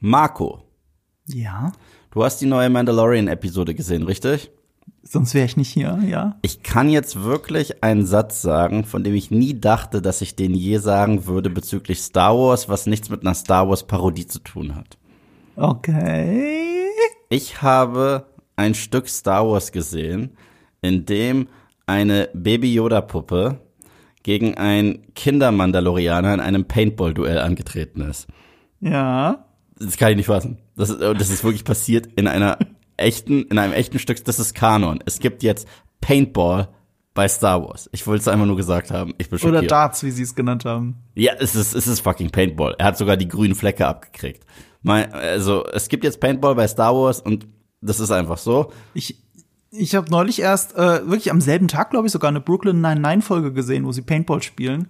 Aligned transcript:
Marco, 0.00 0.62
Ja. 1.26 1.72
du 2.10 2.24
hast 2.24 2.40
die 2.40 2.46
neue 2.46 2.70
Mandalorian-Episode 2.70 3.74
gesehen, 3.74 4.02
richtig? 4.04 4.50
Sonst 5.02 5.34
wäre 5.34 5.46
ich 5.46 5.56
nicht 5.56 5.70
hier, 5.72 5.98
ja. 6.06 6.36
Ich 6.42 6.62
kann 6.62 6.88
jetzt 6.90 7.22
wirklich 7.22 7.82
einen 7.82 8.04
Satz 8.06 8.42
sagen, 8.42 8.84
von 8.84 9.04
dem 9.04 9.14
ich 9.14 9.30
nie 9.30 9.58
dachte, 9.58 10.02
dass 10.02 10.20
ich 10.22 10.36
den 10.36 10.54
je 10.54 10.78
sagen 10.78 11.26
würde 11.26 11.50
bezüglich 11.50 12.00
Star 12.02 12.34
Wars, 12.36 12.68
was 12.68 12.86
nichts 12.86 13.08
mit 13.10 13.22
einer 13.22 13.34
Star 13.34 13.68
Wars-Parodie 13.68 14.26
zu 14.26 14.38
tun 14.40 14.74
hat. 14.74 14.98
Okay. 15.56 16.86
Ich 17.30 17.62
habe 17.62 18.26
ein 18.56 18.74
Stück 18.74 19.08
Star 19.08 19.46
Wars 19.48 19.72
gesehen, 19.72 20.36
in 20.82 21.04
dem 21.06 21.48
eine 21.86 22.28
Baby 22.34 22.74
Yoda-Puppe 22.74 23.60
gegen 24.22 24.56
einen 24.56 25.12
Kindermandalorianer 25.14 26.34
in 26.34 26.40
einem 26.40 26.64
Paintball-Duell 26.66 27.38
angetreten 27.38 28.02
ist. 28.02 28.26
Ja. 28.80 29.44
Das 29.78 29.96
kann 29.96 30.10
ich 30.10 30.16
nicht 30.16 30.26
fassen. 30.26 30.58
Das 30.76 30.90
ist, 30.90 31.00
das 31.00 31.30
ist 31.30 31.44
wirklich 31.44 31.64
passiert 31.64 32.08
in 32.16 32.26
einer 32.26 32.58
echten, 32.96 33.44
in 33.44 33.58
einem 33.58 33.72
echten 33.72 33.98
Stück. 33.98 34.24
Das 34.24 34.38
ist 34.38 34.54
Kanon. 34.54 35.00
Es 35.06 35.20
gibt 35.20 35.42
jetzt 35.42 35.68
Paintball 36.00 36.68
bei 37.14 37.26
Star 37.26 37.62
Wars. 37.62 37.88
Ich 37.92 38.06
wollte 38.06 38.20
es 38.20 38.28
einfach 38.28 38.46
nur 38.46 38.56
gesagt 38.56 38.90
haben. 38.90 39.14
Ich 39.18 39.28
bin 39.28 39.40
Oder. 39.40 39.62
Darts, 39.62 40.04
wie 40.04 40.10
sie 40.10 40.22
es 40.22 40.34
genannt 40.34 40.64
haben. 40.64 40.96
Ja, 41.14 41.32
es 41.38 41.56
ist, 41.56 41.74
es 41.74 41.86
ist 41.86 42.00
fucking 42.00 42.30
Paintball. 42.30 42.76
Er 42.78 42.86
hat 42.86 42.98
sogar 42.98 43.16
die 43.16 43.26
grünen 43.26 43.54
Flecke 43.54 43.86
abgekriegt. 43.86 44.44
Mein, 44.82 45.12
also, 45.12 45.64
es 45.66 45.88
gibt 45.88 46.04
jetzt 46.04 46.20
Paintball 46.20 46.54
bei 46.54 46.68
Star 46.68 46.94
Wars 46.94 47.20
und 47.20 47.48
das 47.80 47.98
ist 48.00 48.10
einfach 48.10 48.38
so. 48.38 48.72
Ich, 48.94 49.20
ich 49.70 49.94
habe 49.94 50.10
neulich 50.10 50.40
erst, 50.40 50.76
äh, 50.76 51.08
wirklich 51.08 51.30
am 51.30 51.40
selben 51.40 51.66
Tag, 51.68 51.90
glaube 51.90 52.06
ich, 52.06 52.12
sogar 52.12 52.28
eine 52.28 52.40
Brooklyn 52.40 52.84
99-Folge 52.84 53.52
gesehen, 53.52 53.84
wo 53.84 53.92
sie 53.92 54.02
Paintball 54.02 54.42
spielen. 54.42 54.88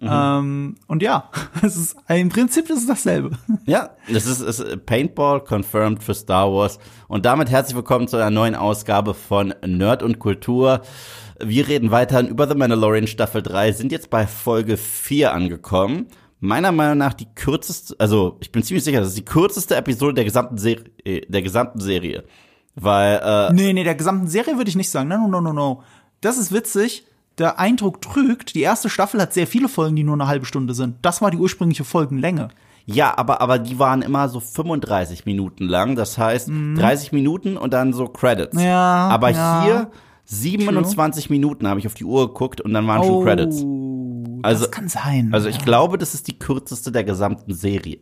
Ähm, 0.00 0.76
und 0.86 1.02
ja, 1.02 1.30
es 1.62 1.76
ist 1.76 1.96
im 2.08 2.28
Prinzip 2.28 2.70
ist 2.70 2.78
es 2.78 2.86
dasselbe. 2.86 3.30
Ja, 3.66 3.90
das 4.10 4.26
ist, 4.26 4.40
ist 4.40 4.86
Paintball 4.86 5.40
confirmed 5.40 6.02
für 6.02 6.14
Star 6.14 6.50
Wars. 6.52 6.78
Und 7.08 7.26
damit 7.26 7.50
herzlich 7.50 7.76
willkommen 7.76 8.08
zu 8.08 8.16
einer 8.16 8.30
neuen 8.30 8.54
Ausgabe 8.54 9.12
von 9.12 9.54
Nerd 9.66 10.02
und 10.02 10.18
Kultur. 10.18 10.80
Wir 11.38 11.68
reden 11.68 11.90
weiterhin 11.90 12.28
über 12.28 12.48
The 12.48 12.54
Mandalorian 12.54 13.06
Staffel 13.06 13.42
3, 13.42 13.72
sind 13.72 13.92
jetzt 13.92 14.10
bei 14.10 14.26
Folge 14.26 14.76
4 14.76 15.32
angekommen. 15.34 16.06
Meiner 16.40 16.72
Meinung 16.72 16.98
nach 16.98 17.14
die 17.14 17.26
kürzeste, 17.34 17.96
also 17.98 18.38
ich 18.40 18.52
bin 18.52 18.62
ziemlich 18.62 18.84
sicher, 18.84 19.00
das 19.00 19.08
ist 19.08 19.18
die 19.18 19.24
kürzeste 19.24 19.74
Episode 19.76 20.14
der 20.14 20.24
gesamten 20.24 20.56
Serie, 20.56 20.84
der 21.28 21.42
gesamten 21.42 21.80
Serie. 21.80 22.24
Weil, 22.76 23.20
äh, 23.22 23.52
Nee, 23.52 23.72
nee, 23.72 23.84
der 23.84 23.96
gesamten 23.96 24.28
Serie 24.28 24.56
würde 24.56 24.70
ich 24.70 24.76
nicht 24.76 24.90
sagen. 24.90 25.08
No, 25.08 25.26
no, 25.26 25.40
no, 25.40 25.52
no. 25.52 25.82
Das 26.20 26.38
ist 26.38 26.52
witzig. 26.52 27.07
Der 27.38 27.58
Eindruck 27.58 28.00
trügt. 28.02 28.54
Die 28.54 28.62
erste 28.62 28.88
Staffel 28.90 29.20
hat 29.20 29.32
sehr 29.32 29.46
viele 29.46 29.68
Folgen, 29.68 29.96
die 29.96 30.04
nur 30.04 30.14
eine 30.14 30.26
halbe 30.26 30.46
Stunde 30.46 30.74
sind. 30.74 30.96
Das 31.02 31.22
war 31.22 31.30
die 31.30 31.36
ursprüngliche 31.36 31.84
Folgenlänge. 31.84 32.48
Ja, 32.86 33.16
aber, 33.18 33.40
aber 33.42 33.58
die 33.58 33.78
waren 33.78 34.00
immer 34.02 34.28
so 34.30 34.40
35 34.40 35.26
Minuten 35.26 35.64
lang. 35.64 35.94
Das 35.94 36.16
heißt, 36.16 36.48
30 36.48 37.12
Minuten 37.12 37.56
und 37.58 37.72
dann 37.74 37.92
so 37.92 38.08
Credits. 38.08 38.54
Mhm. 38.54 38.60
Ja, 38.62 39.08
Aber 39.08 39.30
ja. 39.30 39.62
hier 39.62 39.90
27 40.24 41.30
Minuten 41.30 41.68
habe 41.68 41.80
ich 41.80 41.86
auf 41.86 41.94
die 41.94 42.04
Uhr 42.04 42.28
geguckt 42.28 42.60
und 42.60 42.72
dann 42.72 42.86
waren 42.86 43.04
schon 43.04 43.24
Credits. 43.24 43.62
Oh, 43.62 44.38
Also- 44.42 44.64
das 44.64 44.70
kann 44.70 44.88
sein. 44.88 45.30
Also 45.32 45.48
ich 45.48 45.58
glaube, 45.64 45.98
das 45.98 46.14
ist 46.14 46.28
die 46.28 46.38
kürzeste 46.38 46.90
der 46.90 47.04
gesamten 47.04 47.52
Serie. 47.54 47.98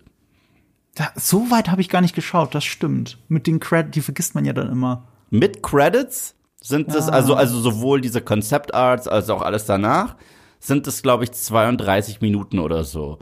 Da, 0.95 1.09
so 1.17 1.51
weit 1.51 1.69
habe 1.71 1.81
ich 1.83 1.89
gar 1.89 2.01
nicht 2.01 2.15
geschaut, 2.15 2.55
das 2.55 2.65
stimmt. 2.65 3.19
Mit 3.29 3.47
den 3.47 3.61
Credits, 3.61 3.93
die 3.95 4.01
vergisst 4.01 4.35
man 4.35 4.45
ja 4.45 4.53
dann 4.53 4.71
immer. 4.71 5.09
Mit 5.31 5.63
Credits 5.63 6.36
sind 6.67 6.93
es, 6.95 7.09
also, 7.09 7.35
also 7.35 7.61
sowohl 7.61 8.01
diese 8.01 8.21
Concept 8.21 8.75
Arts 8.75 9.07
als 9.07 9.31
auch 9.31 9.43
alles 9.43 9.67
danach, 9.67 10.17
sind 10.59 10.87
es, 10.89 11.03
glaube 11.03 11.23
ich, 11.25 11.31
32 11.33 12.21
Minuten 12.21 12.59
oder 12.59 12.83
so. 12.83 13.19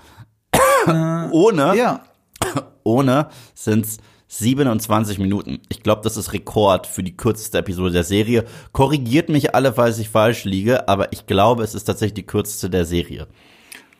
Ohne, 0.87 1.77
Ja. 1.77 2.01
ohne 2.85 3.29
sind's 3.55 3.99
27 4.29 5.19
Minuten. 5.19 5.61
Ich 5.69 5.83
glaube, 5.83 6.01
das 6.03 6.17
ist 6.17 6.33
Rekord 6.33 6.87
für 6.87 7.03
die 7.03 7.17
kürzeste 7.17 7.59
Episode 7.59 7.93
der 7.93 8.05
Serie. 8.05 8.45
Korrigiert 8.73 9.29
mich 9.29 9.55
alle, 9.55 9.75
falls 9.75 9.99
ich 9.99 10.09
falsch 10.09 10.45
liege, 10.45 10.89
aber 10.89 11.13
ich 11.13 11.27
glaube, 11.27 11.63
es 11.63 11.75
ist 11.75 11.85
tatsächlich 11.85 12.15
die 12.15 12.27
kürzeste 12.27 12.71
der 12.71 12.85
Serie. 12.87 13.29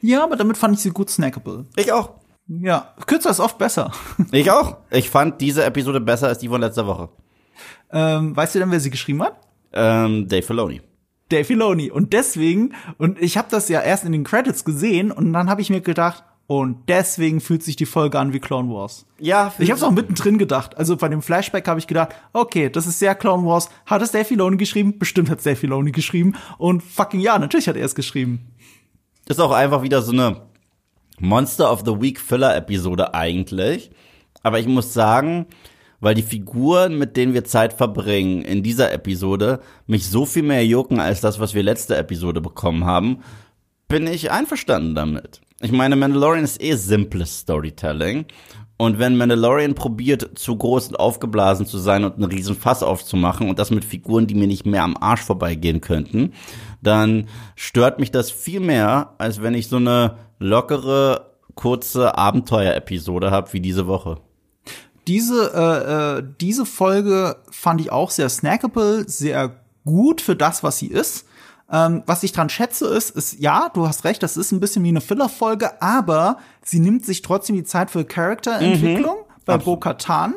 Ja, 0.01 0.25
aber 0.25 0.37
damit 0.37 0.57
fand 0.57 0.75
ich 0.75 0.81
sie 0.83 0.91
gut 0.91 1.11
snackable. 1.11 1.67
Ich 1.77 1.93
auch. 1.93 2.15
Ja, 2.47 2.95
kürzer 3.07 3.31
ist 3.31 3.41
oft 3.41 3.59
besser. 3.59 3.93
Ich 4.33 4.51
auch. 4.51 4.79
Ich 4.91 5.09
fand 5.09 5.41
diese 5.41 5.65
Episode 5.65 6.01
besser 6.01 6.29
als 6.29 6.39
die 6.39 6.49
von 6.49 6.61
letzter 6.61 6.87
Woche. 6.87 7.11
Ähm, 7.93 8.37
weißt 8.37 8.55
du 8.55 8.59
denn, 8.59 8.71
wer 8.71 8.81
sie 8.81 8.91
geschrieben 8.91 9.23
hat? 9.23 9.39
Ähm, 9.73 10.29
Dave 10.29 10.43
Filoni. 10.43 10.81
Dave 11.29 11.45
Filoni. 11.45 11.91
Und 11.91 12.13
deswegen, 12.13 12.75
und 12.99 13.21
ich 13.21 13.37
habe 13.37 13.49
das 13.51 13.69
ja 13.69 13.81
erst 13.81 14.05
in 14.05 14.13
den 14.13 14.25
Credits 14.25 14.65
gesehen 14.65 15.11
und 15.11 15.33
dann 15.33 15.49
habe 15.51 15.61
ich 15.61 15.71
mir 15.71 15.81
gedacht, 15.81 16.25
und 16.47 16.89
deswegen 16.89 17.41
fühlt 17.41 17.63
sich 17.63 17.75
die 17.77 17.87
Folge 17.87 18.19
an 18.19 18.35
wie 18.35 18.39
Clone 18.39 18.69
Wars. 18.69 19.07
Ja, 19.19 19.51
Ich 19.59 19.71
habe 19.71 19.79
es 19.79 19.83
auch 19.83 19.91
mittendrin 19.91 20.37
gedacht. 20.37 20.77
Also 20.77 20.97
bei 20.97 21.09
dem 21.09 21.23
Flashback 21.23 21.67
habe 21.67 21.81
ich 21.81 21.87
gedacht, 21.87 22.11
okay, 22.35 22.69
das 22.69 22.87
ist 22.87 22.99
sehr 22.99 23.15
Clone 23.15 23.47
Wars. 23.47 23.71
Hat 23.87 24.03
es 24.03 24.11
Dave 24.13 24.27
Filoni 24.27 24.59
geschrieben? 24.59 24.99
Bestimmt 24.99 25.31
hat 25.31 25.39
es 25.39 25.45
Dave 25.45 25.57
Filoni 25.57 25.91
geschrieben. 25.91 26.35
Und 26.59 26.83
fucking 26.83 27.21
ja, 27.21 27.39
natürlich 27.39 27.67
hat 27.67 27.77
er 27.77 27.87
es 27.87 27.95
geschrieben. 27.95 28.41
ist 29.27 29.41
auch 29.41 29.53
einfach 29.53 29.81
wieder 29.81 30.03
so 30.03 30.13
eine 30.13 30.43
Monster 31.19 31.73
of 31.73 31.83
the 31.87 31.99
Week 31.99 32.21
Filler 32.21 32.55
Episode 32.55 33.15
eigentlich. 33.15 33.91
Aber 34.43 34.59
ich 34.59 34.67
muss 34.67 34.93
sagen, 34.93 35.47
weil 36.05 36.15
die 36.15 36.23
Figuren, 36.23 36.99
mit 36.99 37.17
denen 37.17 37.33
wir 37.33 37.45
Zeit 37.45 37.73
verbringen 37.73 38.43
in 38.43 38.63
dieser 38.63 38.93
Episode, 38.93 39.61
mich 39.87 40.07
so 40.07 40.27
viel 40.27 40.43
mehr 40.43 40.65
jucken 40.67 41.01
als 41.01 41.23
das, 41.23 41.41
was 41.41 41.55
wir 41.55 41.63
letzte 41.63 41.97
Episode 41.97 42.43
bekommen 42.43 42.85
haben, 42.85 43.21
bin 43.89 44.07
ich 44.07 44.31
einverstanden 44.31 44.95
damit. 44.95 45.41
Ich 45.63 45.73
meine, 45.73 45.97
Mandalorian 45.97 46.45
ist 46.45 46.63
eh 46.63 46.75
simples 46.75 47.39
Storytelling. 47.39 48.27
Und 48.77 48.99
wenn 48.99 49.17
Mandalorian 49.17 49.75
probiert, 49.75 50.39
zu 50.39 50.55
groß 50.55 50.89
und 50.89 50.97
aufgeblasen 50.97 51.65
zu 51.65 51.79
sein 51.79 52.05
und 52.05 52.17
einen 52.17 52.25
riesen 52.25 52.55
Fass 52.55 52.83
aufzumachen 52.83 53.49
und 53.49 53.59
das 53.59 53.71
mit 53.71 53.87
Figuren, 53.87 54.27
die 54.27 54.35
mir 54.35 54.47
nicht 54.47 54.67
mehr 54.67 54.83
am 54.83 54.99
Arsch 55.01 55.23
vorbeigehen 55.23 55.81
könnten, 55.81 56.35
dann 56.83 57.29
stört 57.57 57.99
mich 57.99 58.11
das 58.11 58.31
viel 58.31 58.61
mehr, 58.61 59.15
als 59.17 59.41
wenn 59.41 59.55
ich 59.55 59.69
so 59.69 59.77
eine 59.77 60.19
lockere, 60.39 61.31
kurze 61.55 62.19
Abenteuer-Episode 62.19 63.31
habe 63.31 63.55
wie 63.55 63.61
diese 63.61 63.87
Woche. 63.87 64.19
Diese, 65.07 65.53
äh, 65.55 66.19
äh, 66.19 66.25
diese 66.41 66.67
Folge 66.67 67.37
fand 67.51 67.81
ich 67.81 67.93
auch 67.93 68.11
sehr 68.11 68.29
snackable, 68.29 69.09
sehr 69.09 69.61
gut 69.85 70.21
für 70.21 70.37
das, 70.37 70.63
was 70.63 70.79
sie 70.79 70.87
ist. 70.87 71.27
Ähm, 71.71 72.03
was 72.07 72.23
ich 72.23 72.33
dran 72.33 72.51
schätze, 72.51 72.87
ist, 72.87 73.11
ist, 73.11 73.41
ja, 73.41 73.71
du 73.73 73.87
hast 73.87 74.05
recht, 74.05 74.23
das 74.23 74.37
ist 74.37 74.53
ein 74.53 74.61
bisschen 74.61 74.85
wie 74.85 74.89
eine 74.89 75.01
Filler-Folge, 75.01 75.81
aber 75.83 76.39
sie 76.63 76.79
nimmt 76.79 77.07
sich 77.07 77.23
trotzdem 77.23 77.57
die 77.57 77.65
Zeit 77.65 77.91
für 77.91 78.05
Charakterentwicklung 78.05 79.17
bei 79.45 79.57
Bo-Katan 79.59 80.35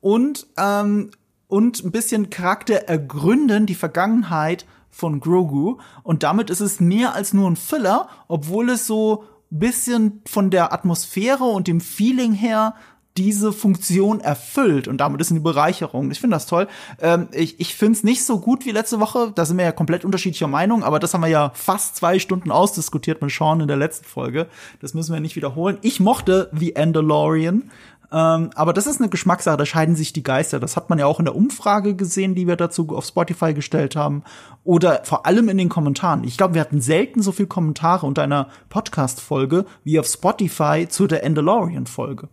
und, 0.00 0.46
ähm, 0.56 1.10
und 1.48 1.84
ein 1.84 1.90
bisschen 1.90 2.30
Charakter 2.30 2.88
ergründen, 2.88 3.66
die 3.66 3.74
Vergangenheit 3.74 4.64
von 4.90 5.20
Grogu. 5.20 5.78
Und 6.02 6.22
damit 6.22 6.50
ist 6.50 6.60
es 6.60 6.80
mehr 6.80 7.14
als 7.14 7.32
nur 7.32 7.50
ein 7.50 7.56
Filler, 7.56 8.08
obwohl 8.28 8.70
es 8.70 8.86
so 8.86 9.24
bisschen 9.50 10.22
von 10.26 10.50
der 10.50 10.72
Atmosphäre 10.72 11.44
und 11.44 11.66
dem 11.66 11.80
Feeling 11.80 12.32
her 12.32 12.74
diese 13.22 13.52
Funktion 13.52 14.20
erfüllt 14.20 14.88
und 14.88 14.98
damit 14.98 15.20
ist 15.20 15.30
eine 15.30 15.40
Bereicherung. 15.40 16.10
Ich 16.10 16.20
finde 16.20 16.36
das 16.36 16.46
toll. 16.46 16.68
Ähm, 17.00 17.28
ich 17.32 17.60
ich 17.60 17.74
finde 17.74 17.98
es 17.98 18.04
nicht 18.04 18.24
so 18.24 18.40
gut 18.40 18.64
wie 18.64 18.70
letzte 18.70 18.98
Woche. 18.98 19.32
Da 19.34 19.44
sind 19.44 19.58
wir 19.58 19.64
ja 19.64 19.72
komplett 19.72 20.04
unterschiedlicher 20.04 20.48
Meinung, 20.48 20.82
aber 20.82 20.98
das 20.98 21.12
haben 21.12 21.20
wir 21.20 21.28
ja 21.28 21.52
fast 21.54 21.96
zwei 21.96 22.18
Stunden 22.18 22.50
ausdiskutiert 22.50 23.20
mit 23.20 23.30
Sean 23.30 23.60
in 23.60 23.68
der 23.68 23.76
letzten 23.76 24.06
Folge. 24.06 24.46
Das 24.80 24.94
müssen 24.94 25.12
wir 25.12 25.20
nicht 25.20 25.36
wiederholen. 25.36 25.78
Ich 25.82 26.00
mochte 26.00 26.50
The 26.52 26.76
Andalorian. 26.76 27.70
Ähm, 28.12 28.50
aber 28.54 28.72
das 28.72 28.86
ist 28.86 29.00
eine 29.00 29.08
Geschmackssache, 29.08 29.56
da 29.56 29.66
scheiden 29.66 29.94
sich 29.94 30.12
die 30.12 30.22
Geister. 30.22 30.58
Das 30.58 30.76
hat 30.76 30.90
man 30.90 30.98
ja 30.98 31.06
auch 31.06 31.18
in 31.18 31.26
der 31.26 31.36
Umfrage 31.36 31.94
gesehen, 31.94 32.34
die 32.34 32.46
wir 32.46 32.56
dazu 32.56 32.88
auf 32.90 33.04
Spotify 33.04 33.54
gestellt 33.54 33.96
haben. 33.96 34.24
Oder 34.64 35.02
vor 35.04 35.26
allem 35.26 35.48
in 35.48 35.58
den 35.58 35.68
Kommentaren. 35.68 36.24
Ich 36.24 36.36
glaube, 36.36 36.54
wir 36.54 36.60
hatten 36.60 36.80
selten 36.80 37.22
so 37.22 37.32
viel 37.32 37.46
Kommentare 37.46 38.06
unter 38.06 38.22
einer 38.22 38.48
Podcast-Folge 38.68 39.64
wie 39.84 39.98
auf 39.98 40.06
Spotify 40.06 40.86
zu 40.88 41.06
der 41.06 41.24
Andalorian-Folge. 41.24 42.28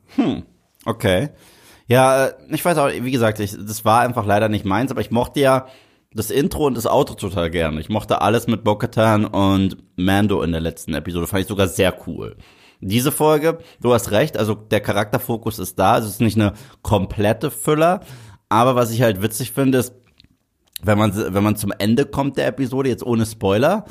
Okay. 0.87 1.31
Ja, 1.87 2.27
äh, 2.27 2.33
ich 2.49 2.63
weiß 2.63 2.77
auch, 2.77 2.89
wie 2.89 3.11
gesagt, 3.11 3.41
ich, 3.41 3.51
das 3.51 3.83
war 3.83 3.99
einfach 4.01 4.25
leider 4.25 4.47
nicht 4.47 4.63
meins, 4.63 4.89
aber 4.89 5.01
ich 5.01 5.11
mochte 5.11 5.41
ja 5.41 5.67
das 6.13 6.31
Intro 6.31 6.65
und 6.65 6.77
das 6.77 6.87
Outro 6.87 7.15
total 7.15 7.49
gerne. 7.51 7.81
Ich 7.81 7.89
mochte 7.89 8.21
alles 8.21 8.47
mit 8.47 8.63
Bo-Katan 8.63 9.25
und 9.25 9.77
Mando 9.97 10.41
in 10.41 10.53
der 10.53 10.61
letzten 10.61 10.93
Episode. 10.93 11.27
Fand 11.27 11.41
ich 11.41 11.47
sogar 11.47 11.67
sehr 11.67 11.93
cool. 12.07 12.37
Diese 12.79 13.11
Folge, 13.11 13.57
du 13.81 13.93
hast 13.93 14.11
recht, 14.11 14.37
also 14.37 14.55
der 14.55 14.79
Charakterfokus 14.79 15.59
ist 15.59 15.77
da. 15.77 15.97
Es 15.97 16.05
ist 16.05 16.21
nicht 16.21 16.37
eine 16.37 16.53
komplette 16.83 17.51
Füller. 17.51 17.99
Aber 18.47 18.75
was 18.75 18.91
ich 18.91 19.01
halt 19.01 19.21
witzig 19.21 19.51
finde, 19.51 19.79
ist, 19.79 19.93
wenn 20.81 20.97
man, 20.97 21.13
wenn 21.33 21.43
man 21.43 21.57
zum 21.57 21.73
Ende 21.77 22.05
kommt 22.05 22.37
der 22.37 22.47
Episode, 22.47 22.87
jetzt 22.87 23.05
ohne 23.05 23.25
Spoiler, 23.25 23.83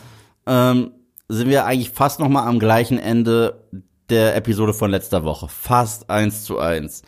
ähm, 0.47 0.93
sind 1.29 1.51
wir 1.51 1.67
eigentlich 1.67 1.91
fast 1.91 2.21
noch 2.21 2.29
mal 2.31 2.47
am 2.47 2.59
gleichen 2.59 2.99
Ende 2.99 3.69
der 4.11 4.37
Episode 4.37 4.75
von 4.75 4.91
letzter 4.91 5.25
Woche. 5.25 5.49
Fast 5.49 6.11
eins 6.11 6.45
zu 6.45 6.59
eins. 6.59 7.03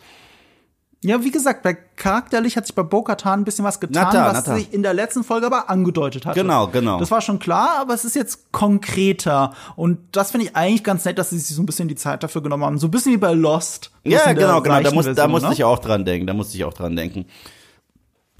Ja, 1.01 1.23
wie 1.23 1.31
gesagt, 1.31 1.63
bei 1.63 1.73
charakterlich 1.73 2.57
hat 2.57 2.67
sich 2.67 2.75
bei 2.75 2.83
Bo-Katan 2.83 3.39
ein 3.39 3.43
bisschen 3.45 3.63
was 3.63 3.79
getan, 3.79 4.07
Na 4.07 4.11
da, 4.11 4.25
was 4.25 4.45
na 4.45 4.51
da. 4.51 4.55
sich 4.57 4.73
in 4.73 4.83
der 4.83 4.93
letzten 4.93 5.23
Folge 5.23 5.45
aber 5.45 5.69
angedeutet 5.69 6.25
hat. 6.25 6.35
Genau, 6.35 6.67
genau. 6.67 6.99
Das 6.99 7.09
war 7.09 7.21
schon 7.21 7.39
klar, 7.39 7.77
aber 7.79 7.93
es 7.93 8.03
ist 8.03 8.17
jetzt 8.17 8.51
konkreter. 8.51 9.53
Und 9.77 9.99
das 10.11 10.31
finde 10.31 10.47
ich 10.47 10.57
eigentlich 10.57 10.83
ganz 10.83 11.05
nett, 11.05 11.17
dass 11.17 11.29
sie 11.29 11.39
sich 11.39 11.55
so 11.55 11.63
ein 11.63 11.65
bisschen 11.65 11.87
die 11.87 11.95
Zeit 11.95 12.21
dafür 12.21 12.43
genommen 12.43 12.65
haben. 12.65 12.77
So 12.79 12.87
ein 12.87 12.91
bisschen 12.91 13.13
wie 13.13 13.17
bei 13.17 13.31
Lost. 13.31 13.91
Ja, 14.03 14.33
genau, 14.33 14.61
genau. 14.61 14.81
Da, 14.81 14.91
muss, 14.91 15.05
da 15.05 15.13
Version, 15.13 15.31
musste 15.31 15.47
ne? 15.47 15.53
ich 15.53 15.63
auch 15.63 15.79
dran 15.79 16.03
denken. 16.03 16.27
Da 16.27 16.33
musste 16.33 16.57
ich 16.57 16.65
auch 16.65 16.73
dran 16.73 16.97
denken. 16.97 17.27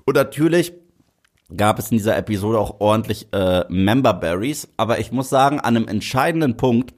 Und 0.04 0.16
natürlich 0.16 0.74
gab 1.56 1.80
es 1.80 1.92
in 1.92 1.98
dieser 1.98 2.18
Episode 2.18 2.60
auch 2.60 2.82
ordentlich 2.82 3.30
äh, 3.32 3.64
Member 3.70 4.14
Berries. 4.14 4.68
Aber 4.76 5.00
ich 5.00 5.14
muss 5.14 5.30
sagen, 5.30 5.62
an 5.62 5.78
einem 5.78 5.88
entscheidenden 5.88 6.58
Punkt, 6.58 6.94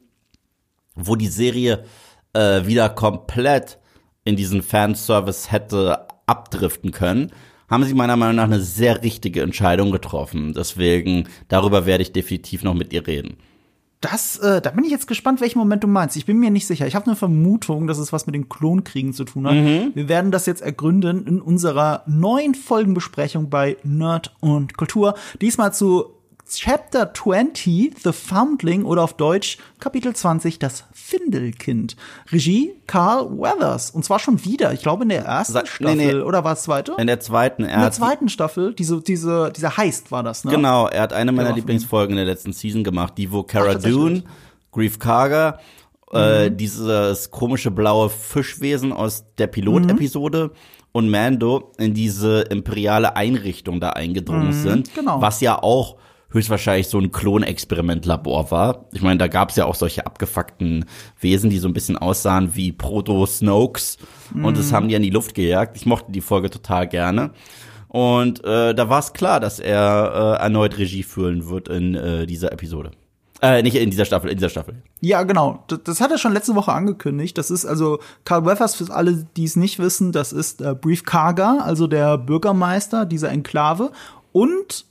wo 0.96 1.16
die 1.16 1.28
Serie 1.28 1.84
äh, 2.34 2.66
wieder 2.66 2.90
komplett 2.90 3.80
in 4.24 4.36
diesen 4.36 4.62
Fanservice 4.62 5.52
hätte 5.52 6.08
abdriften 6.26 6.92
können, 6.92 7.32
haben 7.70 7.84
sie 7.86 7.94
meiner 7.94 8.18
Meinung 8.18 8.36
nach 8.36 8.44
eine 8.44 8.60
sehr 8.60 9.02
richtige 9.02 9.42
Entscheidung 9.42 9.92
getroffen. 9.92 10.54
Deswegen, 10.54 11.28
darüber 11.48 11.86
werde 11.86 12.04
ich 12.04 12.12
definitiv 12.12 12.64
noch 12.64 12.74
mit 12.74 12.92
ihr 12.94 13.08
reden. 13.08 13.38
Das, 14.02 14.38
äh, 14.40 14.62
da 14.62 14.72
bin 14.72 14.84
ich 14.84 14.90
jetzt 14.90 15.08
gespannt, 15.08 15.42
welchen 15.42 15.60
Moment 15.60 15.84
du 15.84 15.88
meinst. 15.88 16.18
Ich 16.18 16.26
bin 16.26 16.40
mir 16.40 16.50
nicht 16.50 16.66
sicher. 16.66 16.88
Ich 16.88 16.96
habe 16.96 17.06
eine 17.06 17.16
Vermutung, 17.16 17.86
dass 17.86 18.00
es 18.00 18.12
was 18.12 18.26
mit 18.26 18.34
den 18.34 18.50
Klonkriegen 18.50 19.14
zu 19.14 19.26
tun 19.26 19.46
hat. 19.46 19.54
Mhm. 19.54 19.92
Wir 19.94 20.10
werden 20.10 20.32
das 20.32 20.48
jetzt 20.48 20.62
ergründen 20.62 21.28
in 21.28 21.40
unserer 21.40 22.04
neuen 22.08 22.56
Folgenbesprechung 22.56 23.52
bei 23.52 23.78
Nerd 23.84 24.36
und 24.40 24.76
Kultur. 24.76 25.14
Diesmal 25.40 25.72
zu 25.72 26.16
Chapter 26.60 27.14
20, 27.14 27.94
The 28.04 28.12
Foundling 28.12 28.84
oder 28.86 29.04
auf 29.04 29.14
Deutsch 29.16 29.58
Kapitel 29.80 30.14
20, 30.16 30.60
das 30.60 30.84
Findelkind. 30.94 31.96
Regie 32.32 32.74
Carl 32.88 33.30
Weathers. 33.32 33.92
Und 33.92 34.04
zwar 34.04 34.20
schon 34.20 34.44
wieder. 34.46 34.74
Ich 34.74 34.82
glaube 34.82 35.04
in 35.04 35.10
der 35.10 35.24
ersten 35.26 35.54
Sa- 35.54 35.62
nee, 35.62 35.68
Staffel. 35.68 35.96
nee. 35.96 36.14
Oder 36.16 36.44
war 36.44 36.54
es 36.54 36.64
zweite? 36.64 36.96
In 36.98 37.08
der 37.08 37.20
zweiten, 37.20 37.64
er 37.64 37.76
in 37.76 37.82
der 37.82 37.92
zweiten 37.92 38.30
Staffel. 38.30 38.74
Diese, 38.74 39.02
diese, 39.02 39.52
dieser 39.56 39.78
Heist 39.78 40.12
war 40.12 40.24
das, 40.24 40.44
ne? 40.44 40.52
Genau, 40.52 40.88
er 40.88 41.02
hat 41.04 41.14
eine 41.14 41.32
meiner 41.32 41.50
Genau. 41.50 41.56
Lieblingsfolgen 41.58 42.12
in 42.18 42.18
der 42.18 42.26
letzten 42.34 42.54
Season 42.54 42.84
gemacht, 42.84 43.14
die 43.18 43.32
wo 43.32 43.44
Cara? 43.44 43.76
Mhm. 43.76 43.82
Dune, 43.82 44.24
Grief 44.72 45.00
Karga, 45.00 45.60
äh, 46.12 46.52
dieses 46.52 47.32
komische 47.32 47.72
blaue 47.72 48.10
Fischwesen 48.10 48.92
aus 48.94 49.24
der 49.38 49.48
Pilotepisode 49.48 50.52
und 50.92 51.10
Mando 51.10 51.72
in 51.78 51.94
diese 51.94 52.42
imperiale 52.42 53.16
Einrichtung 53.16 53.80
da 53.80 53.92
eingedrungen 53.92 54.52
sind, 54.54 54.94
genau. 54.94 55.22
was 55.22 55.40
ja 55.42 55.62
auch 55.62 55.96
höchstwahrscheinlich 56.32 56.88
so 56.88 57.00
ein 57.00 57.12
Klonexperimentlabor 57.12 58.52
war. 58.52 58.86
Ich 58.94 59.02
meine, 59.02 59.18
da 59.18 59.28
gab 59.28 59.50
es 59.50 59.56
ja 59.56 59.66
auch 59.66 59.76
solche 59.76 60.06
abgefuckten 60.06 60.86
Wesen, 61.20 61.50
die 61.50 61.60
so 61.60 61.68
ein 61.68 61.74
bisschen 61.74 61.98
aussahen 61.98 62.56
wie 62.56 62.72
Proto-Snokes 62.72 63.98
und 64.34 64.58
das 64.58 64.72
haben 64.72 64.88
die 64.88 64.96
in 64.96 65.04
die 65.04 65.10
Luft 65.10 65.36
gejagt. 65.36 65.76
Ich 65.76 65.86
mochte 65.86 66.12
die 66.12 66.22
Folge 66.22 66.50
total 66.50 66.88
gerne. 66.88 67.32
Und 67.90 68.44
äh, 68.46 68.74
da 68.74 68.88
war 68.88 69.00
es 69.00 69.12
klar, 69.12 69.42
dass 69.42 69.60
er 69.60 70.38
äh, 70.40 70.44
erneut 70.44 70.78
Regie 70.78 71.04
führen 71.04 71.50
wird 71.50 71.68
in 71.68 71.96
äh, 71.96 72.26
dieser 72.26 72.54
Episode. 72.54 72.92
Äh, 73.42 73.64
nicht 73.64 73.76
in 73.76 73.90
dieser 73.90 74.06
Staffel, 74.06 74.30
in 74.30 74.38
dieser 74.38 74.50
Staffel. 74.50 74.76
Ja, 75.02 75.24
genau. 75.24 75.64
Das, 75.68 75.80
das 75.84 76.02
hat 76.02 76.12
er 76.12 76.18
schon 76.18 76.32
letzte 76.32 76.56
Woche 76.56 76.72
angekündigt. 76.72 77.38
Das 77.38 77.52
ist 77.52 77.66
also 77.66 78.00
Carl 78.24 78.46
Weathers, 78.46 78.76
für 78.76 78.94
alle, 78.94 79.26
die 79.36 79.44
es 79.44 79.56
nicht 79.56 79.80
wissen, 79.80 80.12
das 80.12 80.32
ist 80.32 80.62
äh, 80.62 80.74
Brief 80.74 81.04
Karga, 81.04 81.58
also 81.58 81.88
der 81.88 82.18
Bürgermeister 82.18 83.06
dieser 83.06 83.30
Enklave. 83.30 83.92
Und 84.32 84.86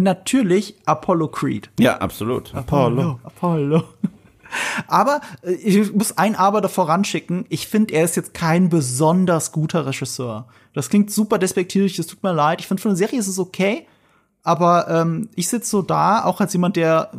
natürlich 0.00 0.76
Apollo 0.86 1.28
Creed. 1.28 1.70
Ja, 1.78 1.98
absolut. 1.98 2.54
Apollo. 2.54 3.20
Apollo. 3.22 3.84
Aber 4.86 5.20
äh, 5.42 5.52
ich 5.52 5.92
muss 5.92 6.16
ein 6.18 6.34
Aber 6.36 6.60
davor 6.60 6.88
ranschicken. 6.88 7.46
Ich 7.48 7.66
finde, 7.66 7.94
er 7.94 8.04
ist 8.04 8.16
jetzt 8.16 8.34
kein 8.34 8.68
besonders 8.68 9.52
guter 9.52 9.86
Regisseur. 9.86 10.46
Das 10.72 10.88
klingt 10.88 11.10
super 11.10 11.38
despektierlich, 11.38 11.96
das 11.96 12.06
tut 12.06 12.22
mir 12.22 12.32
leid. 12.32 12.60
Ich 12.60 12.66
finde, 12.66 12.82
für 12.82 12.88
eine 12.88 12.96
Serie 12.96 13.18
ist 13.18 13.28
es 13.28 13.38
okay. 13.38 13.86
Aber 14.42 14.88
ähm, 14.88 15.30
ich 15.34 15.48
sitze 15.48 15.70
so 15.70 15.82
da, 15.82 16.24
auch 16.24 16.40
als 16.40 16.52
jemand, 16.52 16.76
der 16.76 17.10
äh, 17.14 17.16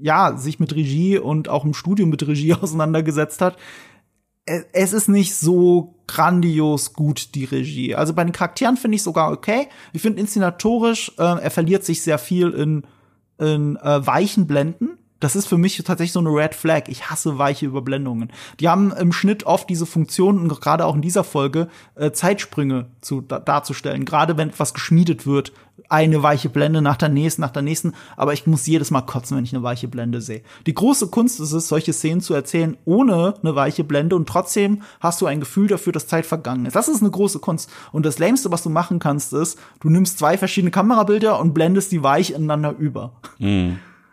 ja 0.00 0.36
sich 0.36 0.60
mit 0.60 0.74
Regie 0.74 1.18
und 1.18 1.48
auch 1.48 1.64
im 1.64 1.74
Studium 1.74 2.10
mit 2.10 2.26
Regie 2.26 2.54
auseinandergesetzt 2.60 3.40
hat. 3.40 3.56
Es- 4.72 4.92
ist 4.92 5.08
nicht 5.08 5.34
so 5.34 5.94
grandios 6.06 6.94
gut, 6.94 7.34
die 7.34 7.44
Regie. 7.44 7.94
Also 7.94 8.14
bei 8.14 8.24
den 8.24 8.32
Charakteren 8.32 8.76
finde 8.76 8.96
ich 8.96 9.02
sogar 9.02 9.30
okay. 9.32 9.68
Ich 9.92 10.02
finde 10.02 10.20
inszenatorisch, 10.20 11.12
äh, 11.18 11.22
er 11.22 11.50
verliert 11.50 11.84
sich 11.84 12.02
sehr 12.02 12.18
viel 12.18 12.50
in 12.50 12.82
in 13.40 13.76
äh, 13.76 14.04
weichen 14.04 14.48
Blenden. 14.48 14.98
Das 15.20 15.36
ist 15.36 15.46
für 15.46 15.58
mich 15.58 15.76
tatsächlich 15.78 16.12
so 16.12 16.18
eine 16.18 16.30
Red 16.30 16.54
Flag. 16.56 16.88
Ich 16.88 17.08
hasse 17.08 17.38
weiche 17.38 17.66
Überblendungen. 17.66 18.32
Die 18.58 18.68
haben 18.68 18.90
im 18.92 19.12
Schnitt 19.12 19.44
oft 19.44 19.70
diese 19.70 19.86
Funktion, 19.86 20.48
gerade 20.48 20.84
auch 20.84 20.96
in 20.96 21.02
dieser 21.02 21.22
Folge, 21.22 21.68
äh, 21.94 22.10
Zeitsprünge 22.10 22.86
zu, 23.00 23.20
da, 23.20 23.38
darzustellen. 23.38 24.04
Gerade 24.04 24.36
wenn 24.36 24.48
etwas 24.48 24.74
geschmiedet 24.74 25.24
wird. 25.26 25.52
Eine 25.88 26.22
weiche 26.22 26.48
Blende 26.48 26.82
nach 26.82 26.96
der 26.96 27.08
nächsten, 27.08 27.40
nach 27.40 27.50
der 27.50 27.62
nächsten. 27.62 27.94
Aber 28.16 28.32
ich 28.32 28.46
muss 28.46 28.66
jedes 28.66 28.90
Mal 28.90 29.02
kotzen, 29.02 29.36
wenn 29.36 29.44
ich 29.44 29.54
eine 29.54 29.62
weiche 29.62 29.88
Blende 29.88 30.20
sehe. 30.20 30.42
Die 30.66 30.74
große 30.74 31.08
Kunst 31.08 31.40
ist 31.40 31.52
es, 31.52 31.68
solche 31.68 31.92
Szenen 31.92 32.20
zu 32.20 32.34
erzählen 32.34 32.76
ohne 32.84 33.34
eine 33.42 33.54
weiche 33.54 33.84
Blende 33.84 34.16
und 34.16 34.28
trotzdem 34.28 34.82
hast 35.00 35.20
du 35.20 35.26
ein 35.26 35.40
Gefühl 35.40 35.68
dafür, 35.68 35.92
dass 35.92 36.06
Zeit 36.06 36.26
vergangen 36.26 36.66
ist. 36.66 36.76
Das 36.76 36.88
ist 36.88 37.00
eine 37.00 37.10
große 37.10 37.38
Kunst. 37.38 37.70
Und 37.92 38.04
das 38.04 38.18
Lämste, 38.18 38.50
was 38.50 38.62
du 38.62 38.70
machen 38.70 38.98
kannst, 38.98 39.32
ist, 39.32 39.58
du 39.80 39.90
nimmst 39.90 40.18
zwei 40.18 40.36
verschiedene 40.38 40.70
Kamerabilder 40.70 41.38
und 41.38 41.54
blendest 41.54 41.92
die 41.92 42.02
weich 42.02 42.30
ineinander 42.30 42.74
über. 42.78 43.12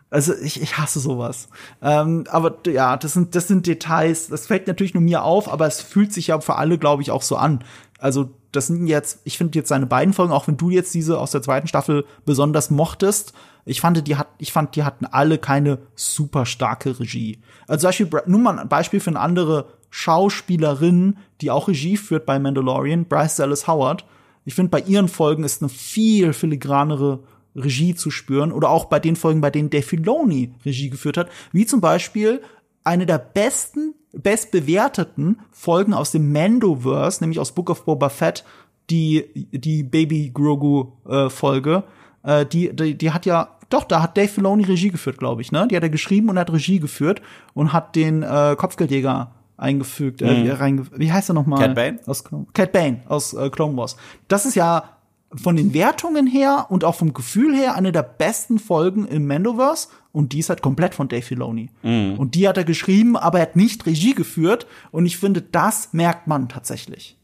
Also 0.09 0.33
ich, 0.33 0.62
ich 0.62 0.77
hasse 0.77 1.00
sowas. 1.00 1.50
Ähm, 1.81 2.25
aber 2.29 2.56
ja, 2.67 2.95
das 2.95 3.13
sind, 3.13 3.35
das 3.35 3.47
sind 3.47 3.67
Details. 3.67 4.27
Das 4.27 4.47
fällt 4.47 4.67
natürlich 4.67 4.94
nur 4.94 5.03
mir 5.03 5.23
auf, 5.23 5.51
aber 5.51 5.67
es 5.67 5.81
fühlt 5.81 6.13
sich 6.13 6.27
ja 6.27 6.39
für 6.39 6.56
alle, 6.56 6.77
glaube 6.77 7.01
ich, 7.01 7.12
auch 7.12 7.21
so 7.21 7.35
an. 7.35 7.63
Also 8.00 8.29
das 8.56 8.68
sind 8.68 8.88
jetzt, 8.88 9.19
ich 9.24 9.38
finde 9.38 9.57
jetzt 9.57 9.69
seine 9.69 9.86
beiden 9.86 10.13
Folgen, 10.13 10.34
auch 10.34 10.48
wenn 10.48 10.57
du 10.57 10.69
jetzt 10.69 10.94
diese 10.94 11.19
aus 11.19 11.31
der 11.31 11.42
zweiten 11.42 11.68
Staffel 11.68 12.06
besonders 12.25 12.69
mochtest, 12.69 13.34
ich 13.66 13.81
fand, 13.81 14.07
die 14.07 14.16
hat, 14.16 14.28
ich 14.38 14.52
fand, 14.52 14.75
die 14.75 14.84
hatten 14.84 15.06
alle 15.06 15.40
keine 15.40 15.80
super 15.96 16.46
starke 16.46 17.00
Regie. 17.00 17.40
Also 17.68 17.81
zum 17.81 17.88
Beispiel, 17.88 18.22
nur 18.28 18.40
mal 18.40 18.60
ein 18.60 18.69
Beispiel 18.69 19.00
für 19.00 19.10
eine 19.10 19.19
andere 19.19 19.66
Schauspielerin, 19.90 21.18
die 21.42 21.50
auch 21.50 21.68
Regie 21.68 21.98
führt 21.98 22.25
bei 22.25 22.38
Mandalorian, 22.38 23.06
Bryce 23.06 23.38
Dallas 23.38 23.68
Howard. 23.68 24.06
Ich 24.46 24.54
finde, 24.54 24.69
bei 24.69 24.81
ihren 24.81 25.08
Folgen 25.08 25.44
ist 25.44 25.62
eine 25.62 25.69
viel 25.69 26.34
filigranere 26.34 27.24
Regie 27.56 27.96
zu 27.96 28.12
spüren 28.12 28.51
oder 28.51 28.69
auch 28.69 28.86
bei 28.86 29.00
den 29.00 29.16
Folgen, 29.16 29.42
bei 29.42 29.50
denen 29.50 29.69
Dave 29.69 29.84
Filoni 29.84 30.54
Regie 30.66 30.90
geführt 30.90 31.18
hat, 31.18 31.30
wie 31.51 31.66
zum 31.66 31.81
Beispiel 31.81 32.42
eine 32.84 33.06
der 33.06 33.18
besten, 33.18 33.96
bestbewerteten 34.21 35.39
Folgen 35.51 35.94
aus 35.94 36.12
dem 36.12 36.31
Mandoverse, 36.31 37.23
nämlich 37.23 37.39
aus 37.39 37.53
Book 37.53 37.69
of 37.69 37.85
Boba 37.85 38.09
Fett, 38.09 38.44
die, 38.89 39.25
die 39.51 39.83
Baby 39.83 40.31
Grogu 40.33 40.91
äh, 41.07 41.29
Folge, 41.29 41.83
äh, 42.23 42.45
die, 42.45 42.75
die, 42.75 42.97
die 42.97 43.12
hat 43.12 43.25
ja, 43.25 43.50
doch, 43.69 43.83
da 43.83 44.01
hat 44.01 44.17
Dave 44.17 44.27
Filoni 44.27 44.63
Regie 44.63 44.89
geführt, 44.89 45.17
glaube 45.17 45.41
ich, 45.41 45.51
ne? 45.51 45.67
Die 45.67 45.75
hat 45.75 45.83
er 45.83 45.89
geschrieben 45.89 46.29
und 46.29 46.38
hat 46.38 46.51
Regie 46.51 46.79
geführt 46.79 47.21
und 47.53 47.73
hat 47.73 47.95
den 47.95 48.21
äh, 48.21 48.56
Kopfgeldjäger 48.57 49.31
eingefügt, 49.57 50.21
äh, 50.21 50.44
wie, 50.44 50.50
reinge 50.50 50.85
wie 50.95 51.12
heißt 51.12 51.29
er 51.29 51.33
nochmal? 51.33 51.59
Cat 51.59 51.75
Bane? 51.75 52.00
Aus 52.06 52.23
Clone 52.23 52.45
Cat 52.53 52.71
Bane 52.71 53.01
aus 53.07 53.34
äh, 53.34 53.50
Clone 53.50 53.75
Wars. 53.77 53.95
Das 54.27 54.45
ist 54.45 54.55
ja 54.55 54.95
von 55.42 55.56
den 55.56 55.74
Wertungen 55.74 56.27
her 56.27 56.68
und 56.70 56.84
auch 56.84 56.96
vom 56.96 57.13
Gefühl 57.13 57.56
her 57.56 57.75
eine 57.75 57.92
der 57.92 58.04
besten 58.04 58.60
Folgen 58.60 59.06
im 59.08 59.27
Mandoverse 59.27 59.89
und 60.12 60.34
die 60.34 60.39
ist 60.39 60.50
halt 60.50 60.62
komplett 60.62 60.96
von 60.96 61.08
Dave 61.08 61.22
Filoni. 61.22 61.70
Und 62.18 62.36
die 62.36 62.48
hat 62.48 62.58
er 62.58 62.63
geschrieben, 62.63 63.18
aber 63.18 63.39
er 63.39 63.48
hat 63.48 63.56
nicht 63.56 63.86
Regie 63.86 64.13
geführt 64.13 64.65
und 64.92 65.06
ich 65.06 65.18
finde, 65.18 65.42
das 65.42 65.94
merkt 65.94 66.27
man 66.27 66.48
tatsächlich. 66.50 67.18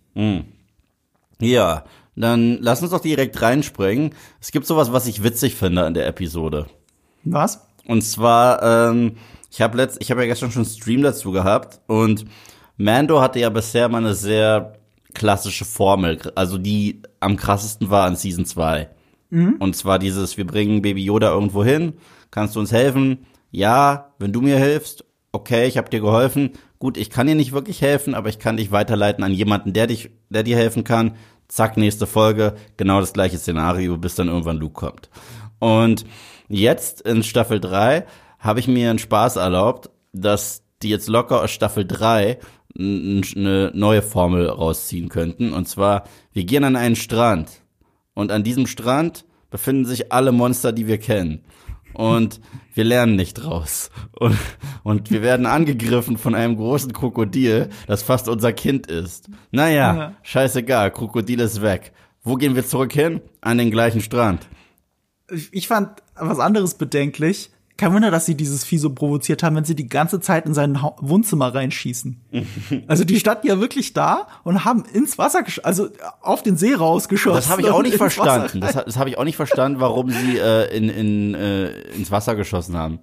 Ja, 1.40 1.86
dann 2.16 2.58
lass 2.62 2.82
uns 2.82 2.92
doch 2.92 3.00
direkt 3.02 3.42
reinspringen. 3.42 4.14
Es 4.42 4.52
gibt 4.52 4.66
sowas, 4.66 4.92
was 4.92 5.08
ich 5.08 5.24
witzig 5.24 5.56
finde 5.56 5.86
an 5.86 5.94
der 5.94 6.08
Episode. 6.08 6.68
Was? 7.24 7.66
Und 7.86 8.02
zwar, 8.04 8.62
ähm, 8.62 9.18
ich 9.50 9.62
habe 9.62 9.78
letzt, 9.78 9.98
ich 10.02 10.12
habe 10.12 10.22
ja 10.22 10.28
gestern 10.28 10.52
schon 10.52 10.64
einen 10.64 10.72
Stream 10.72 11.02
dazu 11.02 11.32
gehabt 11.32 11.80
und 11.88 12.26
Mando 12.78 13.22
hatte 13.22 13.40
ja 13.40 13.50
bisher 13.50 13.90
mal 13.90 14.00
eine 14.00 14.16
sehr 14.16 14.74
klassische 15.14 15.66
Formel, 15.66 16.20
also 16.36 16.58
die 16.58 17.02
am 17.20 17.36
krassesten 17.38 17.90
war 17.90 18.08
in 18.08 18.16
Season 18.16 18.46
2. 18.46 18.90
Und 19.60 19.76
zwar 19.76 19.98
dieses, 20.00 20.38
wir 20.38 20.46
bringen 20.46 20.82
Baby 20.82 21.04
Yoda 21.06 21.30
irgendwo 21.32 21.64
hin, 21.64 21.94
kannst 22.32 22.56
du 22.56 22.60
uns 22.60 22.72
helfen? 22.72 23.26
Ja, 23.50 24.14
wenn 24.20 24.34
du 24.34 24.42
mir 24.42 24.58
hilfst, 24.58 25.06
okay, 25.32 25.68
ich 25.68 25.78
habe 25.78 25.90
dir 25.90 26.02
geholfen. 26.02 26.52
Gut, 26.80 26.98
ich 26.98 27.10
kann 27.10 27.28
dir 27.28 27.36
nicht 27.36 27.52
wirklich 27.54 27.82
helfen, 27.82 28.14
aber 28.16 28.28
ich 28.30 28.40
kann 28.40 28.58
dich 28.58 28.72
weiterleiten 28.72 29.24
an 29.24 29.32
jemanden, 29.34 29.72
der 29.74 29.88
dich, 29.88 30.10
der 30.30 30.44
dir 30.44 30.58
helfen 30.58 30.84
kann. 30.84 31.16
Zack, 31.48 31.78
nächste 31.78 32.08
Folge, 32.08 32.56
genau 32.78 33.00
das 33.00 33.14
gleiche 33.14 33.38
Szenario, 33.38 33.98
bis 33.98 34.16
dann 34.16 34.28
irgendwann 34.30 34.58
Luke 34.58 34.74
kommt. 34.74 35.10
Und 35.60 36.06
jetzt 36.50 37.02
in 37.02 37.24
Staffel 37.24 37.60
3 37.60 38.06
habe 38.40 38.60
ich 38.60 38.68
mir 38.68 38.90
einen 38.90 39.00
Spaß 39.00 39.36
erlaubt, 39.36 39.90
dass 40.12 40.64
die 40.82 40.90
jetzt 40.90 41.08
locker 41.08 41.42
aus 41.42 41.52
Staffel 41.52 41.86
3 41.86 42.32
n- 42.32 42.40
n- 42.40 42.40
eine 42.78 43.72
neue 43.74 44.02
Formel 44.02 44.48
rausziehen 44.48 45.10
könnten. 45.10 45.54
Und 45.54 45.68
zwar, 45.68 46.04
wir 46.34 46.44
gehen 46.46 46.64
an 46.64 46.76
einen 46.76 46.96
Strand. 46.96 47.62
Und 48.14 48.32
an 48.32 48.44
diesem 48.44 48.68
Strand 48.68 49.26
befinden 49.50 49.86
sich 49.86 50.12
alle 50.12 50.32
Monster, 50.32 50.72
die 50.72 50.88
wir 50.88 50.98
kennen. 50.98 51.44
und 51.94 52.40
wir 52.74 52.86
lernen 52.86 53.18
nicht 53.18 53.34
draus. 53.34 53.90
Und, 54.18 54.38
und 54.84 55.12
wir 55.12 55.22
werden 55.22 55.46
angegriffen 55.46 56.18
von 56.18 56.36
einem 56.36 56.56
großen 56.56 56.94
Krokodil, 56.94 57.68
das 57.86 58.02
fast 58.02 58.30
unser 58.30 58.54
Kind 58.54 58.88
ist. 58.88 59.30
Naja, 59.52 59.96
Ja. 59.96 60.14
scheißegal, 60.24 60.92
Krokodil 60.92 61.42
ist 61.42 61.62
weg. 61.62 61.92
Wo 62.24 62.36
gehen 62.36 62.56
wir 62.56 62.66
zurück 62.66 62.94
hin? 62.94 63.20
An 63.42 63.58
den 63.58 63.72
gleichen 63.72 64.00
Strand. 64.00 64.48
Ich 65.52 65.68
fand 65.68 66.02
was 66.16 66.40
anderes 66.40 66.76
bedenklich. 66.76 67.50
Kein 67.82 67.94
Wunder, 67.96 68.12
dass 68.12 68.28
sie 68.28 68.36
dieses 68.36 68.64
Vieh 68.64 68.78
so 68.78 68.92
provoziert 68.92 69.42
haben, 69.42 69.56
wenn 69.56 69.64
sie 69.66 69.76
die 69.76 69.88
ganze 69.90 70.20
Zeit 70.20 70.46
in 70.46 70.54
sein 70.54 70.84
Hau- 70.84 70.96
Wohnzimmer 71.02 71.52
reinschießen. 71.56 72.22
also 72.88 73.04
die 73.04 73.20
standen 73.20 73.48
ja 73.48 73.60
wirklich 73.60 73.94
da 73.94 74.28
und 74.44 74.64
haben 74.66 74.84
ins 74.94 75.18
Wasser, 75.18 75.40
gesch- 75.40 75.62
also 75.62 75.90
auf 76.22 76.44
den 76.44 76.58
See 76.58 76.76
rausgeschossen. 76.76 77.36
Das 77.36 77.50
habe 77.50 77.64
ich 77.64 77.70
auch 77.72 77.82
nicht 77.82 77.98
verstanden. 77.98 78.62
Das, 78.62 78.74
das 78.74 78.98
habe 78.98 79.10
ich 79.10 79.18
auch 79.18 79.24
nicht 79.24 79.36
verstanden, 79.36 79.80
warum 79.80 80.12
sie 80.12 80.38
äh, 80.38 80.78
in, 80.78 80.90
in, 80.90 81.34
äh, 81.34 81.72
ins 81.96 82.12
Wasser 82.12 82.36
geschossen 82.36 82.78
haben. 82.78 83.00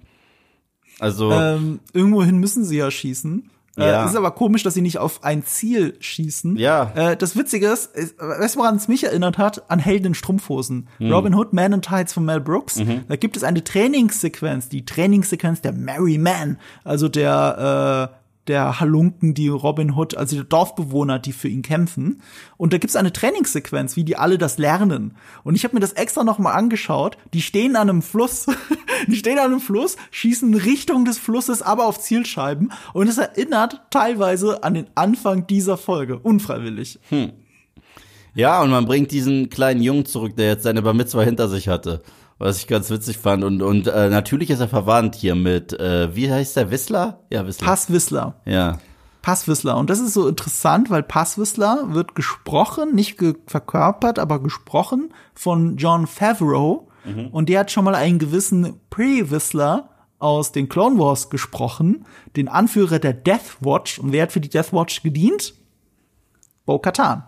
Also, 0.97 1.29
Ähm, 1.31 1.81
irgendwohin 1.91 2.37
müssen 2.37 2.63
sie 2.63 2.77
ja 2.77 2.89
schießen. 2.89 3.49
Ja. 3.77 4.03
Äh, 4.03 4.05
ist 4.07 4.15
aber 4.15 4.31
komisch, 4.31 4.63
dass 4.63 4.73
sie 4.73 4.81
nicht 4.81 4.97
auf 4.97 5.23
ein 5.23 5.43
Ziel 5.43 5.95
schießen. 5.99 6.57
Ja. 6.57 6.91
Äh, 6.95 7.17
das 7.17 7.35
Witzige 7.35 7.67
ist, 7.67 7.95
ist 7.95 8.15
weißt 8.19 8.55
du, 8.55 8.59
woran 8.59 8.75
es 8.75 8.87
mich 8.87 9.03
erinnert 9.03 9.37
hat? 9.37 9.69
An 9.69 9.79
Helden 9.79 10.07
in 10.07 10.13
Strumpfhosen. 10.13 10.87
Hm. 10.97 11.11
Robin 11.11 11.35
Hood, 11.35 11.53
Man 11.53 11.73
in 11.73 11.81
Tights 11.81 12.13
von 12.13 12.25
Mel 12.25 12.41
Brooks. 12.41 12.77
Mhm. 12.77 13.03
Da 13.07 13.15
gibt 13.15 13.37
es 13.37 13.43
eine 13.43 13.63
Trainingssequenz, 13.63 14.69
die 14.69 14.85
Trainingssequenz 14.85 15.61
der 15.61 15.73
Merry 15.73 16.17
Man, 16.17 16.57
also 16.83 17.07
der 17.07 18.11
äh, 18.13 18.18
der 18.49 18.79
Halunken, 18.79 19.33
die 19.33 19.47
Robin 19.47 19.95
Hood, 19.95 20.17
also 20.17 20.35
die 20.35 20.49
Dorfbewohner, 20.49 21.19
die 21.19 21.31
für 21.31 21.47
ihn 21.47 21.61
kämpfen. 21.61 22.21
Und 22.57 22.73
da 22.73 22.77
gibt's 22.77 22.95
eine 22.95 23.13
Trainingssequenz, 23.13 23.95
wie 23.95 24.03
die 24.03 24.17
alle 24.17 24.37
das 24.37 24.57
lernen. 24.57 25.15
Und 25.43 25.55
ich 25.55 25.63
habe 25.63 25.75
mir 25.75 25.79
das 25.79 25.93
extra 25.93 26.23
noch 26.23 26.39
mal 26.39 26.53
angeschaut. 26.53 27.17
Die 27.33 27.41
stehen 27.41 27.75
an 27.75 27.89
einem 27.89 28.01
Fluss, 28.01 28.47
die 29.07 29.15
stehen 29.15 29.39
an 29.39 29.45
einem 29.45 29.61
Fluss, 29.61 29.95
schießen 30.11 30.53
Richtung 30.55 31.05
des 31.05 31.17
Flusses, 31.17 31.61
aber 31.61 31.85
auf 31.85 31.99
Zielscheiben. 31.99 32.73
Und 32.93 33.07
es 33.07 33.17
erinnert 33.17 33.81
teilweise 33.91 34.63
an 34.63 34.73
den 34.73 34.87
Anfang 34.95 35.47
dieser 35.47 35.77
Folge, 35.77 36.19
unfreiwillig. 36.19 36.99
ja, 38.33 38.61
und 38.61 38.71
man 38.71 38.85
bringt 38.85 39.11
diesen 39.11 39.49
kleinen 39.49 39.81
Jungen 39.81 40.05
zurück, 40.05 40.35
der 40.35 40.47
jetzt 40.47 40.63
seine 40.63 40.81
Bar 40.81 40.93
Mitzwa 40.93 41.21
hinter 41.21 41.47
sich 41.47 41.67
hatte. 41.67 42.01
Was 42.39 42.57
ich 42.57 42.67
ganz 42.67 42.89
witzig 42.89 43.17
fand. 43.17 43.43
Und, 43.43 43.61
und 43.61 43.87
äh, 43.87 44.09
natürlich 44.09 44.49
ist 44.49 44.61
er 44.61 44.69
verwandt 44.69 45.15
hier 45.15 45.35
mit, 45.35 45.77
äh, 45.79 46.15
wie 46.15 46.31
heißt 46.31 46.55
der, 46.55 46.71
Whistler? 46.71 47.19
Ja, 47.29 47.45
Whistler. 47.45 47.67
Passwissler. 47.67 48.41
Ja. 48.45 48.79
Passwissler. 49.21 49.77
Und 49.77 49.89
das 49.89 49.99
ist 49.99 50.13
so 50.13 50.27
interessant, 50.27 50.89
weil 50.89 51.03
Passwissler 51.03 51.93
wird 51.93 52.15
gesprochen, 52.15 52.95
nicht 52.95 53.17
ge 53.17 53.35
verkörpert, 53.45 54.17
aber 54.17 54.41
gesprochen 54.41 55.13
von 55.33 55.75
John 55.77 56.07
Favreau. 56.07 56.87
Und 57.31 57.49
der 57.49 57.61
hat 57.61 57.71
schon 57.71 57.85
mal 57.85 57.95
einen 57.95 58.19
gewissen 58.19 58.79
Pre-Whistler 58.89 59.89
aus 60.19 60.51
den 60.51 60.69
Clone 60.69 60.99
Wars 60.99 61.29
gesprochen, 61.29 62.05
den 62.35 62.47
Anführer 62.47 62.99
der 62.99 63.13
Death 63.13 63.57
Watch. 63.61 63.99
Und 63.99 64.11
wer 64.11 64.23
hat 64.23 64.31
für 64.31 64.41
die 64.41 64.49
Death 64.49 64.73
Watch 64.73 65.01
gedient? 65.01 65.53
Bo-Katan. 66.65 67.23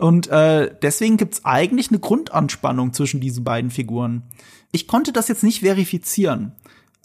Und 0.00 0.26
äh, 0.28 0.74
deswegen 0.82 1.16
gibt's 1.16 1.44
eigentlich 1.44 1.90
eine 1.90 2.00
Grundanspannung 2.00 2.92
zwischen 2.92 3.20
diesen 3.20 3.44
beiden 3.44 3.70
Figuren. 3.70 4.24
Ich 4.72 4.88
konnte 4.88 5.12
das 5.12 5.28
jetzt 5.28 5.44
nicht 5.44 5.60
verifizieren, 5.60 6.52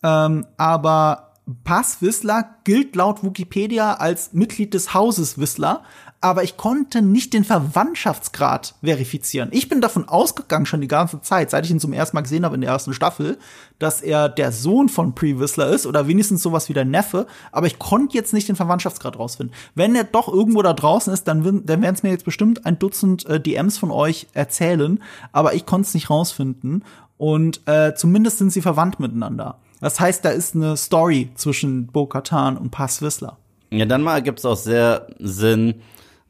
ähm, 0.01 0.45
aber 0.57 1.33
Pass 1.63 2.01
Whistler 2.01 2.57
gilt 2.63 2.95
laut 2.95 3.23
Wikipedia 3.23 3.95
als 3.95 4.33
Mitglied 4.33 4.73
des 4.73 4.93
Hauses 4.93 5.39
Whistler, 5.39 5.83
aber 6.21 6.43
ich 6.43 6.57
konnte 6.57 7.01
nicht 7.01 7.33
den 7.33 7.45
Verwandtschaftsgrad 7.45 8.75
verifizieren. 8.83 9.49
Ich 9.51 9.69
bin 9.69 9.79
davon 9.79 10.07
ausgegangen 10.07 10.65
schon 10.65 10.81
die 10.81 10.87
ganze 10.87 11.21
Zeit, 11.21 11.49
seit 11.49 11.65
ich 11.65 11.71
ihn 11.71 11.79
zum 11.79 11.93
ersten 11.93 12.17
Mal 12.17 12.21
gesehen 12.21 12.43
habe 12.43 12.55
in 12.55 12.61
der 12.61 12.71
ersten 12.71 12.93
Staffel, 12.93 13.37
dass 13.79 14.01
er 14.01 14.27
der 14.27 14.51
Sohn 14.51 14.89
von 14.89 15.15
Pre 15.15 15.39
Whistler 15.39 15.69
ist 15.69 15.85
oder 15.85 16.07
wenigstens 16.07 16.43
sowas 16.43 16.67
wie 16.67 16.73
der 16.73 16.85
Neffe, 16.85 17.25
aber 17.51 17.67
ich 17.67 17.79
konnte 17.79 18.17
jetzt 18.17 18.33
nicht 18.33 18.49
den 18.49 18.57
Verwandtschaftsgrad 18.57 19.17
rausfinden. 19.17 19.55
Wenn 19.75 19.95
er 19.95 20.03
doch 20.03 20.27
irgendwo 20.27 20.61
da 20.61 20.73
draußen 20.73 21.13
ist, 21.13 21.27
dann, 21.27 21.43
dann 21.65 21.81
werden 21.81 21.95
es 21.95 22.03
mir 22.03 22.09
jetzt 22.09 22.25
bestimmt 22.25 22.65
ein 22.65 22.79
Dutzend 22.79 23.25
äh, 23.27 23.39
DMs 23.39 23.77
von 23.77 23.91
euch 23.91 24.27
erzählen, 24.33 25.01
aber 25.31 25.53
ich 25.53 25.65
konnte 25.65 25.87
es 25.87 25.93
nicht 25.93 26.09
rausfinden 26.09 26.83
und 27.17 27.61
äh, 27.65 27.93
zumindest 27.95 28.39
sind 28.39 28.51
sie 28.51 28.61
verwandt 28.61 28.99
miteinander. 28.99 29.57
Das 29.79 29.99
heißt, 29.99 30.25
da 30.25 30.29
ist 30.29 30.55
eine 30.55 30.75
Story 30.75 31.29
zwischen 31.35 31.87
Bo-Katan 31.87 32.57
und 32.57 32.71
Paz 32.71 33.01
Whistler. 33.01 33.37
Ja, 33.71 33.85
dann 33.85 34.01
mal 34.01 34.21
gibt's 34.21 34.45
auch 34.45 34.57
sehr 34.57 35.07
Sinn, 35.19 35.75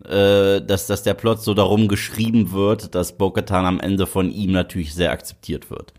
äh, 0.06 0.62
dass, 0.62 0.88
dass 0.88 1.04
der 1.04 1.14
Plot 1.14 1.42
so 1.42 1.54
darum 1.54 1.88
geschrieben 1.88 2.52
wird, 2.52 2.96
dass 2.96 3.18
Bo-Katan 3.18 3.66
am 3.66 3.80
Ende 3.80 4.08
von 4.08 4.32
ihm 4.32 4.52
natürlich 4.52 4.94
sehr 4.94 5.12
akzeptiert 5.12 5.70
wird. 5.70 5.94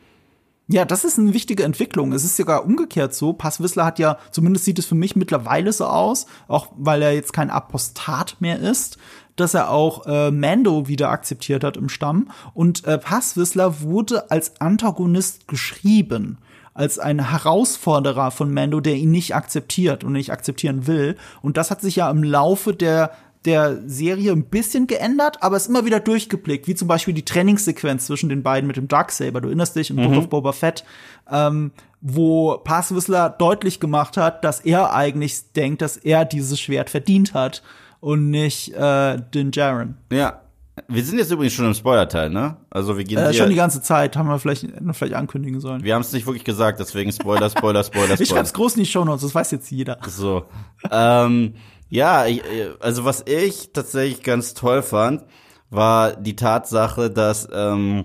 Ja, 0.73 0.85
das 0.85 1.03
ist 1.03 1.19
eine 1.19 1.35
wichtige 1.35 1.65
Entwicklung. 1.65 2.13
Es 2.13 2.23
ist 2.23 2.37
sogar 2.37 2.65
umgekehrt 2.65 3.13
so. 3.13 3.33
Pass 3.33 3.61
Whistler 3.61 3.85
hat 3.85 3.99
ja, 3.99 4.19
zumindest 4.31 4.65
sieht 4.65 4.79
es 4.79 4.87
für 4.87 4.95
mich 4.95 5.17
mittlerweile 5.17 5.73
so 5.73 5.85
aus, 5.85 6.27
auch 6.47 6.69
weil 6.77 7.03
er 7.03 7.13
jetzt 7.13 7.33
kein 7.33 7.51
Apostat 7.51 8.37
mehr 8.39 8.61
ist, 8.61 8.97
dass 9.35 9.55
er 9.55 9.71
auch 9.71 10.07
äh, 10.07 10.31
Mando 10.31 10.87
wieder 10.87 11.11
akzeptiert 11.11 11.65
hat 11.65 11.77
im 11.77 11.89
Stamm. 11.89 12.31
Und 12.55 12.85
äh, 12.85 12.99
Pass 12.99 13.37
Whistler 13.37 13.81
wurde 13.81 14.31
als 14.31 14.61
Antagonist 14.61 15.49
geschrieben. 15.49 16.39
Als 16.73 17.01
ein 17.01 17.31
Herausforderer 17.31 18.31
von 18.31 18.55
Mando, 18.55 18.79
der 18.81 18.95
ihn 18.95 19.11
nicht 19.11 19.35
akzeptiert 19.35 20.05
und 20.05 20.13
nicht 20.13 20.31
akzeptieren 20.31 20.87
will. 20.87 21.17
Und 21.43 21.57
das 21.57 21.73
hat 21.73 21.81
sich 21.81 21.97
ja 21.97 22.09
im 22.09 22.23
Laufe 22.23 22.75
der 22.75 23.11
der 23.45 23.79
Serie 23.87 24.33
ein 24.33 24.45
bisschen 24.45 24.87
geändert, 24.87 25.39
aber 25.43 25.57
ist 25.57 25.69
immer 25.69 25.85
wieder 25.87 26.01
durchgeblickt, 26.01 26.69
wie 26.69 26.75
zum 26.75 26.89
Beispiel 26.89 27.15
die 27.15 27.25
Trainingssequenz 27.25 28.07
zwischen 28.07 28.29
den 28.29 28.43
beiden 28.43 28.67
mit 28.67 28.77
dem 28.77 28.87
Darksaber. 28.89 29.41
Du 29.41 29.49
erinnerst 29.49 29.77
dich 29.77 29.91
im 29.91 29.97
Book 29.97 30.15
of 30.17 30.29
Boba 30.29 30.53
Fett, 30.53 30.85
ähm, 31.31 31.73
wo 32.03 32.59
Pass 32.59 32.95
Whistler 32.95 33.31
deutlich 33.31 33.81
gemacht 33.81 34.17
hat, 34.17 34.45
dass 34.45 34.61
er 34.61 34.93
eigentlich 34.95 35.53
denkt, 35.53 35.81
dass 35.83 35.97
er 35.97 36.25
dieses 36.25 36.61
Schwert 36.61 36.91
verdient 36.91 37.33
hat 37.35 37.63
und 38.01 38.31
nicht 38.31 38.75
äh, 38.75 39.19
Din 39.35 39.51
Djarin. 39.53 39.95
Ja. 40.13 40.41
Wir 40.89 41.05
sind 41.05 41.19
jetzt 41.19 41.31
übrigens 41.31 41.53
schon 41.53 41.67
im 41.67 41.75
Spoiler-Teil, 41.75 42.31
ne? 42.31 42.57
Also 42.71 42.97
wir 42.97 43.05
gehen 43.05 43.19
Äh, 43.19 43.35
schon 43.35 43.51
die 43.51 43.55
ganze 43.57 43.83
Zeit 43.83 44.17
haben 44.17 44.29
wir 44.29 44.39
vielleicht, 44.39 44.67
vielleicht 44.93 45.13
ankündigen 45.15 45.61
sollen. 45.61 45.85
wir 45.85 45.95
haben 45.95 46.01
es 46.01 46.13
nicht 46.13 46.25
wirklich 46.27 46.45
gesagt, 46.45 46.81
deswegen 46.81 47.13
Spoiler, 47.13 47.51
Spoiler, 47.51 47.85
Spoiler, 47.85 48.05
Ich 48.15 48.15
Spoiler. 48.15 48.27
schreib's 48.27 48.53
groß 48.55 48.77
in 48.77 48.85
die 48.85 48.87
Shownotes, 48.89 49.23
das 49.23 49.35
weiß 49.35 49.51
jetzt 49.51 49.71
jeder. 49.71 49.99
So. 50.09 50.45
ähm, 50.91 51.55
ja, 51.91 52.27
ich, 52.27 52.43
also 52.79 53.05
was 53.05 53.25
ich 53.27 53.73
tatsächlich 53.73 54.23
ganz 54.23 54.55
toll 54.55 54.83
fand, 54.83 55.25
war 55.71 56.17
die 56.17 56.37
Tatsache, 56.37 57.11
dass, 57.11 57.49
ähm, 57.53 58.05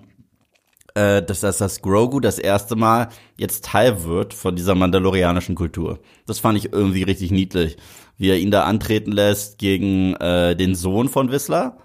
äh, 0.95 1.21
dass, 1.21 1.41
dass 1.41 1.59
das 1.59 1.81
Grogu 1.81 2.19
das 2.19 2.39
erste 2.39 2.75
Mal 2.75 3.09
jetzt 3.37 3.65
Teil 3.65 4.03
wird 4.03 4.33
von 4.33 4.55
dieser 4.55 4.75
mandalorianischen 4.75 5.55
Kultur. 5.55 5.99
Das 6.25 6.39
fand 6.39 6.57
ich 6.57 6.73
irgendwie 6.73 7.03
richtig 7.03 7.31
niedlich, 7.31 7.77
wie 8.17 8.29
er 8.29 8.39
ihn 8.39 8.51
da 8.51 8.63
antreten 8.63 9.11
lässt 9.11 9.59
gegen 9.59 10.15
äh, 10.15 10.55
den 10.55 10.73
Sohn 10.73 11.09
von 11.09 11.31
Whistler. 11.31 11.77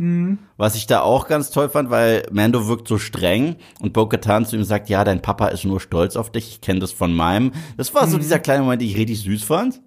Was 0.56 0.76
ich 0.76 0.86
da 0.86 1.00
auch 1.00 1.28
ganz 1.28 1.50
toll 1.50 1.68
fand, 1.68 1.90
weil 1.90 2.24
Mando 2.30 2.66
wirkt 2.68 2.88
so 2.88 2.98
streng 2.98 3.56
und 3.80 3.92
Bo-Katan 3.92 4.46
zu 4.46 4.56
ihm 4.56 4.64
sagt, 4.64 4.88
ja, 4.88 5.04
dein 5.04 5.22
Papa 5.22 5.48
ist 5.48 5.64
nur 5.64 5.80
stolz 5.80 6.16
auf 6.16 6.30
dich, 6.30 6.48
ich 6.48 6.60
kenne 6.60 6.80
das 6.80 6.92
von 6.92 7.12
meinem. 7.14 7.52
Das 7.76 7.94
war 7.94 8.06
so 8.06 8.16
dieser 8.16 8.38
kleine 8.38 8.62
Moment, 8.62 8.80
den 8.80 8.88
ich 8.88 8.96
richtig 8.96 9.20
süß 9.22 9.44
fand. 9.44 9.82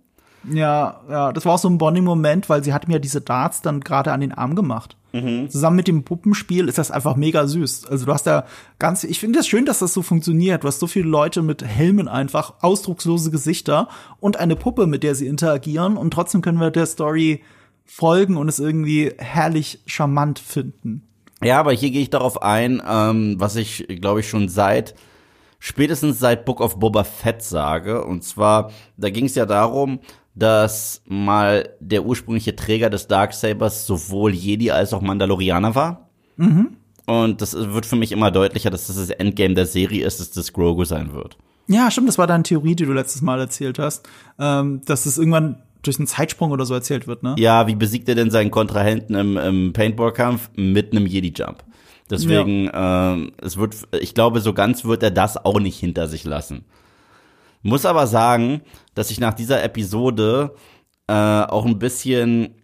Ja, 0.51 1.01
ja, 1.09 1.31
das 1.31 1.45
war 1.45 1.53
auch 1.53 1.59
so 1.59 1.69
ein 1.69 1.77
Bonding-Moment, 1.77 2.49
weil 2.49 2.63
sie 2.63 2.73
hat 2.73 2.87
mir 2.87 2.99
diese 2.99 3.21
Darts 3.21 3.61
dann 3.61 3.79
gerade 3.79 4.11
an 4.11 4.21
den 4.21 4.33
Arm 4.33 4.55
gemacht. 4.55 4.97
Zusammen 5.47 5.75
mit 5.75 5.87
dem 5.87 6.03
Puppenspiel 6.03 6.67
ist 6.67 6.79
das 6.79 6.89
einfach 6.89 7.15
mega 7.15 7.45
süß. 7.45 7.85
Also 7.85 8.07
du 8.07 8.13
hast 8.13 8.25
da 8.25 8.47
ganz, 8.79 9.03
ich 9.03 9.19
finde 9.19 9.37
es 9.37 9.45
das 9.45 9.47
schön, 9.47 9.65
dass 9.65 9.77
das 9.77 9.93
so 9.93 10.01
funktioniert. 10.01 10.63
Du 10.63 10.67
hast 10.67 10.79
so 10.79 10.87
viele 10.87 11.07
Leute 11.07 11.43
mit 11.43 11.63
Helmen 11.63 12.07
einfach, 12.07 12.55
ausdruckslose 12.61 13.29
Gesichter 13.29 13.89
und 14.19 14.37
eine 14.37 14.55
Puppe, 14.55 14.87
mit 14.87 15.03
der 15.03 15.13
sie 15.13 15.27
interagieren 15.27 15.97
und 15.97 16.11
trotzdem 16.11 16.41
können 16.41 16.59
wir 16.59 16.71
der 16.71 16.87
Story 16.87 17.43
folgen 17.85 18.37
und 18.37 18.47
es 18.49 18.57
irgendwie 18.57 19.11
herrlich 19.19 19.83
charmant 19.85 20.39
finden. 20.39 21.07
Ja, 21.43 21.59
aber 21.59 21.73
hier 21.73 21.91
gehe 21.91 22.01
ich 22.01 22.09
darauf 22.09 22.41
ein, 22.41 22.81
ähm, 22.89 23.35
was 23.37 23.55
ich, 23.55 23.85
glaube 24.01 24.21
ich, 24.21 24.29
schon 24.29 24.49
seit 24.49 24.95
spätestens 25.59 26.17
seit 26.19 26.43
Book 26.43 26.59
of 26.59 26.79
Boba 26.79 27.03
Fett 27.03 27.43
sage. 27.43 28.03
Und 28.03 28.23
zwar, 28.23 28.71
da 28.97 29.11
ging 29.11 29.25
es 29.25 29.35
ja 29.35 29.45
darum, 29.45 29.99
dass 30.35 31.01
mal 31.05 31.69
der 31.79 32.05
ursprüngliche 32.05 32.55
Träger 32.55 32.89
des 32.89 33.07
Darksabers 33.07 33.85
sowohl 33.85 34.33
Jedi 34.33 34.71
als 34.71 34.93
auch 34.93 35.01
Mandalorianer 35.01 35.75
war. 35.75 36.09
Und 37.05 37.41
das 37.41 37.53
wird 37.53 37.85
für 37.85 37.95
mich 37.95 38.11
immer 38.11 38.31
deutlicher, 38.31 38.69
dass 38.69 38.87
das 38.87 38.95
das 38.95 39.09
Endgame 39.09 39.53
der 39.53 39.65
Serie 39.65 40.05
ist, 40.05 40.19
dass 40.19 40.31
das 40.31 40.53
Grogu 40.53 40.85
sein 40.85 41.13
wird. 41.13 41.37
Ja, 41.67 41.91
stimmt, 41.91 42.07
das 42.07 42.17
war 42.17 42.27
deine 42.27 42.43
Theorie, 42.43 42.75
die 42.75 42.85
du 42.85 42.93
letztes 42.93 43.21
Mal 43.21 43.39
erzählt 43.39 43.79
hast, 43.79 44.07
ähm, 44.39 44.81
dass 44.85 45.05
es 45.05 45.17
irgendwann 45.17 45.61
durch 45.81 45.97
einen 45.97 46.07
Zeitsprung 46.07 46.51
oder 46.51 46.65
so 46.65 46.73
erzählt 46.73 47.07
wird, 47.07 47.23
ne? 47.23 47.35
Ja, 47.37 47.67
wie 47.67 47.75
besiegt 47.75 48.07
er 48.09 48.15
denn 48.15 48.31
seinen 48.31 48.51
Kontrahenten 48.51 49.15
im, 49.15 49.37
im 49.37 49.73
Paintball-Kampf? 49.73 50.49
Mit 50.55 50.91
einem 50.91 51.05
Jedi-Jump. 51.05 51.63
Deswegen, 52.09 52.69
ähm, 52.73 53.31
es 53.41 53.57
wird, 53.57 53.75
ich 53.99 54.13
glaube, 54.13 54.39
so 54.41 54.53
ganz 54.53 54.85
wird 54.85 55.03
er 55.03 55.11
das 55.11 55.43
auch 55.43 55.59
nicht 55.59 55.79
hinter 55.79 56.07
sich 56.07 56.23
lassen. 56.23 56.65
Muss 57.63 57.85
aber 57.85 58.07
sagen, 58.07 58.61
dass 58.93 59.09
ich 59.09 59.19
nach 59.19 59.33
dieser 59.33 59.63
Episode 59.63 60.53
äh, 61.07 61.13
auch 61.13 61.65
ein 61.65 61.79
bisschen 61.79 62.55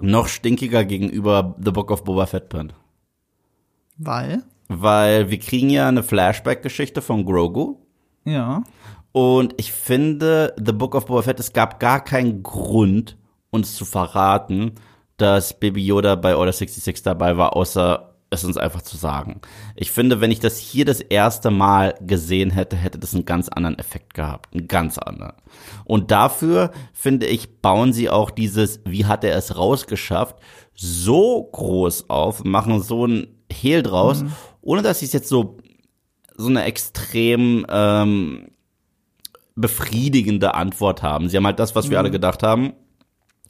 noch 0.00 0.28
stinkiger 0.28 0.84
gegenüber 0.84 1.56
The 1.58 1.70
Book 1.70 1.90
of 1.90 2.04
Boba 2.04 2.26
Fett 2.26 2.50
bin. 2.50 2.72
Weil? 3.96 4.42
weil 4.68 5.30
wir 5.30 5.38
kriegen 5.38 5.70
ja 5.70 5.88
eine 5.88 6.02
Flashback-Geschichte 6.02 7.02
von 7.02 7.24
Grogu. 7.24 7.76
Ja. 8.24 8.64
Und 9.12 9.54
ich 9.56 9.72
finde, 9.72 10.54
The 10.62 10.72
Book 10.72 10.94
of 10.94 11.06
Boba 11.06 11.22
Fett, 11.22 11.40
es 11.40 11.52
gab 11.52 11.80
gar 11.80 12.02
keinen 12.02 12.42
Grund, 12.42 13.16
uns 13.50 13.76
zu 13.76 13.84
verraten, 13.84 14.72
dass 15.16 15.58
Baby 15.58 15.84
Yoda 15.86 16.16
bei 16.16 16.36
Order 16.36 16.52
66 16.52 17.02
dabei 17.02 17.36
war, 17.36 17.56
außer 17.56 18.15
es 18.30 18.44
uns 18.44 18.56
einfach 18.56 18.82
zu 18.82 18.96
sagen. 18.96 19.40
Ich 19.76 19.92
finde, 19.92 20.20
wenn 20.20 20.30
ich 20.30 20.40
das 20.40 20.58
hier 20.58 20.84
das 20.84 21.00
erste 21.00 21.50
Mal 21.50 21.94
gesehen 22.00 22.50
hätte, 22.50 22.76
hätte 22.76 22.98
das 22.98 23.14
einen 23.14 23.24
ganz 23.24 23.48
anderen 23.48 23.78
Effekt 23.78 24.14
gehabt. 24.14 24.54
Einen 24.54 24.68
ganz 24.68 24.98
anderen. 24.98 25.34
Und 25.84 26.10
dafür, 26.10 26.72
finde 26.92 27.26
ich, 27.26 27.60
bauen 27.60 27.92
sie 27.92 28.10
auch 28.10 28.30
dieses, 28.30 28.80
wie 28.84 29.06
hat 29.06 29.22
er 29.22 29.36
es 29.36 29.56
rausgeschafft, 29.56 30.36
so 30.74 31.44
groß 31.52 32.10
auf, 32.10 32.44
machen 32.44 32.82
so 32.82 33.06
ein 33.06 33.28
Hehl 33.50 33.82
draus, 33.82 34.22
mhm. 34.22 34.32
ohne 34.60 34.82
dass 34.82 34.98
sie 34.98 35.06
es 35.06 35.12
jetzt 35.12 35.28
so, 35.28 35.58
so 36.36 36.48
eine 36.48 36.64
extrem, 36.64 37.64
ähm, 37.70 38.48
befriedigende 39.56 40.54
Antwort 40.54 41.02
haben. 41.02 41.28
Sie 41.28 41.36
haben 41.36 41.46
halt 41.46 41.58
das, 41.58 41.74
was 41.74 41.88
wir 41.88 41.96
mhm. 41.96 42.04
alle 42.04 42.10
gedacht 42.10 42.42
haben, 42.42 42.74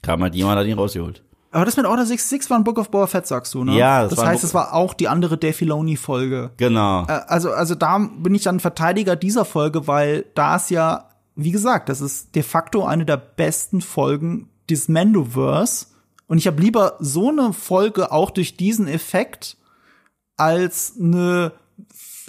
kam 0.02 0.23
halt 0.23 0.35
jemand, 0.35 0.59
hat 0.59 0.66
ihn 0.66 0.78
rausgeholt. 0.78 1.23
Aber 1.57 1.65
das 1.65 1.79
mit 1.79 1.87
Order 1.87 2.05
66 2.05 2.51
war 2.51 2.59
ein 2.59 2.65
Book 2.65 2.77
of 2.77 2.91
Boba 2.91 3.07
Fett, 3.07 3.27
sagst 3.27 3.55
du, 3.55 3.65
ne? 3.65 3.79
Ja, 3.79 4.03
das, 4.03 4.17
das 4.17 4.27
heißt, 4.27 4.45
es 4.45 4.53
war 4.53 4.75
auch 4.75 4.93
die 4.93 5.09
andere 5.09 5.39
Dave 5.39 5.55
Filoni-Folge. 5.55 6.51
Genau. 6.59 7.07
Äh, 7.07 7.13
also, 7.29 7.51
also 7.51 7.75
da 7.75 7.97
bin 7.97 8.35
ich 8.35 8.43
dann 8.43 8.61
Verteidiger 8.61 9.17
dieser 9.17 9.47
Folge, 9.47 9.87
weil 9.87 10.27
da 10.35 10.57
ist 10.57 10.69
ja, 10.69 11.09
wie 11.35 11.53
gesagt, 11.53 11.89
das 11.89 12.03
ist 12.03 12.35
de 12.35 12.43
facto 12.43 12.85
eine 12.85 13.07
der 13.07 13.17
besten 13.17 13.81
Folgen 13.81 14.51
des 14.69 14.89
Mandoverse. 14.89 15.87
Und 16.27 16.37
ich 16.37 16.47
habe 16.47 16.61
lieber 16.61 16.99
so 17.01 17.31
eine 17.31 17.55
Folge 17.55 18.13
auch 18.13 18.29
durch 18.29 18.59
diesen 18.59 18.87
Effekt 18.87 19.57
als 20.37 20.93
eine 21.01 21.53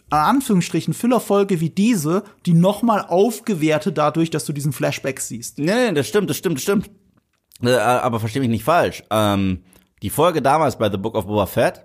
in 0.09 0.17
Anführungsstrichen 0.17 0.93
Füllerfolge 0.93 1.59
wie 1.59 1.69
diese, 1.69 2.23
die 2.45 2.53
noch 2.53 2.81
mal 2.81 3.01
aufgewertet 3.01 3.97
dadurch, 3.97 4.29
dass 4.29 4.45
du 4.45 4.53
diesen 4.53 4.71
Flashback 4.71 5.19
siehst. 5.19 5.57
Nee, 5.57 5.65
nee, 5.65 5.91
das 5.91 6.07
stimmt, 6.07 6.29
das 6.29 6.37
stimmt, 6.37 6.55
das 6.55 6.63
stimmt. 6.63 6.89
Äh, 7.63 7.75
aber 7.75 8.19
versteh 8.19 8.39
mich 8.39 8.49
nicht 8.49 8.63
falsch. 8.63 9.03
Ähm, 9.09 9.63
die 10.03 10.09
Folge 10.09 10.41
damals 10.41 10.77
bei 10.77 10.91
The 10.91 10.97
Book 10.97 11.15
of 11.15 11.25
Boba 11.25 11.45
Fett, 11.45 11.83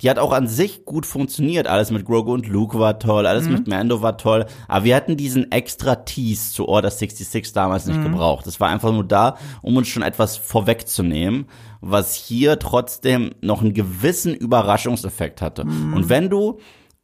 die 0.00 0.08
hat 0.08 0.18
auch 0.18 0.32
an 0.32 0.48
sich 0.48 0.86
gut 0.86 1.04
funktioniert. 1.04 1.66
Alles 1.66 1.90
mit 1.90 2.06
Grogu 2.06 2.32
und 2.32 2.48
Luke 2.48 2.78
war 2.78 2.98
toll, 2.98 3.26
alles 3.26 3.44
mhm. 3.44 3.52
mit 3.52 3.68
Mando 3.68 4.00
war 4.00 4.16
toll. 4.16 4.46
Aber 4.66 4.84
wir 4.84 4.96
hatten 4.96 5.18
diesen 5.18 5.52
extra 5.52 5.96
Tease 5.96 6.54
zu 6.54 6.68
Order 6.68 6.90
66 6.90 7.52
damals 7.52 7.86
nicht 7.86 7.98
mhm. 7.98 8.04
gebraucht. 8.04 8.46
Das 8.46 8.60
war 8.60 8.70
einfach 8.70 8.92
nur 8.92 9.04
da, 9.04 9.36
um 9.60 9.76
uns 9.76 9.88
schon 9.88 10.02
etwas 10.02 10.38
vorwegzunehmen, 10.38 11.46
was 11.82 12.14
hier 12.14 12.58
trotzdem 12.58 13.32
noch 13.42 13.60
einen 13.60 13.74
gewissen 13.74 14.34
Überraschungseffekt 14.34 15.42
hatte. 15.42 15.66
Mhm. 15.66 15.94
Und 15.94 16.08
wenn 16.08 16.30
du 16.30 16.58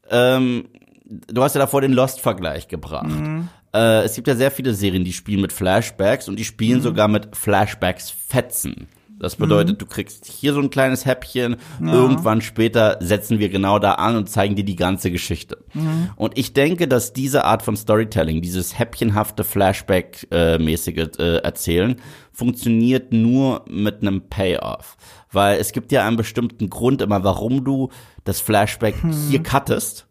ähm, 0.08 0.68
du 1.06 1.42
hast 1.42 1.54
ja 1.54 1.60
davor 1.60 1.80
den 1.80 1.92
Lost-Vergleich 1.92 2.68
gebracht. 2.68 3.08
Mhm. 3.08 3.48
Äh, 3.76 4.04
es 4.04 4.14
gibt 4.14 4.26
ja 4.28 4.34
sehr 4.34 4.50
viele 4.50 4.74
Serien, 4.74 5.04
die 5.04 5.12
spielen 5.12 5.42
mit 5.42 5.52
Flashbacks 5.52 6.28
und 6.28 6.38
die 6.38 6.44
spielen 6.44 6.78
mhm. 6.78 6.82
sogar 6.82 7.08
mit 7.08 7.36
Flashbacks-Fetzen. 7.36 8.88
Das 9.18 9.36
bedeutet, 9.36 9.76
mhm. 9.76 9.78
du 9.78 9.86
kriegst 9.86 10.26
hier 10.26 10.52
so 10.52 10.60
ein 10.60 10.68
kleines 10.68 11.06
Häppchen, 11.06 11.56
ja. 11.82 11.92
irgendwann 11.92 12.42
später 12.42 12.98
setzen 13.00 13.38
wir 13.38 13.48
genau 13.48 13.78
da 13.78 13.92
an 13.92 14.14
und 14.16 14.28
zeigen 14.28 14.56
dir 14.56 14.64
die 14.64 14.76
ganze 14.76 15.10
Geschichte. 15.10 15.64
Mhm. 15.72 16.10
Und 16.16 16.36
ich 16.36 16.52
denke, 16.52 16.86
dass 16.86 17.14
diese 17.14 17.44
Art 17.44 17.62
von 17.62 17.76
Storytelling, 17.76 18.42
dieses 18.42 18.78
häppchenhafte 18.78 19.42
Flashback-mäßige 19.42 21.18
äh, 21.18 21.36
Erzählen, 21.38 21.96
funktioniert 22.30 23.14
nur 23.14 23.64
mit 23.68 24.02
einem 24.02 24.28
Payoff. 24.28 24.98
Weil 25.32 25.58
es 25.60 25.72
gibt 25.72 25.92
ja 25.92 26.06
einen 26.06 26.18
bestimmten 26.18 26.68
Grund 26.68 27.00
immer, 27.00 27.24
warum 27.24 27.64
du 27.64 27.88
das 28.24 28.40
Flashback 28.40 29.02
hm. 29.02 29.12
hier 29.30 29.42
cuttest 29.42 30.06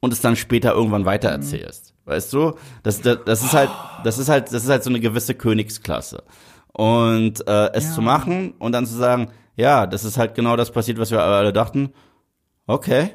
und 0.00 0.14
es 0.14 0.22
dann 0.22 0.36
später 0.36 0.72
irgendwann 0.72 1.04
weitererzählst. 1.04 1.93
Weißt 2.04 2.32
du? 2.32 2.54
Das, 2.82 3.00
das, 3.00 3.18
das 3.24 3.42
ist 3.42 3.54
halt, 3.54 3.70
das 4.04 4.18
ist 4.18 4.28
halt, 4.28 4.52
das 4.52 4.64
ist 4.64 4.68
halt 4.68 4.84
so 4.84 4.90
eine 4.90 5.00
gewisse 5.00 5.34
Königsklasse. 5.34 6.22
Und 6.72 7.46
äh, 7.46 7.72
es 7.72 7.84
ja. 7.84 7.92
zu 7.92 8.02
machen 8.02 8.54
und 8.58 8.72
dann 8.72 8.86
zu 8.86 8.94
sagen, 8.94 9.28
ja, 9.56 9.86
das 9.86 10.04
ist 10.04 10.18
halt 10.18 10.34
genau 10.34 10.56
das 10.56 10.72
passiert, 10.72 10.98
was 10.98 11.10
wir 11.10 11.22
alle 11.22 11.52
dachten. 11.52 11.92
Okay. 12.66 13.10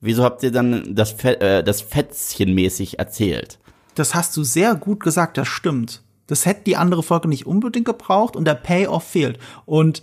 Wieso 0.00 0.22
habt 0.22 0.42
ihr 0.42 0.52
dann 0.52 0.94
das, 0.94 1.12
Fe 1.12 1.40
äh, 1.40 1.64
das 1.64 1.80
Fätzchen 1.80 2.54
mäßig 2.54 2.98
erzählt? 2.98 3.58
Das 3.94 4.14
hast 4.14 4.36
du 4.36 4.44
sehr 4.44 4.74
gut 4.74 5.00
gesagt, 5.00 5.38
das 5.38 5.48
stimmt. 5.48 6.02
Das 6.26 6.46
hätte 6.46 6.64
die 6.64 6.76
andere 6.76 7.02
Folge 7.02 7.28
nicht 7.28 7.46
unbedingt 7.46 7.86
gebraucht 7.86 8.36
und 8.36 8.44
der 8.44 8.54
Payoff 8.54 9.04
fehlt. 9.04 9.38
Und 9.64 10.02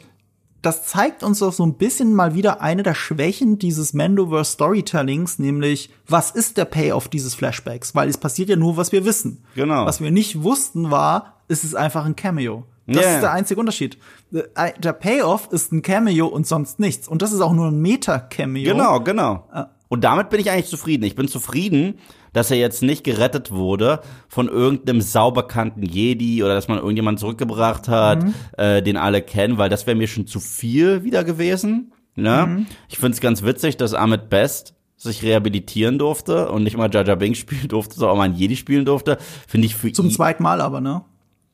das 0.61 0.85
zeigt 0.85 1.23
uns 1.23 1.39
doch 1.39 1.53
so 1.53 1.65
ein 1.65 1.75
bisschen 1.75 2.13
mal 2.13 2.35
wieder 2.35 2.61
eine 2.61 2.83
der 2.83 2.93
Schwächen 2.93 3.57
dieses 3.57 3.93
Mandoverse 3.93 4.51
Storytellings, 4.51 5.39
nämlich 5.39 5.89
was 6.07 6.31
ist 6.31 6.57
der 6.57 6.65
Payoff 6.65 7.07
dieses 7.07 7.33
Flashbacks? 7.33 7.95
Weil 7.95 8.09
es 8.09 8.17
passiert 8.17 8.49
ja 8.49 8.55
nur, 8.55 8.77
was 8.77 8.91
wir 8.91 9.03
wissen. 9.03 9.43
Genau. 9.55 9.85
Was 9.85 10.01
wir 10.01 10.11
nicht 10.11 10.43
wussten 10.43 10.91
war, 10.91 11.37
ist 11.47 11.63
es 11.63 11.73
einfach 11.73 12.05
ein 12.05 12.15
Cameo. 12.15 12.65
Das 12.87 13.03
yeah. 13.03 13.15
ist 13.15 13.21
der 13.21 13.31
einzige 13.31 13.59
Unterschied. 13.59 13.97
Äh, 14.33 14.73
der 14.79 14.93
Payoff 14.93 15.49
ist 15.51 15.71
ein 15.71 15.81
Cameo 15.81 16.27
und 16.27 16.45
sonst 16.45 16.79
nichts. 16.79 17.07
Und 17.07 17.21
das 17.21 17.31
ist 17.31 17.41
auch 17.41 17.53
nur 17.53 17.67
ein 17.67 17.79
Meta-Cameo. 17.79 18.71
Genau, 18.73 18.99
genau. 18.99 19.47
Äh. 19.53 19.63
Und 19.87 20.03
damit 20.03 20.29
bin 20.29 20.39
ich 20.39 20.49
eigentlich 20.49 20.67
zufrieden. 20.67 21.03
Ich 21.03 21.15
bin 21.15 21.27
zufrieden, 21.27 21.99
dass 22.33 22.51
er 22.51 22.57
jetzt 22.57 22.81
nicht 22.81 23.03
gerettet 23.03 23.51
wurde 23.51 24.01
von 24.27 24.47
irgendeinem 24.47 25.01
sauberkannten 25.01 25.83
Jedi 25.83 26.43
oder 26.43 26.53
dass 26.53 26.67
man 26.67 26.77
irgendjemanden 26.77 27.19
zurückgebracht 27.19 27.87
hat, 27.87 28.23
mhm. 28.23 28.33
äh, 28.57 28.81
den 28.81 28.97
alle 28.97 29.21
kennen, 29.21 29.57
weil 29.57 29.69
das 29.69 29.87
wäre 29.87 29.97
mir 29.97 30.07
schon 30.07 30.27
zu 30.27 30.39
viel 30.39 31.03
wieder 31.03 31.23
gewesen. 31.23 31.93
Ne? 32.15 32.45
Mhm. 32.47 32.65
Ich 32.89 32.97
finde 32.97 33.13
es 33.13 33.21
ganz 33.21 33.43
witzig, 33.43 33.77
dass 33.77 33.93
Ahmed 33.93 34.29
Best 34.29 34.75
sich 34.97 35.23
rehabilitieren 35.23 35.97
durfte 35.97 36.51
und 36.51 36.63
nicht 36.63 36.77
mal 36.77 36.89
Jaja 36.93 37.15
Bing 37.15 37.33
spielen 37.35 37.67
durfte, 37.67 37.95
sondern 37.95 38.13
auch 38.13 38.17
mal 38.17 38.25
ein 38.25 38.35
Jedi 38.35 38.55
spielen 38.55 38.85
durfte. 38.85 39.17
Finde 39.47 39.67
ich 39.67 39.75
für 39.75 39.91
Zum 39.91 40.11
zweiten 40.11 40.43
Mal 40.43 40.61
aber, 40.61 40.81
ne? 40.81 41.03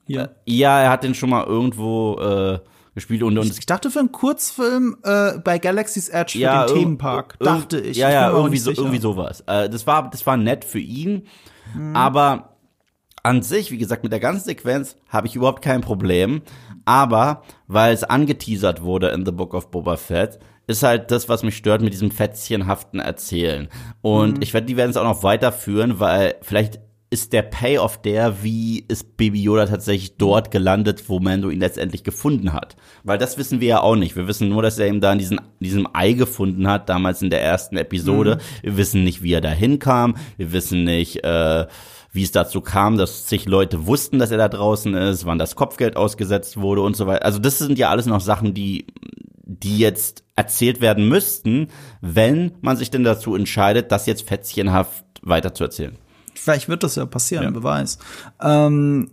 Ja. 0.08 0.30
Ja, 0.46 0.80
er 0.82 0.90
hat 0.90 1.04
den 1.04 1.16
schon 1.16 1.30
mal 1.30 1.46
irgendwo 1.46 2.18
äh, 2.20 2.60
gespielt 2.98 3.22
und, 3.22 3.38
und 3.38 3.46
ich 3.60 3.66
dachte 3.68 3.92
für 3.92 4.00
einen 4.00 4.12
Kurzfilm 4.12 4.98
äh, 5.04 5.38
bei 5.38 5.60
Galaxy's 5.60 6.10
Edge 6.10 6.40
ja, 6.40 6.64
für 6.64 6.74
den 6.74 6.80
Themenpark, 6.80 7.38
dachte 7.38 7.80
ich. 7.80 7.96
Ja, 7.96 8.08
ich 8.08 8.14
ja, 8.16 8.32
irgendwie 8.32 8.58
so, 8.58 8.72
irgendwie 8.72 8.98
sowas. 8.98 9.42
Äh, 9.46 9.70
das 9.70 9.86
war 9.86 10.10
das 10.10 10.26
war 10.26 10.36
nett 10.36 10.66
für 10.66 10.80
ihn, 10.80 11.28
mhm. 11.76 11.96
aber 11.96 12.58
an 13.22 13.44
sich, 13.44 13.70
wie 13.70 13.78
gesagt, 13.78 14.02
mit 14.02 14.12
der 14.12 14.20
ganzen 14.20 14.46
Sequenz 14.46 14.96
habe 15.10 15.28
ich 15.28 15.36
überhaupt 15.36 15.62
kein 15.62 15.82
Problem, 15.82 16.42
aber 16.86 17.44
weil 17.68 17.94
es 17.94 18.04
angeteasert 18.04 18.82
wurde 18.82 19.10
in 19.10 19.28
The 19.28 19.32
Book 19.32 19.54
of 19.54 19.70
Boba 19.70 19.98
Fett, 19.98 20.40
ist 20.66 20.82
halt 20.82 21.12
das, 21.12 21.30
was 21.30 21.44
mich 21.44 21.56
stört 21.56 21.84
mit 21.84 21.94
diesem 21.94 22.10
fätzchenhaften 22.10 23.00
Erzählen. 23.00 23.70
Und 24.02 24.38
mhm. 24.38 24.42
ich 24.42 24.56
werde, 24.56 24.66
die 24.66 24.76
werden 24.76 24.90
es 24.90 24.98
auch 24.98 25.04
noch 25.04 25.22
weiterführen, 25.22 26.00
weil 26.00 26.36
vielleicht 26.42 26.80
ist 27.10 27.32
der 27.32 27.42
Payoff 27.42 28.02
der, 28.02 28.44
wie 28.44 28.84
ist 28.88 29.16
Baby 29.16 29.42
Yoda 29.42 29.66
tatsächlich 29.66 30.18
dort 30.18 30.52
gelandet, 30.52 31.08
wo 31.08 31.20
Mando 31.20 31.50
ihn 31.50 31.62
letztendlich 31.62 32.04
gefunden 32.04 32.52
hat. 32.52 32.76
Weil 33.04 33.18
das 33.18 33.38
wissen 33.38 33.62
wir 33.62 33.68
ja 33.68 33.82
auch 33.82 33.96
nicht. 33.96 34.18
Wir 34.18 34.28
wissen 34.28 34.50
nur, 34.50 34.62
dass 34.62 34.78
er 34.78 34.88
ihn 34.88 35.00
da 35.00 35.14
in 35.14 35.20
diesen, 35.20 35.40
diesem 35.62 35.88
Ei 35.94 36.14
gefunden 36.14 36.68
hat, 36.68 36.90
damals 36.90 37.22
in 37.22 37.30
der 37.30 37.42
ersten 37.42 37.78
Episode. 37.78 38.36
Mhm. 38.36 38.64
Wir 38.64 38.78
wissen 38.78 39.04
nicht, 39.06 39.24
wie 39.24 39.32
er 39.32 39.42
da 39.42 39.50
hinkam. 39.50 40.18
Wir 40.36 40.52
wissen 40.52 40.84
nicht, 40.84 41.24
äh, 41.24 41.66
wie 42.12 42.24
es 42.24 42.32
dazu 42.34 42.60
kam, 42.60 42.98
dass 42.98 43.26
zig 43.26 43.46
Leute 43.46 43.88
wussten, 43.88 44.20
dass 44.20 44.32
er 44.32 44.38
da 44.38 44.50
draußen 44.50 44.94
ist, 44.94 45.26
wann 45.26 45.40
das 45.40 45.56
Kopfgeld 45.56 45.96
ausgesetzt 45.96 46.58
wurde 46.58 46.82
und 46.82 46.98
so 46.98 47.08
weiter. 47.08 47.24
Also 47.24 47.40
das 47.40 47.58
sind 47.58 47.80
ja 47.80 47.90
alles 47.90 48.06
noch 48.06 48.22
Sachen, 48.22 48.54
die, 48.54 48.88
die 49.46 49.78
jetzt 49.78 50.26
erzählt 50.36 50.82
werden 50.82 51.08
müssten, 51.08 51.70
wenn 52.02 52.52
man 52.60 52.76
sich 52.76 52.92
denn 52.92 53.06
dazu 53.06 53.34
entscheidet, 53.34 53.94
das 53.94 54.08
jetzt 54.08 54.28
fätzchenhaft 54.28 55.06
weiterzuerzählen. 55.22 55.96
Vielleicht 56.40 56.70
wird 56.70 56.84
das 56.84 56.96
ja 56.96 57.06
passieren, 57.06 57.44
ja. 57.44 57.54
wer 57.54 57.64
weiß. 57.64 58.00
Ähm, 58.42 59.12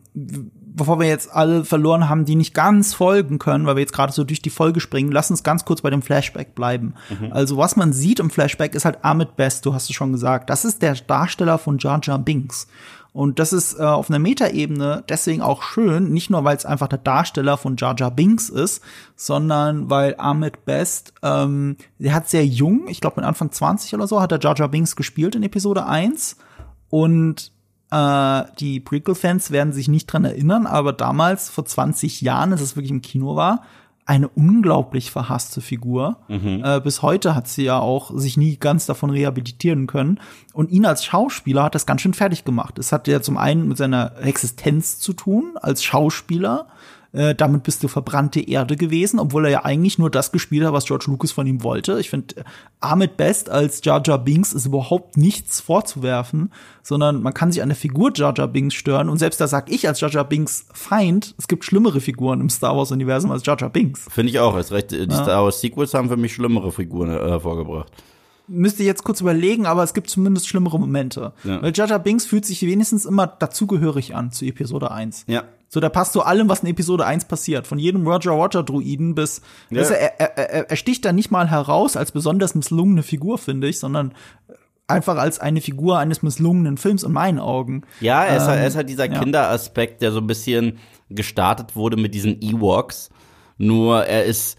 bevor 0.75 0.99
wir 0.99 1.07
jetzt 1.07 1.33
alle 1.33 1.65
verloren 1.65 2.09
haben, 2.09 2.25
die 2.25 2.35
nicht 2.35 2.53
ganz 2.53 2.95
folgen 2.95 3.39
können, 3.39 3.65
weil 3.67 3.77
wir 3.77 3.81
jetzt 3.81 3.93
gerade 3.93 4.13
so 4.13 4.25
durch 4.25 4.43
die 4.43 4.51
Folge 4.51 4.81
springen, 4.81 5.13
lass 5.13 5.31
uns 5.31 5.43
ganz 5.43 5.65
kurz 5.65 5.83
bei 5.83 5.91
dem 5.91 6.03
Flashback 6.03 6.55
bleiben. 6.55 6.95
Mhm. 7.09 7.33
Also 7.33 7.57
was 7.57 7.77
man 7.77 7.93
sieht 7.93 8.21
im 8.21 8.31
Flashback 8.31 8.75
ist 8.75 8.85
halt 8.85 9.05
Ahmed 9.05 9.37
Best, 9.37 9.65
du 9.65 9.73
hast 9.73 9.89
es 9.89 9.95
schon 9.95 10.13
gesagt. 10.13 10.51
Das 10.51 10.65
ist 10.65 10.83
der 10.83 10.95
Darsteller 10.95 11.59
von 11.59 11.79
Jar 11.79 12.01
Jar 12.03 12.19
Binks. 12.19 12.67
Und 13.13 13.39
das 13.39 13.53
ist 13.53 13.79
äh, 13.79 13.83
auf 13.85 14.11
einer 14.11 14.19
Metaebene 14.19 15.05
deswegen 15.09 15.41
auch 15.41 15.63
schön, 15.63 16.11
nicht 16.13 16.31
nur 16.31 16.43
weil 16.43 16.57
es 16.57 16.67
einfach 16.67 16.89
der 16.89 16.99
Darsteller 16.99 17.57
von 17.57 17.77
Jar 17.77 17.95
Jar 17.97 18.11
Binks 18.11 18.49
ist, 18.49 18.83
sondern 19.15 19.89
weil 19.89 20.17
Ahmed 20.19 20.65
Best, 20.65 21.15
ähm, 21.23 21.77
der 22.01 22.13
hat 22.13 22.29
sehr 22.29 22.45
jung, 22.45 22.89
ich 22.89 23.01
glaube 23.01 23.21
mit 23.21 23.25
Anfang 23.25 23.53
20 23.53 23.95
oder 23.95 24.09
so, 24.09 24.21
hat 24.21 24.33
er 24.33 24.41
Jar 24.41 24.57
Jar 24.57 24.69
Binks 24.69 24.97
gespielt 24.97 25.37
in 25.37 25.45
Episode 25.45 25.87
1 25.87 26.39
und 26.95 27.51
äh, 27.91 28.43
die 28.61 28.79
Prequel-Fans 28.79 29.51
werden 29.51 29.73
sich 29.73 29.89
nicht 29.89 30.07
dran 30.07 30.25
erinnern, 30.25 30.65
aber 30.65 30.93
damals, 30.93 31.51
vor 31.51 31.65
20 31.65 32.21
Jahren, 32.21 32.53
als 32.53 32.61
es 32.61 32.77
wirklich 32.77 32.93
im 32.93 33.03
Kino 33.03 33.35
war, 33.35 33.63
eine 34.07 34.29
unglaublich 34.29 35.11
verhasste 35.11 35.61
Figur. 35.61 36.19
Mhm. 36.29 36.63
Äh, 36.65 36.81
bis 36.81 37.03
heute 37.03 37.35
hat 37.35 37.49
sie 37.49 37.65
ja 37.65 37.81
auch 37.81 38.17
sich 38.17 38.37
nie 38.37 38.59
ganz 38.59 38.87
davon 38.87 39.11
rehabilitieren 39.11 39.89
können. 39.89 40.21
Und 40.53 40.71
ihn 40.71 40.87
als 40.87 41.05
Schauspieler 41.05 41.65
hat 41.65 41.75
das 41.75 41.85
ganz 41.85 42.01
schön 42.01 42.15
fertig 42.15 42.45
gemacht. 42.45 42.79
Es 42.79 42.93
hat 42.93 43.09
ja 43.09 43.21
zum 43.21 43.39
einen 43.39 43.67
mit 43.67 43.77
seiner 43.77 44.17
Existenz 44.21 45.01
zu 45.01 45.15
tun 45.15 45.55
als 45.61 45.83
Schauspieler. 45.83 46.69
Äh, 47.15 47.37
damit 47.37 47.63
bist 47.63 47.81
du 47.85 47.89
verbrannte 47.89 48.41
Erde 48.41 48.77
gewesen, 48.77 49.21
obwohl 49.21 49.45
er 49.45 49.51
ja 49.53 49.65
eigentlich 49.65 49.99
nur 50.01 50.11
das 50.11 50.33
gespielt 50.33 50.67
hat, 50.67 50.73
was 50.73 50.87
George 50.87 51.05
Lucas 51.07 51.31
von 51.31 51.47
ihm 51.47 51.63
wollte. 51.63 52.01
Ich 52.01 52.11
finde, 52.11 52.39
äh, 52.39 52.45
Ahmed 52.81 53.17
Best 53.17 53.49
als 53.49 53.81
Jar 53.85 54.03
Jar 54.05 54.19
Binks 54.19 54.53
ist 54.53 54.67
überhaupt 54.67 55.17
nichts 55.17 55.61
vorzuwerfen, 55.61 56.51
sondern 56.83 57.23
man 57.23 57.33
kann 57.33 57.53
sich 57.53 57.63
an 57.63 57.69
der 57.69 57.77
Figur 57.77 58.11
Jar 58.13 58.35
Jar 58.37 58.49
Binks 58.49 58.75
stören. 58.75 59.09
Und 59.09 59.19
selbst 59.19 59.41
da 59.41 59.47
sag 59.47 59.71
ich 59.71 59.87
als 59.87 60.01
Jar 60.01 60.11
Jar 60.11 60.25
Binks 60.25 60.67
Feind, 60.73 61.37
es 61.39 61.47
gibt 61.47 61.65
schlimmere 61.65 62.01
Figuren 62.01 62.41
im 62.41 62.51
Star 62.51 62.77
Wars-Universum 62.77 63.31
als 63.31 63.47
Jar 63.47 63.57
Jar 63.61 63.71
Binks. 63.71 64.07
Finde 64.11 64.31
ich 64.31 64.41
auch. 64.41 64.57
Ist 64.59 64.73
recht, 64.73 64.91
die 64.91 64.97
ja. 64.97 65.23
Star 65.23 65.45
Wars 65.45 65.61
Sequels 65.61 65.95
haben 65.95 66.09
für 66.09 66.17
mich 66.17 66.35
schlimmere 66.35 66.73
Figuren 66.73 67.11
äh, 67.11 67.29
hervorgebracht 67.29 67.93
müsste 68.47 68.83
ich 68.83 68.87
jetzt 68.87 69.05
kurz 69.05 69.21
überlegen, 69.21 69.67
aber 69.67 69.83
es 69.83 69.95
gibt 69.95 70.11
zumindest 70.11 70.49
schlimmere 70.49 70.79
Momente. 70.79 71.33
Ja. 71.45 71.63
Weil 71.63 71.73
Jaja 71.75 71.99
Binks 71.99 72.27
fühlt 72.27 72.45
sich 72.45 72.61
wenigstens 72.63 73.07
immer 73.07 73.27
dazugehörig 73.27 74.15
an 74.15 74.33
zu 74.33 74.45
Episode 74.45 74.91
1. 74.91 75.25
Ja. 75.29 75.45
So, 75.75 75.81
da 75.81 75.89
passt 75.89 76.13
zu 76.13 76.23
allem, 76.23 76.49
was 76.49 76.61
in 76.63 76.69
Episode 76.69 77.05
1 77.05 77.25
passiert. 77.25 77.67
Von 77.67 77.81
jedem 77.81 78.07
Roger 78.07 78.31
Roger 78.31 78.63
Druiden 78.63 79.17
bis, 79.17 79.43
ja. 79.71 79.81
also 79.81 79.93
er, 79.93 80.21
er, 80.21 80.39
er, 80.39 80.71
er 80.71 80.77
sticht 80.77 81.05
da 81.05 81.13
nicht 81.13 81.33
mal 81.33 81.51
heraus 81.51 81.97
als 81.97 82.13
besonders 82.13 82.55
misslungene 82.55 83.03
Figur, 83.03 83.39
finde 83.39 83.67
ich, 83.67 83.81
sondern 83.81 84.15
einfach 84.87 85.17
als 85.17 85.41
eine 85.41 85.61
Figur 85.61 85.99
eines 85.99 86.23
misslungenen 86.23 86.77
Films 86.77 87.03
in 87.03 87.11
meinen 87.11 87.41
Augen. 87.41 87.83
Ja, 87.99 88.23
er 88.23 88.37
ist, 88.37 88.45
halt, 88.45 88.61
er 88.61 88.67
ist 88.69 88.77
halt 88.77 88.89
dieser 88.89 89.11
ja. 89.11 89.19
Kinderaspekt, 89.19 90.01
der 90.01 90.13
so 90.13 90.21
ein 90.21 90.29
bisschen 90.29 90.79
gestartet 91.11 91.75
wurde 91.75 91.97
mit 91.97 92.15
diesen 92.15 92.41
Ewoks. 92.41 93.11
Nur 93.59 94.05
er 94.05 94.27
ist 94.27 94.57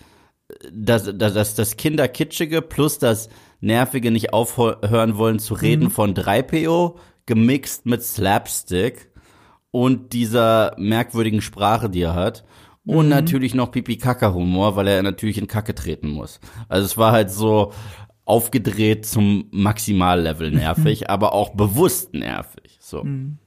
das, 0.69 1.10
das, 1.15 1.34
das, 1.34 1.56
das 1.56 1.78
Kinderkitschige 1.78 2.62
plus 2.62 2.99
das 2.99 3.30
nervige 3.62 4.12
nicht 4.12 4.34
aufhören 4.34 5.15
wollen 5.15 5.39
zu 5.39 5.54
reden 5.54 5.86
mhm. 5.86 5.91
von 5.91 6.13
3PO 6.13 6.95
gemixt 7.25 7.86
mit 7.86 8.04
Slapstick 8.04 9.14
und 9.75 10.13
dieser 10.13 10.73
merkwürdigen 10.77 11.41
Sprache, 11.41 11.89
die 11.89 12.03
er 12.03 12.15
hat. 12.15 12.45
Und 12.85 13.07
mhm. 13.07 13.09
natürlich 13.09 13.53
noch 13.53 13.71
Pipi-Kaka-Humor, 13.71 14.77
weil 14.77 14.88
er 14.88 15.03
natürlich 15.03 15.38
in 15.38 15.47
Kacke 15.47 15.75
treten 15.75 16.07
muss. 16.11 16.39
Also 16.69 16.85
es 16.85 16.97
war 16.97 17.11
halt 17.11 17.29
so 17.29 17.73
aufgedreht 18.23 19.05
zum 19.05 19.49
Maximallevel 19.51 20.51
nervig, 20.51 21.09
aber 21.09 21.33
auch 21.33 21.49
bewusst 21.55 22.13
nervig. 22.13 22.77
So. 22.79 23.03
Mhm. 23.03 23.38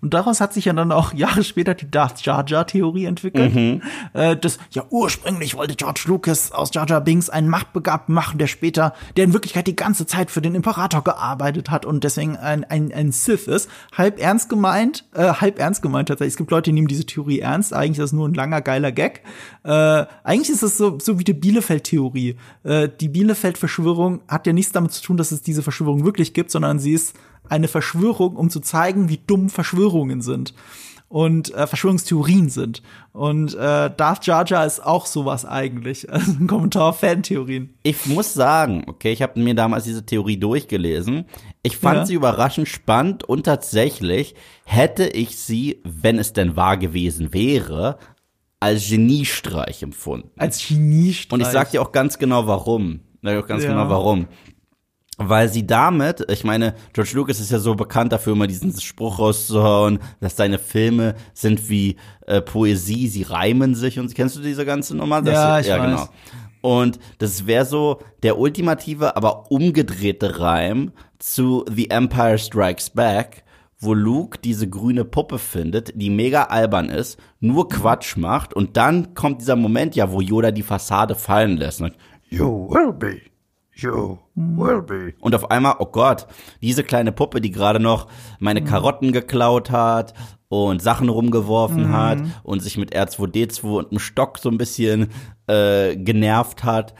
Und 0.00 0.14
daraus 0.14 0.40
hat 0.40 0.52
sich 0.52 0.66
ja 0.66 0.72
dann 0.72 0.92
auch 0.92 1.12
Jahre 1.14 1.44
später 1.44 1.74
die 1.74 1.90
Darth 1.90 2.24
Jar 2.24 2.44
Jar 2.46 2.66
Theorie 2.66 3.04
entwickelt. 3.04 3.54
Mhm. 3.54 3.82
Äh, 4.12 4.36
das, 4.36 4.58
ja, 4.70 4.84
ursprünglich 4.90 5.56
wollte 5.56 5.74
George 5.74 6.04
Lucas 6.06 6.52
aus 6.52 6.72
Jar 6.74 6.86
Jar 6.86 7.00
Binks 7.00 7.30
einen 7.30 7.48
Machtbegabten 7.48 8.14
machen, 8.14 8.38
der 8.38 8.46
später, 8.46 8.94
der 9.16 9.24
in 9.24 9.32
Wirklichkeit 9.32 9.66
die 9.66 9.76
ganze 9.76 10.06
Zeit 10.06 10.30
für 10.30 10.42
den 10.42 10.54
Imperator 10.54 11.04
gearbeitet 11.04 11.70
hat 11.70 11.86
und 11.86 12.04
deswegen 12.04 12.36
ein, 12.36 12.64
ein, 12.64 12.92
ein 12.92 13.12
Sith 13.12 13.46
ist. 13.46 13.68
Halb 13.96 14.20
ernst 14.20 14.48
gemeint, 14.48 15.04
äh, 15.14 15.32
halb 15.34 15.58
ernst 15.58 15.82
gemeint 15.82 16.08
tatsächlich. 16.08 16.34
Es 16.34 16.38
gibt 16.38 16.50
Leute, 16.50 16.70
die 16.70 16.74
nehmen 16.74 16.88
diese 16.88 17.06
Theorie 17.06 17.40
ernst. 17.40 17.72
Eigentlich 17.72 17.98
ist 17.98 17.98
das 17.98 18.12
nur 18.12 18.28
ein 18.28 18.34
langer, 18.34 18.60
geiler 18.60 18.92
Gag. 18.92 19.22
Äh, 19.64 20.06
eigentlich 20.24 20.50
ist 20.50 20.62
es 20.62 20.76
so, 20.76 20.98
so 21.00 21.18
wie 21.18 21.24
die 21.24 21.34
Bielefeld-Theorie. 21.34 22.36
Äh, 22.64 22.88
die 23.00 23.08
Bielefeld-Verschwörung 23.08 24.22
hat 24.28 24.46
ja 24.46 24.52
nichts 24.52 24.72
damit 24.72 24.92
zu 24.92 25.02
tun, 25.02 25.16
dass 25.16 25.32
es 25.32 25.42
diese 25.42 25.62
Verschwörung 25.62 26.04
wirklich 26.04 26.34
gibt, 26.34 26.50
sondern 26.50 26.78
sie 26.78 26.92
ist 26.92 27.14
eine 27.48 27.68
Verschwörung, 27.68 28.36
um 28.36 28.50
zu 28.50 28.60
zeigen, 28.60 29.08
wie 29.08 29.18
dumm 29.18 29.50
Verschwörungen 29.50 30.22
sind 30.22 30.54
und 31.12 31.52
äh, 31.54 31.66
Verschwörungstheorien 31.66 32.48
sind. 32.48 32.82
Und 33.12 33.54
äh, 33.54 33.90
Darth 33.94 34.26
Jar 34.26 34.46
Jar 34.46 34.64
ist 34.64 34.82
auch 34.82 35.04
sowas 35.04 35.44
eigentlich. 35.44 36.08
Also 36.12 36.32
ein 36.32 36.46
Kommentar 36.46 36.90
auf 36.90 37.00
Fantheorien. 37.00 37.74
Ich 37.82 38.06
muss 38.06 38.32
sagen, 38.32 38.84
okay, 38.86 39.12
ich 39.12 39.20
habe 39.20 39.38
mir 39.40 39.54
damals 39.54 39.84
diese 39.84 40.06
Theorie 40.06 40.38
durchgelesen. 40.38 41.26
Ich 41.62 41.76
fand 41.76 41.98
ja. 41.98 42.06
sie 42.06 42.14
überraschend 42.14 42.68
spannend 42.68 43.24
und 43.24 43.44
tatsächlich 43.44 44.34
hätte 44.64 45.06
ich 45.06 45.36
sie, 45.38 45.80
wenn 45.84 46.18
es 46.18 46.32
denn 46.32 46.56
wahr 46.56 46.78
gewesen 46.78 47.34
wäre, 47.34 47.98
als 48.60 48.88
Geniestreich 48.88 49.82
empfunden. 49.82 50.30
Als 50.38 50.66
Geniestreich. 50.66 51.32
Und 51.32 51.40
ich 51.40 51.48
sag 51.48 51.72
dir 51.72 51.82
auch 51.82 51.92
ganz 51.92 52.18
genau 52.18 52.46
warum. 52.46 53.00
Ich 53.20 53.28
sag 53.28 53.42
auch 53.42 53.48
ganz 53.48 53.64
ja. 53.64 53.70
genau 53.70 53.90
warum 53.90 54.28
weil 55.18 55.48
sie 55.48 55.66
damit, 55.66 56.24
ich 56.30 56.44
meine, 56.44 56.74
George 56.92 57.12
Lucas 57.14 57.38
ist 57.38 57.50
ja 57.50 57.58
so 57.58 57.74
bekannt 57.74 58.12
dafür, 58.12 58.32
immer 58.32 58.46
diesen 58.46 58.78
Spruch 58.80 59.18
rauszuhauen, 59.18 59.98
dass 60.20 60.36
seine 60.36 60.58
Filme 60.58 61.14
sind 61.34 61.68
wie 61.68 61.96
äh, 62.26 62.40
Poesie, 62.40 63.08
sie 63.08 63.22
reimen 63.22 63.74
sich 63.74 63.98
und 63.98 64.14
kennst 64.14 64.36
du 64.36 64.40
diese 64.40 64.64
ganze 64.64 64.96
Nummer? 64.96 65.20
Das, 65.22 65.34
ja, 65.34 65.60
ich 65.60 65.66
ja, 65.66 65.78
weiß. 65.78 65.86
genau. 65.86 66.08
Und 66.62 66.98
das 67.18 67.46
wäre 67.46 67.64
so 67.64 67.98
der 68.22 68.38
ultimative, 68.38 69.16
aber 69.16 69.50
umgedrehte 69.50 70.40
Reim 70.40 70.92
zu 71.18 71.64
The 71.70 71.90
Empire 71.90 72.38
Strikes 72.38 72.90
Back, 72.90 73.44
wo 73.78 73.94
Luke 73.94 74.38
diese 74.38 74.68
grüne 74.68 75.04
Puppe 75.04 75.38
findet, 75.38 75.92
die 76.00 76.08
mega 76.08 76.44
albern 76.44 76.88
ist, 76.88 77.18
nur 77.40 77.68
Quatsch 77.68 78.16
macht 78.16 78.54
und 78.54 78.76
dann 78.76 79.14
kommt 79.14 79.40
dieser 79.40 79.56
Moment 79.56 79.96
ja, 79.96 80.12
wo 80.12 80.20
Yoda 80.20 80.52
die 80.52 80.62
Fassade 80.62 81.16
fallen 81.16 81.56
lässt. 81.56 81.80
Und, 81.80 81.94
you 82.30 82.68
will 82.70 82.92
be 82.92 83.31
You 83.82 84.18
will 84.34 84.82
be. 84.82 85.14
Und 85.20 85.34
auf 85.34 85.50
einmal, 85.50 85.76
oh 85.78 85.86
Gott, 85.86 86.26
diese 86.60 86.84
kleine 86.84 87.12
Puppe, 87.12 87.40
die 87.40 87.50
gerade 87.50 87.80
noch 87.80 88.06
meine 88.38 88.60
mhm. 88.60 88.66
Karotten 88.66 89.12
geklaut 89.12 89.70
hat 89.70 90.14
und 90.48 90.82
Sachen 90.82 91.08
rumgeworfen 91.08 91.88
mhm. 91.88 91.92
hat 91.92 92.18
und 92.42 92.60
sich 92.60 92.76
mit 92.76 92.94
R2D2 92.94 93.64
und 93.64 93.90
einem 93.90 93.98
Stock 93.98 94.38
so 94.38 94.50
ein 94.50 94.58
bisschen 94.58 95.08
äh, 95.46 95.96
genervt 95.96 96.64
hat, 96.64 96.94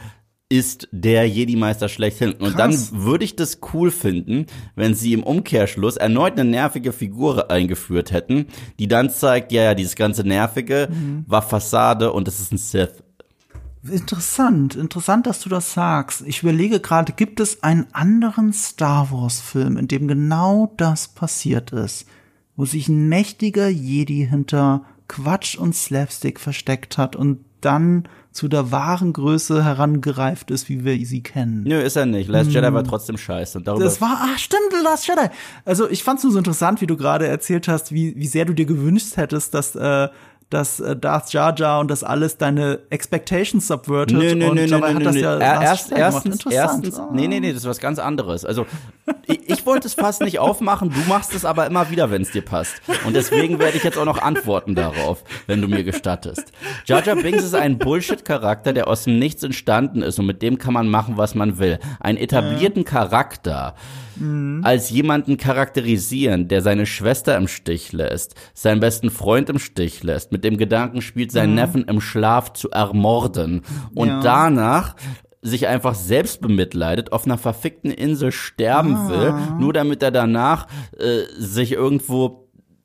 ist 0.52 0.86
der 0.92 1.26
Jedi-Meister 1.26 1.88
schlechthin. 1.88 2.32
Und 2.32 2.56
Krass. 2.56 2.90
dann 2.90 3.04
würde 3.04 3.24
ich 3.24 3.36
das 3.36 3.60
cool 3.72 3.90
finden, 3.90 4.44
wenn 4.74 4.94
sie 4.94 5.14
im 5.14 5.22
Umkehrschluss 5.22 5.96
erneut 5.96 6.38
eine 6.38 6.44
nervige 6.44 6.92
Figur 6.92 7.50
eingeführt 7.50 8.12
hätten, 8.12 8.46
die 8.78 8.86
dann 8.86 9.08
zeigt, 9.08 9.50
ja, 9.50 9.62
ja, 9.62 9.74
dieses 9.74 9.96
ganze 9.96 10.24
Nervige 10.24 10.88
mhm. 10.90 11.24
war 11.26 11.40
Fassade 11.40 12.12
und 12.12 12.28
es 12.28 12.38
ist 12.38 12.52
ein 12.52 12.58
Sith. 12.58 13.02
Interessant, 13.88 14.76
interessant, 14.76 15.26
dass 15.26 15.40
du 15.40 15.48
das 15.48 15.72
sagst. 15.72 16.22
Ich 16.26 16.42
überlege 16.42 16.78
gerade, 16.78 17.12
gibt 17.12 17.40
es 17.40 17.64
einen 17.64 17.86
anderen 17.92 18.52
Star 18.52 19.10
Wars-Film, 19.10 19.76
in 19.76 19.88
dem 19.88 20.06
genau 20.06 20.72
das 20.76 21.08
passiert 21.08 21.72
ist, 21.72 22.06
wo 22.54 22.64
sich 22.64 22.88
ein 22.88 23.08
mächtiger 23.08 23.68
Jedi 23.68 24.26
hinter 24.28 24.84
Quatsch 25.08 25.56
und 25.58 25.74
Slapstick 25.74 26.38
versteckt 26.38 26.96
hat 26.96 27.16
und 27.16 27.44
dann 27.60 28.08
zu 28.30 28.48
der 28.48 28.72
wahren 28.72 29.12
Größe 29.12 29.62
herangereift 29.64 30.50
ist, 30.50 30.68
wie 30.68 30.84
wir 30.84 31.04
sie 31.04 31.22
kennen. 31.22 31.64
Nö, 31.64 31.80
ist 31.80 31.96
er 31.96 32.06
nicht. 32.06 32.28
Last 32.28 32.46
hm. 32.46 32.54
Jedi 32.54 32.72
war 32.72 32.84
trotzdem 32.84 33.18
scheiße. 33.18 33.58
Und 33.58 33.68
darüber 33.68 33.84
das 33.84 34.00
war, 34.00 34.18
ach 34.22 34.38
stimmt, 34.38 34.72
Last 34.82 35.06
Jedi. 35.06 35.28
Also 35.64 35.88
ich 35.88 36.02
fand's 36.02 36.22
nur 36.22 36.32
so 36.32 36.38
interessant, 36.38 36.80
wie 36.80 36.86
du 36.86 36.96
gerade 36.96 37.26
erzählt 37.26 37.68
hast, 37.68 37.92
wie, 37.92 38.16
wie 38.16 38.26
sehr 38.26 38.44
du 38.44 38.54
dir 38.54 38.64
gewünscht 38.64 39.16
hättest, 39.16 39.54
dass 39.54 39.74
äh, 39.74 40.08
dass 40.52 40.80
äh, 40.80 40.96
Darth 40.96 41.32
Jar 41.32 41.54
Jar 41.56 41.80
und 41.80 41.90
das 41.90 42.04
alles 42.04 42.36
deine 42.36 42.80
Expectations 42.90 43.66
subvertet. 43.66 44.16
Nee, 44.16 44.34
nee, 44.34 44.46
und 44.46 44.54
nee, 44.56 44.66
dabei 44.66 44.90
nee, 44.90 44.94
hat 44.96 45.06
das 45.06 45.14
nee, 45.14 45.20
ja 45.20 45.38
erst, 45.38 45.92
erstens, 45.92 46.46
erstens, 46.46 46.98
oh. 46.98 47.08
nee, 47.12 47.26
nee, 47.26 47.40
nee, 47.40 47.52
das 47.52 47.62
ist 47.62 47.68
was 47.68 47.78
ganz 47.78 47.98
anderes. 47.98 48.44
Also 48.44 48.66
ich, 49.26 49.48
ich 49.48 49.66
wollte 49.66 49.86
es 49.86 49.94
fast 49.94 50.20
nicht 50.22 50.38
aufmachen, 50.38 50.90
du 50.90 51.00
machst 51.08 51.34
es 51.34 51.44
aber 51.44 51.66
immer 51.66 51.90
wieder, 51.90 52.10
wenn 52.10 52.22
es 52.22 52.30
dir 52.30 52.42
passt. 52.42 52.82
Und 53.04 53.14
deswegen 53.14 53.58
werde 53.58 53.76
ich 53.76 53.84
jetzt 53.84 53.98
auch 53.98 54.04
noch 54.04 54.20
antworten 54.20 54.74
darauf, 54.74 55.24
wenn 55.46 55.60
du 55.60 55.68
mir 55.68 55.84
gestattest. 55.84 56.52
Jar 56.86 57.02
Jar 57.04 57.16
Binks 57.16 57.44
ist 57.44 57.54
ein 57.54 57.78
Bullshit-Charakter, 57.78 58.72
der 58.72 58.88
aus 58.88 59.04
dem 59.04 59.18
Nichts 59.18 59.42
entstanden 59.42 60.02
ist 60.02 60.18
und 60.18 60.26
mit 60.26 60.42
dem 60.42 60.58
kann 60.58 60.74
man 60.74 60.88
machen, 60.88 61.16
was 61.16 61.34
man 61.34 61.58
will. 61.58 61.78
Ein 62.00 62.16
etablierten 62.16 62.84
Charakter 62.84 63.74
mhm. 64.16 64.60
als 64.64 64.90
jemanden 64.90 65.36
charakterisieren, 65.36 66.48
der 66.48 66.62
seine 66.62 66.86
Schwester 66.86 67.36
im 67.36 67.48
Stich 67.48 67.92
lässt, 67.92 68.34
seinen 68.54 68.80
besten 68.80 69.10
Freund 69.10 69.48
im 69.50 69.58
Stich 69.58 70.02
lässt, 70.02 70.32
mit 70.32 70.44
dem 70.44 70.56
Gedanken 70.56 71.02
spielt, 71.02 71.32
seinen 71.32 71.50
mhm. 71.50 71.56
Neffen 71.56 71.84
im 71.84 72.00
Schlaf 72.00 72.52
zu 72.52 72.70
ermorden 72.70 73.62
und 73.94 74.08
ja. 74.08 74.20
danach 74.20 74.96
sich 75.42 75.66
einfach 75.66 75.94
selbst 75.94 76.40
bemitleidet, 76.40 77.12
auf 77.12 77.24
einer 77.26 77.36
verfickten 77.36 77.90
Insel 77.90 78.30
sterben 78.30 78.94
ah. 78.94 79.08
will, 79.08 79.34
nur 79.58 79.72
damit 79.72 80.02
er 80.02 80.12
danach 80.12 80.68
äh, 80.96 81.22
sich 81.36 81.72
irgendwo 81.72 82.41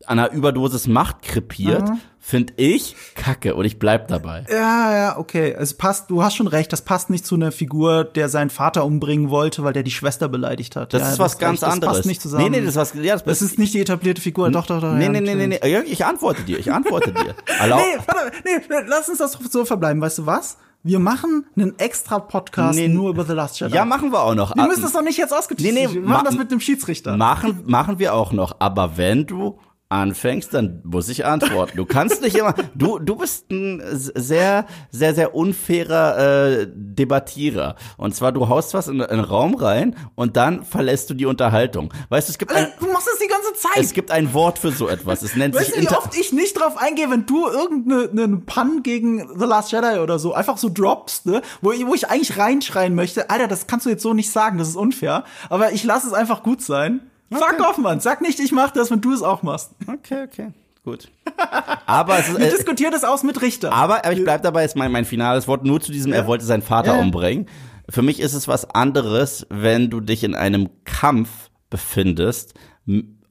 an 0.08 0.20
einer 0.20 0.32
Überdosis 0.32 0.88
Macht 0.88 1.22
krepiert, 1.22 1.88
mhm. 1.88 2.00
finde 2.20 2.54
ich 2.58 2.96
kacke 3.16 3.56
und 3.56 3.66
ich 3.66 3.78
bleib 3.78 4.08
dabei. 4.08 4.46
Ja, 4.50 4.96
ja, 4.96 5.18
okay. 5.18 5.54
Es 5.58 5.74
passt, 5.74 6.10
du 6.10 6.24
hast 6.24 6.36
schon 6.36 6.48
recht, 6.48 6.72
das 6.72 6.82
passt 6.82 7.10
nicht 7.10 7.26
zu 7.26 7.36
einer 7.36 7.52
Figur, 7.52 8.04
der 8.06 8.30
seinen 8.30 8.50
Vater 8.50 8.86
umbringen 8.86 9.30
wollte, 9.30 9.64
weil 9.64 9.74
der 9.74 9.84
die 9.84 9.92
Schwester 9.92 10.30
beleidigt 10.30 10.76
hat. 10.76 10.94
Das 10.94 11.02
ja, 11.02 11.12
ist 11.12 11.20
was 11.20 11.34
das 11.34 11.40
ganz 11.40 11.62
recht, 11.62 11.72
anderes. 11.72 11.92
Das 11.92 11.98
passt 12.00 12.08
nicht 12.08 12.22
zusammen. 12.22 12.44
Nee, 12.46 12.50
nee, 12.50 12.60
das 12.62 12.70
ist 12.70 12.76
was, 12.78 12.94
ja, 12.96 13.14
das, 13.14 13.24
das 13.26 13.42
ist 13.42 13.60
nicht 13.60 13.74
die 13.74 13.82
etablierte 13.82 14.22
Figur. 14.22 14.50
Doch, 14.50 14.66
doch, 14.66 14.82
doch. 14.82 14.94
Nee, 14.94 15.06
ja, 15.06 15.10
nee, 15.12 15.22
nee, 15.22 15.36
nee, 15.36 15.48
nee, 15.48 15.80
ich 15.86 16.06
antworte 16.06 16.44
dir, 16.44 16.58
ich 16.58 16.72
antworte 16.72 17.12
dir. 17.12 17.36
Erlaub 17.60 17.80
nee, 17.80 18.00
warte, 18.06 18.32
nee, 18.46 18.78
lass 18.88 19.10
uns 19.10 19.18
das 19.18 19.38
so 19.50 19.66
verbleiben, 19.66 20.02
weißt 20.02 20.20
du 20.20 20.26
was? 20.26 20.58
Wir 20.84 21.00
machen 21.00 21.46
einen 21.58 21.78
extra 21.80 22.20
Podcast 22.20 22.80
nee, 22.80 22.88
nur 22.88 23.10
über 23.10 23.26
The 23.26 23.34
Last 23.34 23.60
Jedi. 23.60 23.76
Ja, 23.76 23.84
machen 23.84 24.12
wir 24.12 24.22
auch 24.22 24.36
noch. 24.36 24.56
Wir 24.56 24.68
müssen 24.68 24.84
das 24.84 24.94
doch 24.94 25.02
nicht 25.02 25.18
jetzt 25.18 25.34
ausgetestet. 25.34 25.74
Nee, 25.74 25.88
nee, 25.88 25.94
wir 25.94 26.02
machen 26.02 26.24
das 26.24 26.38
mit 26.38 26.50
dem 26.50 26.62
Schiedsrichter. 26.62 27.18
Machen, 27.18 27.64
machen 27.66 28.00
wir 28.00 28.14
auch 28.14 28.32
noch. 28.32 28.56
Aber 28.60 28.96
wenn 28.96 29.26
du 29.26 29.60
anfängst, 29.90 30.54
dann 30.54 30.82
muss 30.84 31.08
ich 31.08 31.26
antworten. 31.26 31.78
Du 31.78 31.86
kannst 31.86 32.22
nicht 32.22 32.36
immer. 32.36 32.54
Du 32.76 33.00
du 33.00 33.16
bist 33.16 33.50
ein 33.52 33.82
sehr 33.94 34.66
sehr 34.92 35.14
sehr 35.16 35.34
unfairer 35.34 36.18
äh, 36.62 36.68
Debattierer. 36.74 37.76
Und 37.98 38.14
zwar 38.16 38.32
du 38.34 38.50
haust 38.50 38.74
was 38.74 38.88
in, 38.90 38.96
in 38.96 39.02
einen 39.04 39.24
Raum 39.24 39.56
rein 39.56 39.96
und 40.16 40.36
dann 40.36 40.66
verlässt 40.66 41.10
du 41.10 41.14
die 41.14 41.26
Unterhaltung. 41.26 41.94
Weißt 42.10 42.28
du, 42.28 42.32
es 42.32 42.38
gibt 42.38 42.52
ein, 42.54 42.68
du 42.80 42.88
machst 42.92 43.08
das 43.08 43.20
die 43.20 43.28
ganze 43.28 43.54
Zeit. 43.54 43.78
es 43.84 43.94
gibt 43.94 44.12
ein 44.12 44.34
Wort 44.34 44.60
für 44.60 44.72
so 44.72 44.90
etwas. 44.90 45.22
Es 45.22 45.36
nennt 45.36 45.56
Weißt 45.56 45.68
sich 45.74 45.76
du, 45.76 45.82
wie 45.92 45.96
oft 45.96 46.18
ich 46.18 46.34
nicht 46.34 46.60
drauf 46.60 46.76
eingehe, 46.78 47.10
wenn 47.10 47.26
du 47.26 47.48
irgendeinen 47.48 48.46
Pun 48.46 48.84
gegen 48.84 49.28
The 49.40 49.46
Last 49.46 49.72
Jedi 49.72 50.00
oder 50.00 50.20
so 50.20 50.34
einfach 50.34 50.58
so 50.58 50.70
droppst, 50.70 51.26
ne? 51.28 51.42
Wo, 51.62 51.72
ich- 51.72 51.86
wo 51.88 51.94
ich 51.96 52.10
eigentlich 52.10 52.38
reinschreien 52.38 52.94
möchte, 52.94 53.30
Alter, 53.30 53.48
das 53.48 53.68
kannst 53.68 53.86
du 53.86 53.90
jetzt 53.90 54.04
so 54.04 54.14
nicht 54.14 54.32
sagen, 54.32 54.58
das 54.58 54.68
ist 54.68 54.76
unfair. 54.76 55.24
Aber 55.50 55.72
ich 55.72 55.84
lasse 55.86 56.08
es 56.08 56.14
einfach 56.14 56.44
gut 56.44 56.62
sein. 56.62 57.10
Fuck 57.32 57.60
off, 57.62 57.78
Mann. 57.78 58.00
Sag 58.00 58.22
nicht, 58.22 58.40
ich 58.40 58.52
mach 58.52 58.72
das, 58.72 58.90
wenn 58.92 59.02
du 59.02 59.14
es 59.14 59.22
auch 59.22 59.44
machst. 59.44 59.72
Okay, 59.88 60.24
okay. 60.24 60.48
Gut. 60.84 61.10
Aber 61.86 62.18
es 62.20 62.30
ist, 62.30 62.40
Wir 62.40 62.48
äh, 62.48 62.50
diskutieren 62.52 62.92
das 62.94 63.04
aus 63.04 63.24
mit 63.24 63.42
Richter. 63.42 63.74
Aber, 63.74 64.06
aber 64.06 64.14
ich 64.14 64.24
bleib 64.24 64.42
dabei, 64.44 64.64
ist 64.64 64.78
mein, 64.78 64.92
mein 64.92 65.04
finales 65.04 65.48
Wort 65.48 65.66
nur 65.66 65.82
zu 65.82 65.92
diesem, 65.92 66.14
er 66.14 66.28
wollte 66.28 66.46
seinen 66.46 66.62
Vater 66.62 66.94
Ja. 66.96 67.00
umbringen. 67.02 67.48
Für 67.90 68.02
mich 68.02 68.20
ist 68.22 68.34
es 68.34 68.48
was 68.48 68.70
anderes, 68.74 69.46
wenn 69.50 69.90
du 69.90 70.00
dich 70.00 70.24
in 70.24 70.34
einem 70.36 70.70
Kampf 70.86 71.50
befindest, 71.70 72.54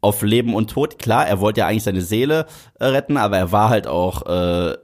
auf 0.03 0.21
Leben 0.23 0.55
und 0.55 0.71
Tod. 0.71 0.99
Klar, 0.99 1.27
er 1.27 1.41
wollte 1.41 1.61
ja 1.61 1.67
eigentlich 1.67 1.83
seine 1.85 2.03
Seele 2.03 2.45
äh, 2.79 2.85
retten, 2.85 3.17
aber 3.17 3.39
er 3.39 3.53
war 3.53 3.71
halt 3.71 3.87
auch 3.87 4.27
äh, 4.27 4.77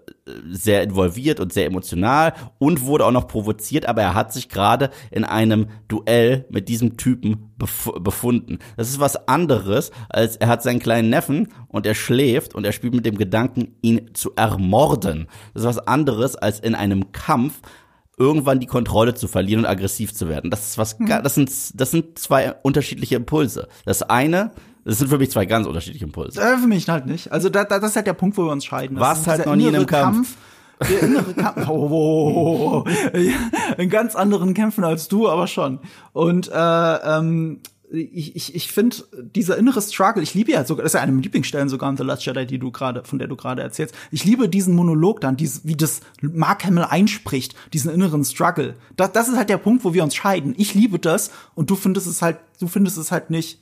sehr 0.50 0.82
involviert 0.82 1.40
und 1.40 1.52
sehr 1.52 1.66
emotional 1.66 2.32
und 2.58 2.82
wurde 2.82 3.04
auch 3.04 3.10
noch 3.10 3.26
provoziert, 3.26 3.86
aber 3.86 4.02
er 4.02 4.14
hat 4.14 4.32
sich 4.32 4.48
gerade 4.48 4.90
in 5.10 5.24
einem 5.24 5.66
Duell 5.88 6.46
mit 6.48 6.68
diesem 6.68 6.96
Typen 6.96 7.52
bef 7.56 7.90
befunden. 8.00 8.58
Das 8.76 8.88
ist 8.88 9.00
was 9.00 9.26
anderes, 9.28 9.90
als 10.08 10.36
er 10.36 10.48
hat 10.48 10.62
seinen 10.62 10.78
kleinen 10.78 11.10
Neffen 11.10 11.48
und 11.68 11.86
er 11.86 11.94
schläft 11.94 12.54
und 12.54 12.64
er 12.64 12.72
spielt 12.72 12.94
mit 12.94 13.04
dem 13.04 13.18
Gedanken, 13.18 13.74
ihn 13.82 14.10
zu 14.14 14.32
ermorden. 14.36 15.26
Das 15.54 15.62
ist 15.64 15.68
was 15.68 15.86
anderes, 15.88 16.36
als 16.36 16.60
in 16.60 16.74
einem 16.74 17.10
Kampf 17.12 17.60
irgendwann 18.18 18.60
die 18.60 18.66
Kontrolle 18.66 19.14
zu 19.14 19.26
verlieren 19.26 19.64
und 19.64 19.70
aggressiv 19.70 20.14
zu 20.14 20.28
werden. 20.28 20.50
Das 20.50 20.68
ist 20.68 20.78
was, 20.78 20.98
ga- 20.98 21.22
das 21.22 21.34
sind, 21.34 21.50
das 21.80 21.90
sind 21.90 22.18
zwei 22.18 22.52
unterschiedliche 22.62 23.16
Impulse. 23.16 23.66
Das 23.86 24.02
eine, 24.02 24.52
das 24.84 24.98
sind 24.98 25.08
für 25.08 25.18
mich 25.18 25.30
zwei 25.30 25.46
ganz 25.46 25.66
unterschiedliche 25.66 26.04
Impulse. 26.04 26.40
Äh, 26.40 26.58
für 26.58 26.66
mich 26.66 26.88
halt 26.88 27.06
nicht. 27.06 27.30
Also 27.30 27.48
da, 27.48 27.64
da, 27.64 27.78
das 27.78 27.90
ist 27.90 27.96
halt 27.96 28.06
der 28.06 28.14
Punkt, 28.14 28.36
wo 28.36 28.44
wir 28.44 28.52
uns 28.52 28.64
scheiden. 28.64 28.98
Warst 28.98 29.22
ist 29.22 29.28
halt 29.28 29.46
noch 29.46 29.56
nie 29.56 29.62
in 29.62 29.68
einem 29.68 29.84
innere 29.84 29.86
Kampf. 29.86 30.36
Der 30.88 31.02
innere 31.02 31.34
Kampf. 31.34 31.68
Oh, 31.68 31.88
oh, 31.90 32.32
oh, 32.34 32.84
oh. 32.84 33.16
Ja, 33.16 33.74
in 33.78 33.88
ganz 33.88 34.16
anderen 34.16 34.54
Kämpfen 34.54 34.84
als 34.84 35.08
du, 35.08 35.28
aber 35.28 35.46
schon. 35.46 35.78
Und 36.12 36.50
äh, 36.52 36.54
ähm, 36.54 37.60
ich, 37.92 38.34
ich, 38.36 38.54
ich 38.54 38.72
finde, 38.72 38.96
dieser 39.34 39.58
innere 39.58 39.82
Struggle, 39.82 40.22
ich 40.22 40.34
liebe 40.34 40.50
ja 40.52 40.64
sogar, 40.64 40.82
das 40.82 40.90
ist 40.92 40.94
ja 40.94 41.02
eine 41.02 41.12
meiner 41.12 41.22
Lieblingsstellen 41.22 41.68
sogar 41.68 41.90
in 41.90 41.96
The 41.96 42.02
Last 42.02 42.24
Jedi, 42.24 42.46
die 42.46 42.58
du 42.58 42.70
gerade, 42.70 43.04
von 43.04 43.18
der 43.18 43.28
du 43.28 43.36
gerade 43.36 43.62
erzählst. 43.62 43.94
Ich 44.10 44.24
liebe 44.24 44.48
diesen 44.48 44.74
Monolog 44.74 45.20
dann, 45.20 45.36
dieses, 45.36 45.66
wie 45.66 45.76
das 45.76 46.00
Mark 46.20 46.64
Hamill 46.64 46.86
einspricht, 46.88 47.54
diesen 47.72 47.92
inneren 47.92 48.24
Struggle. 48.24 48.74
Das, 48.96 49.12
das 49.12 49.28
ist 49.28 49.36
halt 49.36 49.50
der 49.50 49.58
Punkt, 49.58 49.84
wo 49.84 49.94
wir 49.94 50.02
uns 50.02 50.14
scheiden. 50.14 50.54
Ich 50.56 50.74
liebe 50.74 50.98
das 50.98 51.30
und 51.54 51.70
du 51.70 51.76
findest 51.76 52.06
es 52.06 52.22
halt, 52.22 52.38
du 52.58 52.66
findest 52.66 52.96
es 52.96 53.12
halt 53.12 53.30
nicht, 53.30 53.60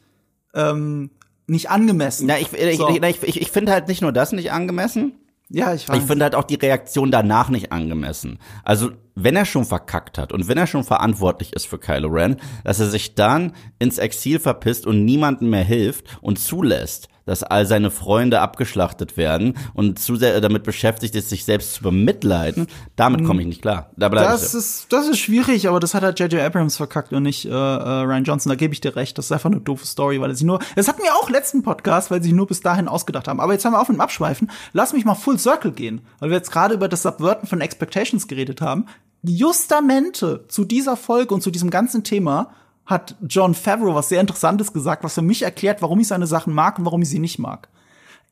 ähm, 0.54 1.10
nicht 1.46 1.70
angemessen. 1.70 2.26
Na, 2.26 2.38
ich, 2.38 2.52
ich, 2.52 2.76
So. 2.78 2.88
ich, 2.88 3.02
ich, 3.02 3.22
ich, 3.24 3.40
ich 3.42 3.50
finde 3.50 3.72
halt 3.72 3.88
nicht 3.88 4.02
nur 4.02 4.12
das 4.12 4.32
nicht 4.32 4.52
angemessen, 4.52 5.12
Ja, 5.48 5.74
ich 5.74 5.88
weiß. 5.88 5.98
ich 5.98 6.04
finde 6.04 6.24
halt 6.24 6.34
auch 6.34 6.44
die 6.44 6.54
Reaktion 6.54 7.10
danach 7.10 7.48
nicht 7.48 7.72
angemessen. 7.72 8.38
Also, 8.64 8.90
wenn 9.14 9.36
er 9.36 9.44
schon 9.44 9.64
verkackt 9.64 10.18
hat 10.18 10.32
und 10.32 10.48
wenn 10.48 10.58
er 10.58 10.66
schon 10.66 10.84
verantwortlich 10.84 11.52
ist 11.52 11.66
für 11.66 11.78
Kylo 11.78 12.08
Ren, 12.08 12.36
dass 12.64 12.80
er 12.80 12.88
sich 12.88 13.14
dann 13.14 13.52
ins 13.78 13.98
Exil 13.98 14.38
verpisst 14.38 14.86
und 14.86 15.04
niemandem 15.04 15.50
mehr 15.50 15.64
hilft 15.64 16.18
und 16.20 16.38
zulässt, 16.38 17.08
dass 17.30 17.44
all 17.44 17.64
seine 17.64 17.92
Freunde 17.92 18.40
abgeschlachtet 18.40 19.16
werden 19.16 19.54
und 19.74 20.00
zu 20.00 20.16
sehr 20.16 20.40
damit 20.40 20.64
beschäftigt 20.64 21.14
ist, 21.14 21.28
sich 21.28 21.44
selbst 21.44 21.74
zu 21.74 21.82
bemitleiden, 21.84 22.66
damit 22.96 23.24
komme 23.24 23.42
ich 23.42 23.46
nicht 23.46 23.62
klar. 23.62 23.90
Da 23.96 24.08
das 24.08 24.52
ist, 24.52 24.92
das 24.92 25.06
ist 25.06 25.18
schwierig, 25.18 25.68
aber 25.68 25.78
das 25.78 25.94
hat 25.94 26.02
halt 26.02 26.18
J.J. 26.18 26.40
Abrams 26.42 26.76
verkackt 26.76 27.12
und 27.12 27.22
nicht 27.22 27.44
äh, 27.44 27.50
äh, 27.50 27.52
Ryan 27.52 28.24
Johnson. 28.24 28.50
Da 28.50 28.56
gebe 28.56 28.74
ich 28.74 28.80
dir 28.80 28.96
recht. 28.96 29.16
Das 29.16 29.26
ist 29.26 29.32
einfach 29.32 29.50
eine 29.50 29.60
doofe 29.60 29.86
Story, 29.86 30.20
weil 30.20 30.30
er 30.30 30.34
sich 30.34 30.44
nur. 30.44 30.58
Das 30.74 30.88
hatten 30.88 31.02
wir 31.02 31.14
auch 31.14 31.30
letzten 31.30 31.62
Podcast, 31.62 32.10
weil 32.10 32.20
sie 32.20 32.30
sich 32.30 32.36
nur 32.36 32.48
bis 32.48 32.62
dahin 32.62 32.88
ausgedacht 32.88 33.28
haben. 33.28 33.38
Aber 33.38 33.52
jetzt 33.52 33.64
haben 33.64 33.74
wir 33.74 33.80
auf 33.80 33.88
mit 33.88 33.98
dem 33.98 34.00
Abschweifen. 34.00 34.50
Lass 34.72 34.92
mich 34.92 35.04
mal 35.04 35.14
Full 35.14 35.38
Circle 35.38 35.70
gehen, 35.70 36.00
weil 36.18 36.30
wir 36.30 36.36
jetzt 36.36 36.50
gerade 36.50 36.74
über 36.74 36.88
das 36.88 37.02
Subverten 37.02 37.46
von 37.46 37.60
Expectations 37.60 38.26
geredet 38.26 38.60
haben. 38.60 38.86
Justamente 39.22 40.46
zu 40.48 40.64
dieser 40.64 40.96
Folge 40.96 41.34
und 41.34 41.42
zu 41.42 41.50
diesem 41.50 41.70
ganzen 41.70 42.04
Thema 42.04 42.52
hat 42.86 43.16
John 43.28 43.54
Favreau 43.54 43.94
was 43.94 44.08
sehr 44.08 44.20
Interessantes 44.20 44.72
gesagt, 44.72 45.04
was 45.04 45.14
für 45.14 45.22
mich 45.22 45.42
erklärt, 45.42 45.82
warum 45.82 46.00
ich 46.00 46.08
seine 46.08 46.26
Sachen 46.26 46.54
mag 46.54 46.78
und 46.78 46.84
warum 46.84 47.02
ich 47.02 47.08
sie 47.08 47.18
nicht 47.18 47.38
mag. 47.38 47.68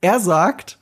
Er 0.00 0.18
sagt, 0.20 0.78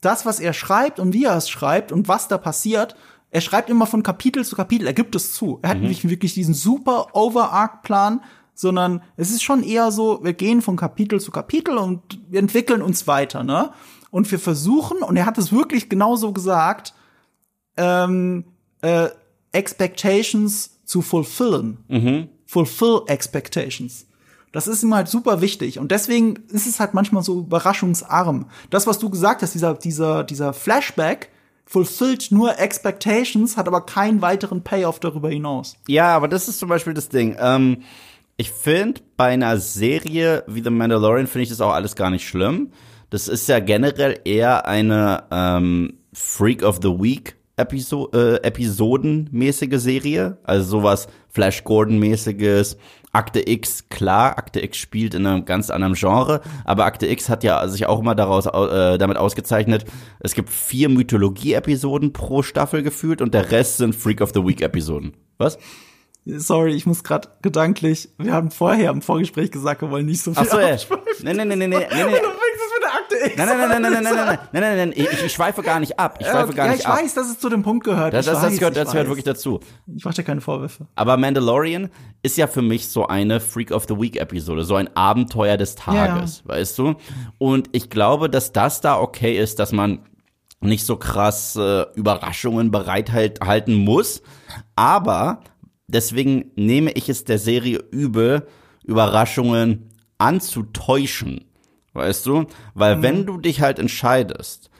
das, 0.00 0.24
was 0.24 0.40
er 0.40 0.52
schreibt 0.52 1.00
und 1.00 1.12
wie 1.12 1.24
er 1.24 1.36
es 1.36 1.50
schreibt 1.50 1.92
und 1.92 2.08
was 2.08 2.28
da 2.28 2.38
passiert, 2.38 2.96
er 3.30 3.40
schreibt 3.40 3.68
immer 3.68 3.86
von 3.86 4.02
Kapitel 4.02 4.44
zu 4.44 4.56
Kapitel, 4.56 4.86
er 4.86 4.94
gibt 4.94 5.14
es 5.14 5.34
zu. 5.34 5.58
Er 5.62 5.70
hat 5.70 5.80
nicht 5.80 6.08
wirklich 6.08 6.32
diesen 6.32 6.54
super 6.54 7.08
Overarch-Plan, 7.14 8.22
sondern 8.54 9.02
es 9.16 9.30
ist 9.30 9.42
schon 9.42 9.62
eher 9.62 9.90
so, 9.92 10.24
wir 10.24 10.32
gehen 10.32 10.62
von 10.62 10.76
Kapitel 10.76 11.20
zu 11.20 11.30
Kapitel 11.30 11.76
und 11.76 12.20
wir 12.28 12.40
entwickeln 12.40 12.82
uns 12.82 13.06
weiter, 13.06 13.44
ne? 13.44 13.70
Und 14.10 14.30
wir 14.30 14.38
versuchen, 14.38 14.98
und 14.98 15.16
er 15.16 15.26
hat 15.26 15.36
es 15.36 15.52
wirklich 15.52 15.90
genauso 15.90 16.32
gesagt, 16.32 16.94
ähm, 17.76 18.44
äh, 18.80 19.08
Expectations 19.52 20.78
zu 20.84 21.02
fulfillen. 21.02 21.78
Fulfill 22.46 23.02
Expectations. 23.06 24.06
Das 24.52 24.66
ist 24.66 24.82
ihm 24.82 24.94
halt 24.94 25.08
super 25.08 25.40
wichtig. 25.40 25.78
Und 25.78 25.92
deswegen 25.92 26.36
ist 26.50 26.66
es 26.66 26.80
halt 26.80 26.94
manchmal 26.94 27.22
so 27.22 27.40
überraschungsarm. 27.40 28.46
Das, 28.70 28.86
was 28.86 28.98
du 28.98 29.10
gesagt 29.10 29.42
hast, 29.42 29.54
dieser, 29.54 29.74
dieser, 29.74 30.24
dieser 30.24 30.52
Flashback, 30.52 31.30
fulfillt 31.66 32.32
nur 32.32 32.58
Expectations, 32.58 33.58
hat 33.58 33.68
aber 33.68 33.82
keinen 33.82 34.22
weiteren 34.22 34.64
Payoff 34.64 35.00
darüber 35.00 35.28
hinaus. 35.28 35.76
Ja, 35.86 36.16
aber 36.16 36.26
das 36.26 36.48
ist 36.48 36.58
zum 36.58 36.70
Beispiel 36.70 36.94
das 36.94 37.10
Ding. 37.10 37.36
Ähm, 37.38 37.82
ich 38.38 38.50
finde, 38.50 39.02
bei 39.16 39.26
einer 39.26 39.58
Serie 39.58 40.44
wie 40.46 40.62
The 40.62 40.70
Mandalorian 40.70 41.26
finde 41.26 41.42
ich 41.42 41.48
das 41.50 41.60
auch 41.60 41.72
alles 41.72 41.94
gar 41.94 42.08
nicht 42.08 42.26
schlimm. 42.26 42.72
Das 43.10 43.28
ist 43.28 43.48
ja 43.48 43.58
generell 43.58 44.20
eher 44.24 44.66
eine 44.66 45.24
ähm, 45.30 45.98
Freak 46.12 46.62
of 46.62 46.78
the 46.82 46.88
Week 46.88 47.36
Episo 47.58 48.10
äh, 48.12 48.36
Episodenmäßige 48.42 49.78
Serie. 49.78 50.38
Also 50.44 50.68
sowas 50.68 51.08
Flash 51.28 51.64
Gordon-mäßiges. 51.64 52.76
Akte 53.12 53.48
X, 53.48 53.88
klar, 53.88 54.36
Akte 54.38 54.60
X 54.62 54.76
spielt 54.76 55.14
in 55.14 55.26
einem 55.26 55.44
ganz 55.44 55.70
anderen 55.70 55.94
Genre, 55.94 56.42
aber 56.64 56.84
Akte 56.84 57.06
X 57.06 57.28
hat 57.28 57.42
ja 57.42 57.66
sich 57.66 57.86
auch 57.86 58.00
immer 58.00 58.14
daraus, 58.14 58.46
äh, 58.46 58.98
damit 58.98 59.16
ausgezeichnet, 59.16 59.86
es 60.20 60.34
gibt 60.34 60.50
vier 60.50 60.88
Mythologie-Episoden 60.90 62.12
pro 62.12 62.42
Staffel 62.42 62.82
gefühlt 62.82 63.22
und 63.22 63.32
der 63.32 63.50
Rest 63.50 63.78
sind 63.78 63.94
Freak 63.94 64.20
of 64.20 64.32
the 64.34 64.44
Week-Episoden. 64.44 65.14
Was? 65.38 65.58
Sorry, 66.26 66.74
ich 66.74 66.84
muss 66.84 67.02
gerade 67.02 67.28
gedanklich, 67.40 68.10
wir 68.18 68.34
haben 68.34 68.50
vorher 68.50 68.90
im 68.90 69.00
Vorgespräch 69.00 69.50
gesagt, 69.50 69.80
wir 69.80 69.90
wollen 69.90 70.04
nicht 70.04 70.22
so 70.22 70.34
viel 70.34 70.42
Ach 70.46 70.52
so, 70.52 70.60
ja. 70.60 70.72
abschweifen. 70.74 71.06
Nee, 71.22 71.32
nee, 71.32 71.44
nee, 71.46 71.56
nee, 71.56 71.66
nee, 71.66 71.78
nee, 71.78 72.04
nee. 72.04 72.18
Nein, 73.36 73.46
nein, 73.48 73.58
nein, 73.58 73.82
nein, 73.82 73.92
nein, 73.92 73.92
nein, 73.92 74.02
nein, 74.02 74.14
nein, 74.14 74.38
nein, 74.52 74.62
nein, 74.62 74.76
nein, 74.76 74.92
ich, 74.94 75.24
ich 75.24 75.32
schweife 75.32 75.62
gar 75.62 75.80
nicht 75.80 75.98
ab. 75.98 76.18
Ich 76.20 76.26
schweife 76.26 76.52
gar 76.52 76.66
ja, 76.66 76.72
nicht 76.72 76.80
ich 76.80 76.86
ab. 76.86 76.98
weiß, 76.98 77.14
dass 77.14 77.30
es 77.30 77.38
zu 77.38 77.48
dem 77.48 77.62
Punkt 77.62 77.84
gehört. 77.84 78.14
Das, 78.14 78.26
ich 78.26 78.32
das, 78.32 78.42
weiß, 78.42 78.50
das, 78.50 78.58
gehört, 78.58 78.76
ich 78.76 78.82
das 78.82 78.92
gehört 78.92 79.08
wirklich 79.08 79.24
dazu. 79.24 79.60
Ich 79.94 80.04
mache 80.04 80.14
dir 80.14 80.24
keine 80.24 80.40
Vorwürfe. 80.40 80.86
Aber 80.94 81.16
Mandalorian 81.16 81.90
ist 82.22 82.36
ja 82.36 82.46
für 82.46 82.62
mich 82.62 82.88
so 82.88 83.06
eine 83.06 83.40
Freak 83.40 83.70
of 83.70 83.86
the 83.88 83.98
Week 83.98 84.16
Episode, 84.16 84.64
so 84.64 84.74
ein 84.74 84.94
Abenteuer 84.96 85.56
des 85.56 85.74
Tages, 85.74 86.42
weißt 86.46 86.78
du? 86.78 86.96
Und 87.38 87.68
ich 87.72 87.90
glaube, 87.90 88.28
dass 88.30 88.52
das 88.52 88.80
da 88.80 88.98
okay 88.98 89.38
ist, 89.38 89.58
dass 89.58 89.72
man 89.72 90.00
nicht 90.60 90.84
so 90.84 90.96
krass 90.96 91.56
äh, 91.56 91.84
Überraschungen 91.94 92.70
bereithalten 92.70 93.74
muss, 93.74 94.22
aber 94.74 95.40
deswegen 95.86 96.50
nehme 96.56 96.90
ich 96.92 97.08
es 97.08 97.24
der 97.24 97.38
Serie 97.38 97.78
übel, 97.90 98.46
Überraschungen 98.84 99.90
anzutäuschen, 100.18 101.44
weißt 101.92 102.26
du? 102.26 102.46
Weil 102.74 103.02
wenn 103.02 103.26
du 103.26 103.38
dich 103.38 103.60
halt 103.60 103.78
entscheidest, 103.78 104.70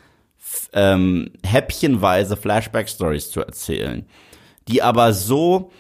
ähm, 0.73 1.31
häppchenweise 1.45 2.37
Flashback-Stories 2.37 3.31
zu 3.31 3.41
erzählen, 3.41 4.07
die 4.69 4.83
aber 4.83 5.13
so 5.13 5.71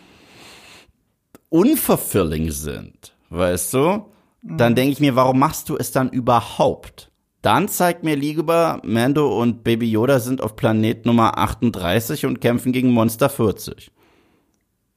unfulfilling 1.49 2.51
sind, 2.51 3.15
weißt 3.31 3.75
du, 3.75 4.07
dann 4.43 4.75
denke 4.75 4.93
ich 4.93 5.01
mir, 5.01 5.17
warum 5.17 5.39
machst 5.39 5.69
du 5.69 5.77
es 5.77 5.93
dann 5.93 6.11
überhaupt? 6.11 7.11
Dann 7.43 7.69
zeigt 7.69 8.03
mir 8.03 8.17
lieber, 8.17 8.81
Mando 8.85 9.41
und 9.41 9.63
Baby 9.63 9.91
Yoda 9.91 10.21
sind 10.21 10.43
auf 10.43 10.57
Planet 10.57 11.07
Nummer 11.07 11.39
38 11.39 12.27
und 12.27 12.41
kämpfen 12.41 12.73
gegen 12.73 12.91
Monster 12.91 13.29
40. 13.29 13.91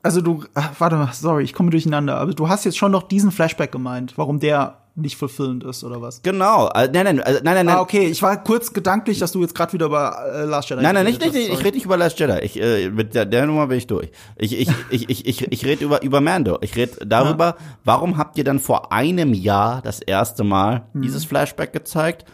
Also 0.04 0.22
du, 0.22 0.46
ach, 0.56 0.72
warte 0.80 0.96
mal, 0.96 1.13
sorry, 1.13 1.44
ich 1.44 1.54
komme 1.54 1.70
durcheinander. 1.70 2.17
Aber 2.17 2.34
du 2.34 2.50
hast 2.50 2.65
jetzt 2.65 2.78
schon 2.78 2.91
noch 2.91 3.04
diesen 3.04 3.32
Flashback 3.32 3.72
gemeint, 3.72 4.17
warum 4.17 4.39
der 4.39 4.81
nicht 5.01 5.17
fulfillend 5.17 5.63
ist 5.63 5.83
oder 5.83 6.01
was? 6.01 6.21
Genau, 6.21 6.69
äh, 6.69 6.89
nein, 6.93 7.03
nein, 7.03 7.19
äh, 7.19 7.33
nein, 7.33 7.43
nein, 7.43 7.65
nein. 7.65 7.75
Ah, 7.75 7.81
okay, 7.81 8.07
ich 8.07 8.21
war 8.21 8.41
kurz 8.43 8.71
gedanklich, 8.73 9.19
dass 9.19 9.31
du 9.31 9.41
jetzt 9.41 9.53
gerade 9.55 9.73
wieder 9.73 9.87
über 9.87 10.15
äh, 10.33 10.45
Last 10.45 10.69
Jedi 10.69 10.81
Nein, 10.81 10.95
nein, 10.95 11.05
nicht, 11.05 11.21
nicht, 11.21 11.35
ich 11.35 11.59
rede 11.59 11.75
nicht 11.75 11.85
über 11.85 11.97
Last 11.97 12.19
Jedi. 12.19 12.39
Ich, 12.41 12.61
äh, 12.61 12.89
mit 12.89 13.13
der, 13.15 13.25
der 13.25 13.45
Nummer 13.45 13.67
bin 13.67 13.77
ich 13.77 13.87
durch. 13.87 14.09
Ich, 14.37 14.59
ich, 14.59 14.69
ich, 14.89 15.09
ich, 15.09 15.25
ich, 15.27 15.51
ich 15.51 15.65
rede 15.65 15.83
über, 15.85 16.01
über 16.03 16.21
Mando. 16.21 16.57
Ich 16.61 16.75
rede 16.75 17.05
darüber, 17.05 17.55
warum 17.83 18.17
habt 18.17 18.37
ihr 18.37 18.43
dann 18.43 18.59
vor 18.59 18.91
einem 18.91 19.33
Jahr 19.33 19.81
das 19.81 19.99
erste 19.99 20.43
Mal 20.43 20.87
Mhm. 20.93 21.01
dieses 21.01 21.25
Flashback 21.25 21.73
gezeigt? 21.73 22.25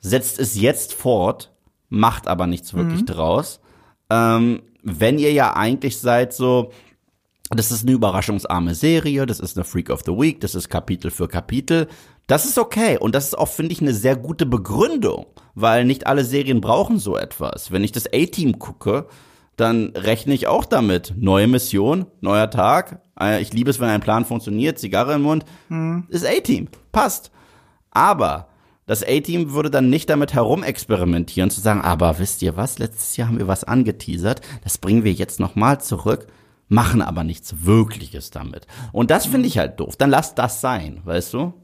setzt 0.00 0.38
es 0.38 0.60
jetzt 0.60 0.92
fort, 0.92 1.50
macht 1.88 2.28
aber 2.28 2.46
nichts 2.46 2.74
wirklich 2.74 3.06
draus. 3.06 3.60
Ähm, 4.10 4.60
wenn 4.82 5.18
ihr 5.18 5.32
ja 5.32 5.56
eigentlich 5.56 5.98
seid 5.98 6.34
so, 6.34 6.72
das 7.50 7.72
ist 7.72 7.84
eine 7.84 7.92
überraschungsarme 7.92 8.74
Serie, 8.74 9.24
das 9.24 9.40
ist 9.40 9.56
eine 9.56 9.64
Freak 9.64 9.88
of 9.88 10.02
the 10.04 10.12
Week, 10.12 10.40
das 10.40 10.54
ist 10.54 10.68
Kapitel 10.68 11.10
für 11.10 11.26
Kapitel. 11.26 11.88
Das 12.26 12.46
ist 12.46 12.58
okay 12.58 12.96
und 12.98 13.14
das 13.14 13.26
ist 13.26 13.38
auch, 13.38 13.48
finde 13.48 13.72
ich, 13.72 13.80
eine 13.82 13.92
sehr 13.92 14.16
gute 14.16 14.46
Begründung, 14.46 15.26
weil 15.54 15.84
nicht 15.84 16.06
alle 16.06 16.24
Serien 16.24 16.60
brauchen 16.60 16.98
so 16.98 17.16
etwas. 17.16 17.70
Wenn 17.70 17.84
ich 17.84 17.92
das 17.92 18.06
A-Team 18.06 18.58
gucke, 18.58 19.06
dann 19.56 19.92
rechne 19.94 20.32
ich 20.34 20.46
auch 20.46 20.64
damit. 20.64 21.14
Neue 21.16 21.46
Mission, 21.46 22.06
neuer 22.20 22.50
Tag. 22.50 23.02
Äh, 23.20 23.42
Ich 23.42 23.52
liebe 23.52 23.70
es, 23.70 23.78
wenn 23.78 23.88
ein 23.90 24.00
Plan 24.00 24.24
funktioniert, 24.24 24.78
Zigarre 24.78 25.14
im 25.14 25.22
Mund. 25.22 25.44
Ist 26.08 26.26
A-Team, 26.26 26.68
passt. 26.92 27.30
Aber 27.90 28.48
das 28.86 29.02
A-Team 29.04 29.52
würde 29.52 29.70
dann 29.70 29.90
nicht 29.90 30.08
damit 30.10 30.34
herumexperimentieren, 30.34 31.50
zu 31.50 31.60
sagen, 31.60 31.82
aber 31.82 32.18
wisst 32.18 32.42
ihr 32.42 32.56
was, 32.56 32.78
letztes 32.78 33.16
Jahr 33.16 33.28
haben 33.28 33.38
wir 33.38 33.48
was 33.48 33.64
angeteasert, 33.64 34.40
das 34.62 34.78
bringen 34.78 35.04
wir 35.04 35.12
jetzt 35.12 35.40
nochmal 35.40 35.80
zurück, 35.80 36.26
machen 36.68 37.00
aber 37.00 37.22
nichts 37.22 37.64
Wirkliches 37.64 38.30
damit. 38.30 38.66
Und 38.92 39.10
das 39.10 39.26
finde 39.26 39.46
ich 39.46 39.58
halt 39.58 39.78
doof. 39.78 39.96
Dann 39.96 40.10
lasst 40.10 40.38
das 40.38 40.60
sein, 40.60 41.00
weißt 41.04 41.32
du? 41.34 41.54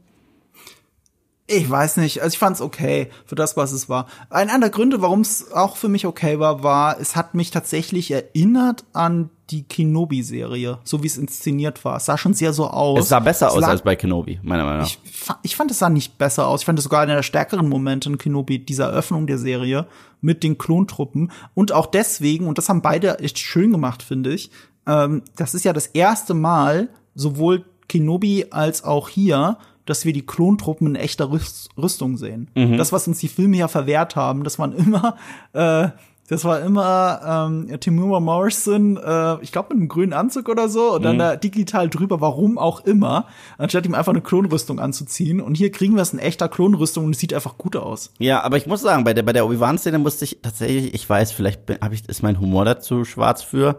Ich 1.53 1.69
weiß 1.69 1.97
nicht, 1.97 2.21
also 2.21 2.33
ich 2.33 2.39
fand's 2.39 2.61
okay 2.61 3.09
für 3.25 3.35
das, 3.35 3.57
was 3.57 3.71
es 3.71 3.89
war. 3.89 4.07
Einer 4.29 4.59
der 4.59 4.69
Gründe, 4.69 5.01
warum 5.01 5.21
es 5.21 5.51
auch 5.51 5.75
für 5.75 5.89
mich 5.89 6.05
okay 6.05 6.39
war, 6.39 6.63
war, 6.63 6.99
es 6.99 7.15
hat 7.15 7.35
mich 7.35 7.51
tatsächlich 7.51 8.11
erinnert 8.11 8.85
an 8.93 9.29
die 9.49 9.63
Kenobi-Serie, 9.63 10.79
so 10.85 11.03
wie 11.03 11.07
es 11.07 11.17
inszeniert 11.17 11.83
war. 11.83 11.97
Es 11.97 12.05
sah 12.05 12.17
schon 12.17 12.33
sehr 12.33 12.53
so 12.53 12.67
aus. 12.67 12.99
Es 12.99 13.09
sah 13.09 13.19
besser 13.19 13.47
Es 13.47 13.53
aus 13.53 13.63
als 13.63 13.81
bei 13.81 13.97
Kenobi, 13.97 14.39
meiner 14.43 14.63
Meinung 14.63 14.79
nach. 14.79 14.87
Ich, 14.87 14.99
ich 15.43 15.55
fand, 15.57 15.69
es 15.71 15.79
sah 15.79 15.89
nicht 15.89 16.17
besser 16.17 16.47
aus. 16.47 16.61
Ich 16.61 16.65
fand 16.65 16.79
es 16.79 16.83
sogar 16.83 17.01
einer 17.01 17.15
der 17.15 17.23
stärkeren 17.23 17.67
Momente 17.67 18.09
in 18.09 18.17
Kenobi, 18.17 18.59
dieser 18.59 18.85
Eröffnung 18.85 19.27
der 19.27 19.37
Serie 19.37 19.87
mit 20.21 20.43
den 20.43 20.57
Klontruppen. 20.57 21.31
Und 21.53 21.73
auch 21.73 21.87
deswegen, 21.87 22.47
und 22.47 22.57
das 22.57 22.69
haben 22.69 22.81
beide 22.81 23.19
echt 23.19 23.39
schön 23.39 23.71
gemacht, 23.71 24.03
finde 24.03 24.33
ich, 24.33 24.51
ähm, 24.87 25.23
das 25.35 25.53
ist 25.53 25.65
ja 25.65 25.73
das 25.73 25.87
erste 25.87 26.33
Mal, 26.33 26.89
sowohl 27.13 27.65
Kenobi 27.89 28.45
als 28.51 28.85
auch 28.85 29.09
hier, 29.09 29.57
dass 29.85 30.05
wir 30.05 30.13
die 30.13 30.25
Klontruppen 30.25 30.87
in 30.87 30.95
echter 30.95 31.31
Rüst 31.31 31.69
Rüstung 31.77 32.17
sehen. 32.17 32.49
Das, 32.77 32.91
was 32.91 33.07
uns 33.07 33.19
die 33.19 33.27
Filme 33.27 33.57
ja 33.57 33.67
verwehrt 33.67 34.15
haben, 34.15 34.43
das 34.43 34.59
waren 34.59 34.73
immer, 34.73 35.15
äh, 35.53 35.89
das 36.31 36.45
war 36.45 36.61
immer 36.61 37.49
ähm, 37.49 37.79
Timur 37.81 38.21
Morrison, 38.21 38.95
äh, 38.95 39.41
ich 39.41 39.51
glaube 39.51 39.73
mit 39.73 39.81
einem 39.81 39.87
grünen 39.89 40.13
Anzug 40.13 40.47
oder 40.47 40.69
so, 40.69 40.93
und 40.95 41.03
dann 41.03 41.17
da 41.17 41.35
digital 41.35 41.89
drüber, 41.89 42.21
warum 42.21 42.57
auch 42.57 42.85
immer, 42.85 43.25
anstatt 43.57 43.85
ihm 43.85 43.95
einfach 43.95 44.13
eine 44.13 44.21
Klonrüstung 44.21 44.79
anzuziehen. 44.79 45.41
Und 45.41 45.55
hier 45.55 45.71
kriegen 45.71 45.95
wir 45.95 46.01
es 46.03 46.13
in 46.13 46.19
echter 46.19 46.47
Klonrüstung 46.47 47.03
und 47.03 47.11
es 47.11 47.19
sieht 47.19 47.33
einfach 47.33 47.57
gut 47.57 47.75
aus. 47.75 48.13
Ja, 48.17 48.43
aber 48.43 48.55
ich 48.55 48.65
muss 48.65 48.81
sagen, 48.81 49.03
bei 49.03 49.13
der, 49.13 49.23
bei 49.23 49.33
der 49.33 49.45
Obi-Wan-Szene 49.45 49.99
musste 49.99 50.23
ich 50.23 50.41
tatsächlich, 50.41 50.93
ich 50.93 51.09
weiß, 51.09 51.33
vielleicht 51.33 51.65
bin, 51.65 51.79
hab 51.81 51.91
ich, 51.91 52.07
ist 52.07 52.23
mein 52.23 52.39
Humor 52.39 52.63
dazu 52.63 53.03
schwarz 53.03 53.43
für, 53.43 53.77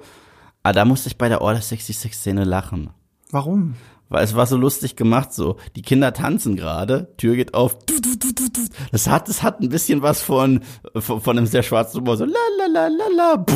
aber 0.63 0.75
da 0.75 0.85
musste 0.85 1.09
ich 1.09 1.17
bei 1.17 1.31
der 1.31 1.41
Order 1.41 1.61
66-Szene 1.61 2.45
lachen. 2.45 2.91
Warum? 3.31 3.77
Weil 4.13 4.25
es 4.25 4.37
war 4.37 4.47
so 4.47 4.59
lustig 4.59 4.95
gemacht, 4.95 5.33
so. 5.33 5.57
Die 5.75 5.81
Kinder 5.81 6.13
tanzen 6.13 6.55
gerade, 6.55 7.09
Tür 7.17 7.35
geht 7.35 7.55
auf. 7.55 7.79
Das 8.93 9.09
hat, 9.09 9.27
das 9.27 9.43
hat 9.43 9.61
ein 9.61 9.71
bisschen 9.71 10.03
was 10.03 10.21
von, 10.21 10.61
von, 10.95 11.23
von 11.23 11.39
einem 11.39 11.47
sehr 11.47 11.63
schwarzen 11.63 12.01
Humor, 12.01 12.19
so 12.19 12.27
la 12.27 12.33
la 12.59 12.67
la 12.67 12.89
la 12.89 13.07
la. 13.17 13.47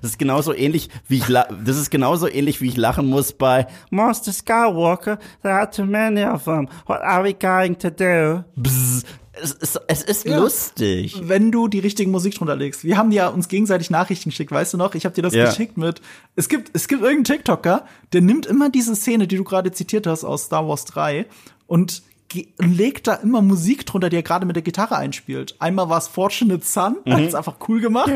Das 0.00 0.12
ist 0.12 0.18
genauso 0.18 0.54
ähnlich, 0.54 0.90
wie 1.08 1.16
ich, 1.16 1.26
das 1.26 1.76
ist 1.76 1.90
genauso 1.90 2.28
ähnlich, 2.28 2.60
wie 2.60 2.68
ich 2.68 2.76
lachen 2.76 3.06
muss 3.06 3.32
bei 3.32 3.66
Master 3.90 4.32
Skywalker. 4.32 5.18
There 5.42 5.54
are 5.54 5.68
too 5.68 5.86
many 5.86 6.24
of 6.24 6.44
them. 6.44 6.68
What 6.86 7.00
are 7.00 7.24
we 7.24 7.34
going 7.34 7.76
to 7.78 7.90
do? 7.90 8.44
Bzz. 8.54 9.04
Es 9.42 9.52
ist, 9.52 9.80
es 9.88 10.02
ist 10.02 10.24
Ja. 10.26 10.38
lustig. 10.38 11.20
Wenn 11.22 11.50
du 11.50 11.66
die 11.68 11.80
richtige 11.80 12.08
Musik 12.10 12.34
drunter 12.36 12.54
legst. 12.56 12.84
Wir 12.84 12.96
haben 12.96 13.10
ja 13.12 13.28
uns 13.28 13.48
gegenseitig 13.48 13.90
Nachrichten 13.90 14.30
geschickt, 14.30 14.52
weißt 14.52 14.74
du 14.74 14.76
noch? 14.78 14.94
Ich 14.94 15.04
habe 15.04 15.14
dir 15.14 15.22
das 15.22 15.34
Ja. 15.34 15.46
geschickt 15.46 15.76
mit. 15.76 16.00
Es 16.36 16.48
gibt, 16.48 16.70
es 16.72 16.86
gibt 16.88 17.02
irgendeinen 17.02 17.24
TikToker, 17.38 17.84
der 18.12 18.20
nimmt 18.20 18.46
immer 18.46 18.70
diese 18.70 18.94
Szene, 18.94 19.26
die 19.26 19.36
du 19.36 19.44
gerade 19.44 19.72
zitiert 19.72 20.06
hast 20.06 20.24
aus 20.24 20.44
Star 20.44 20.66
Wars 20.68 20.84
3 20.84 21.26
und 21.66 22.02
legt 22.58 23.06
da 23.06 23.14
immer 23.14 23.42
Musik 23.42 23.86
drunter, 23.86 24.08
die 24.10 24.16
er 24.16 24.22
gerade 24.22 24.44
mit 24.46 24.56
der 24.56 24.62
Gitarre 24.62 24.96
einspielt. 24.96 25.54
Einmal 25.60 25.88
war 25.88 25.98
es 25.98 26.08
Fortunate 26.08 26.64
Son, 26.64 26.96
Mhm. 27.04 27.12
hat 27.12 27.20
es 27.20 27.34
einfach 27.34 27.56
cool 27.68 27.80
gemacht. 27.80 28.10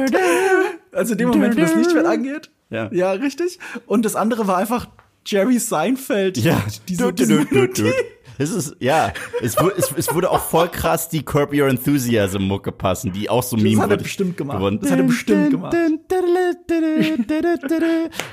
Also 0.92 1.12
in 1.12 1.18
dem 1.18 1.28
Moment, 1.28 1.56
wo 1.56 1.60
das 1.60 1.74
Lichtschwert 1.74 2.06
angeht. 2.06 2.50
Ja. 2.70 2.90
ja, 2.92 3.12
richtig. 3.12 3.58
Und 3.86 4.04
das 4.04 4.14
andere 4.16 4.46
war 4.46 4.56
einfach 4.56 4.88
Jerry 5.26 5.58
Seinfeld. 5.58 6.36
Ja. 6.38 6.62
diese, 6.88 7.12
diese 7.12 7.44
du. 7.44 7.90
Es 8.38 8.50
ist, 8.50 8.76
ja, 8.78 9.12
es, 9.42 9.56
es, 9.76 9.92
es 9.96 10.14
wurde 10.14 10.30
auch 10.30 10.40
voll 10.40 10.68
krass 10.68 11.08
die 11.08 11.24
Curb 11.24 11.52
Your 11.52 11.66
Enthusiasm 11.68 12.42
Mucke 12.44 12.70
passen, 12.70 13.12
die 13.12 13.28
auch 13.28 13.42
so 13.42 13.56
Meme 13.56 13.82
hat 13.82 13.90
er 13.90 13.96
bestimmt 13.96 14.36
gemacht. 14.36 14.58
geworden. 14.58 14.78
Das 14.80 14.90
hat 14.92 14.98
er 14.98 15.04
bestimmt 15.04 15.50
gemacht. 15.50 15.74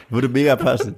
Würde 0.09 0.29
mega 0.29 0.55
passen. 0.55 0.95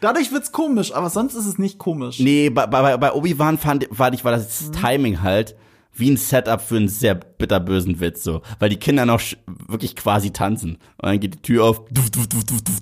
Dadurch 0.00 0.32
wird's 0.32 0.52
komisch, 0.52 0.92
aber 0.92 1.10
sonst 1.10 1.34
ist 1.34 1.46
es 1.46 1.58
nicht 1.58 1.78
komisch. 1.78 2.18
Nee, 2.18 2.50
bei, 2.50 2.66
bei, 2.66 2.96
bei 2.96 3.12
Obi-Wan 3.12 3.58
fand, 3.58 3.88
fand 3.92 4.14
ich, 4.14 4.24
war 4.24 4.32
das 4.32 4.60
Mhm. 4.68 4.72
Timing 4.72 5.22
halt 5.22 5.54
wie 5.92 6.10
ein 6.10 6.16
Setup 6.16 6.60
für 6.60 6.76
einen 6.76 6.88
sehr 6.88 7.14
bitterbösen 7.14 8.00
Witz, 8.00 8.22
so. 8.22 8.42
Weil 8.58 8.68
die 8.70 8.76
Kinder 8.76 9.06
noch 9.06 9.20
wirklich 9.68 9.96
quasi 9.96 10.30
tanzen. 10.30 10.76
Und 10.98 11.08
dann 11.08 11.20
geht 11.20 11.34
die 11.34 11.42
Tür 11.42 11.64
auf. 11.64 11.84
Duf, 11.90 12.10
duf, 12.10 12.26
duf, 12.28 12.44
duf, 12.44 12.62
duf. 12.62 12.76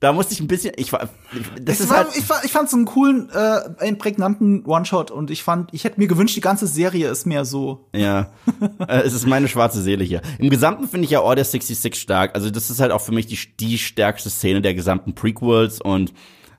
Da 0.00 0.12
musste 0.12 0.32
ich 0.32 0.40
ein 0.40 0.46
bisschen, 0.46 0.74
ich 0.76 0.92
war, 0.92 1.08
das 1.60 1.76
Es 1.76 1.80
ist 1.80 1.90
war, 1.90 1.98
halt, 1.98 2.16
ich, 2.16 2.24
fand, 2.24 2.44
ich 2.44 2.52
fand's 2.52 2.72
einen 2.72 2.84
coolen, 2.84 3.30
äh, 3.30 3.82
einen 3.82 3.98
prägnanten 3.98 4.64
One-Shot 4.64 5.10
und 5.10 5.30
ich 5.30 5.42
fand, 5.42 5.74
ich 5.74 5.82
hätte 5.82 5.98
mir 5.98 6.06
gewünscht, 6.06 6.36
die 6.36 6.40
ganze 6.40 6.68
Serie 6.68 7.08
ist 7.08 7.26
mehr 7.26 7.44
so. 7.44 7.88
Ja, 7.92 8.30
äh, 8.86 9.00
es 9.00 9.12
ist 9.12 9.26
meine 9.26 9.48
schwarze 9.48 9.82
Seele 9.82 10.04
hier. 10.04 10.22
Im 10.38 10.50
Gesamten 10.50 10.86
finde 10.86 11.06
ich 11.06 11.10
ja 11.10 11.20
Order 11.20 11.42
66 11.42 11.96
stark. 11.96 12.36
Also 12.36 12.50
das 12.50 12.70
ist 12.70 12.78
halt 12.78 12.92
auch 12.92 13.00
für 13.00 13.12
mich 13.12 13.26
die, 13.26 13.38
die 13.58 13.76
stärkste 13.76 14.30
Szene 14.30 14.62
der 14.62 14.74
gesamten 14.74 15.14
Prequels 15.14 15.80
und 15.80 16.12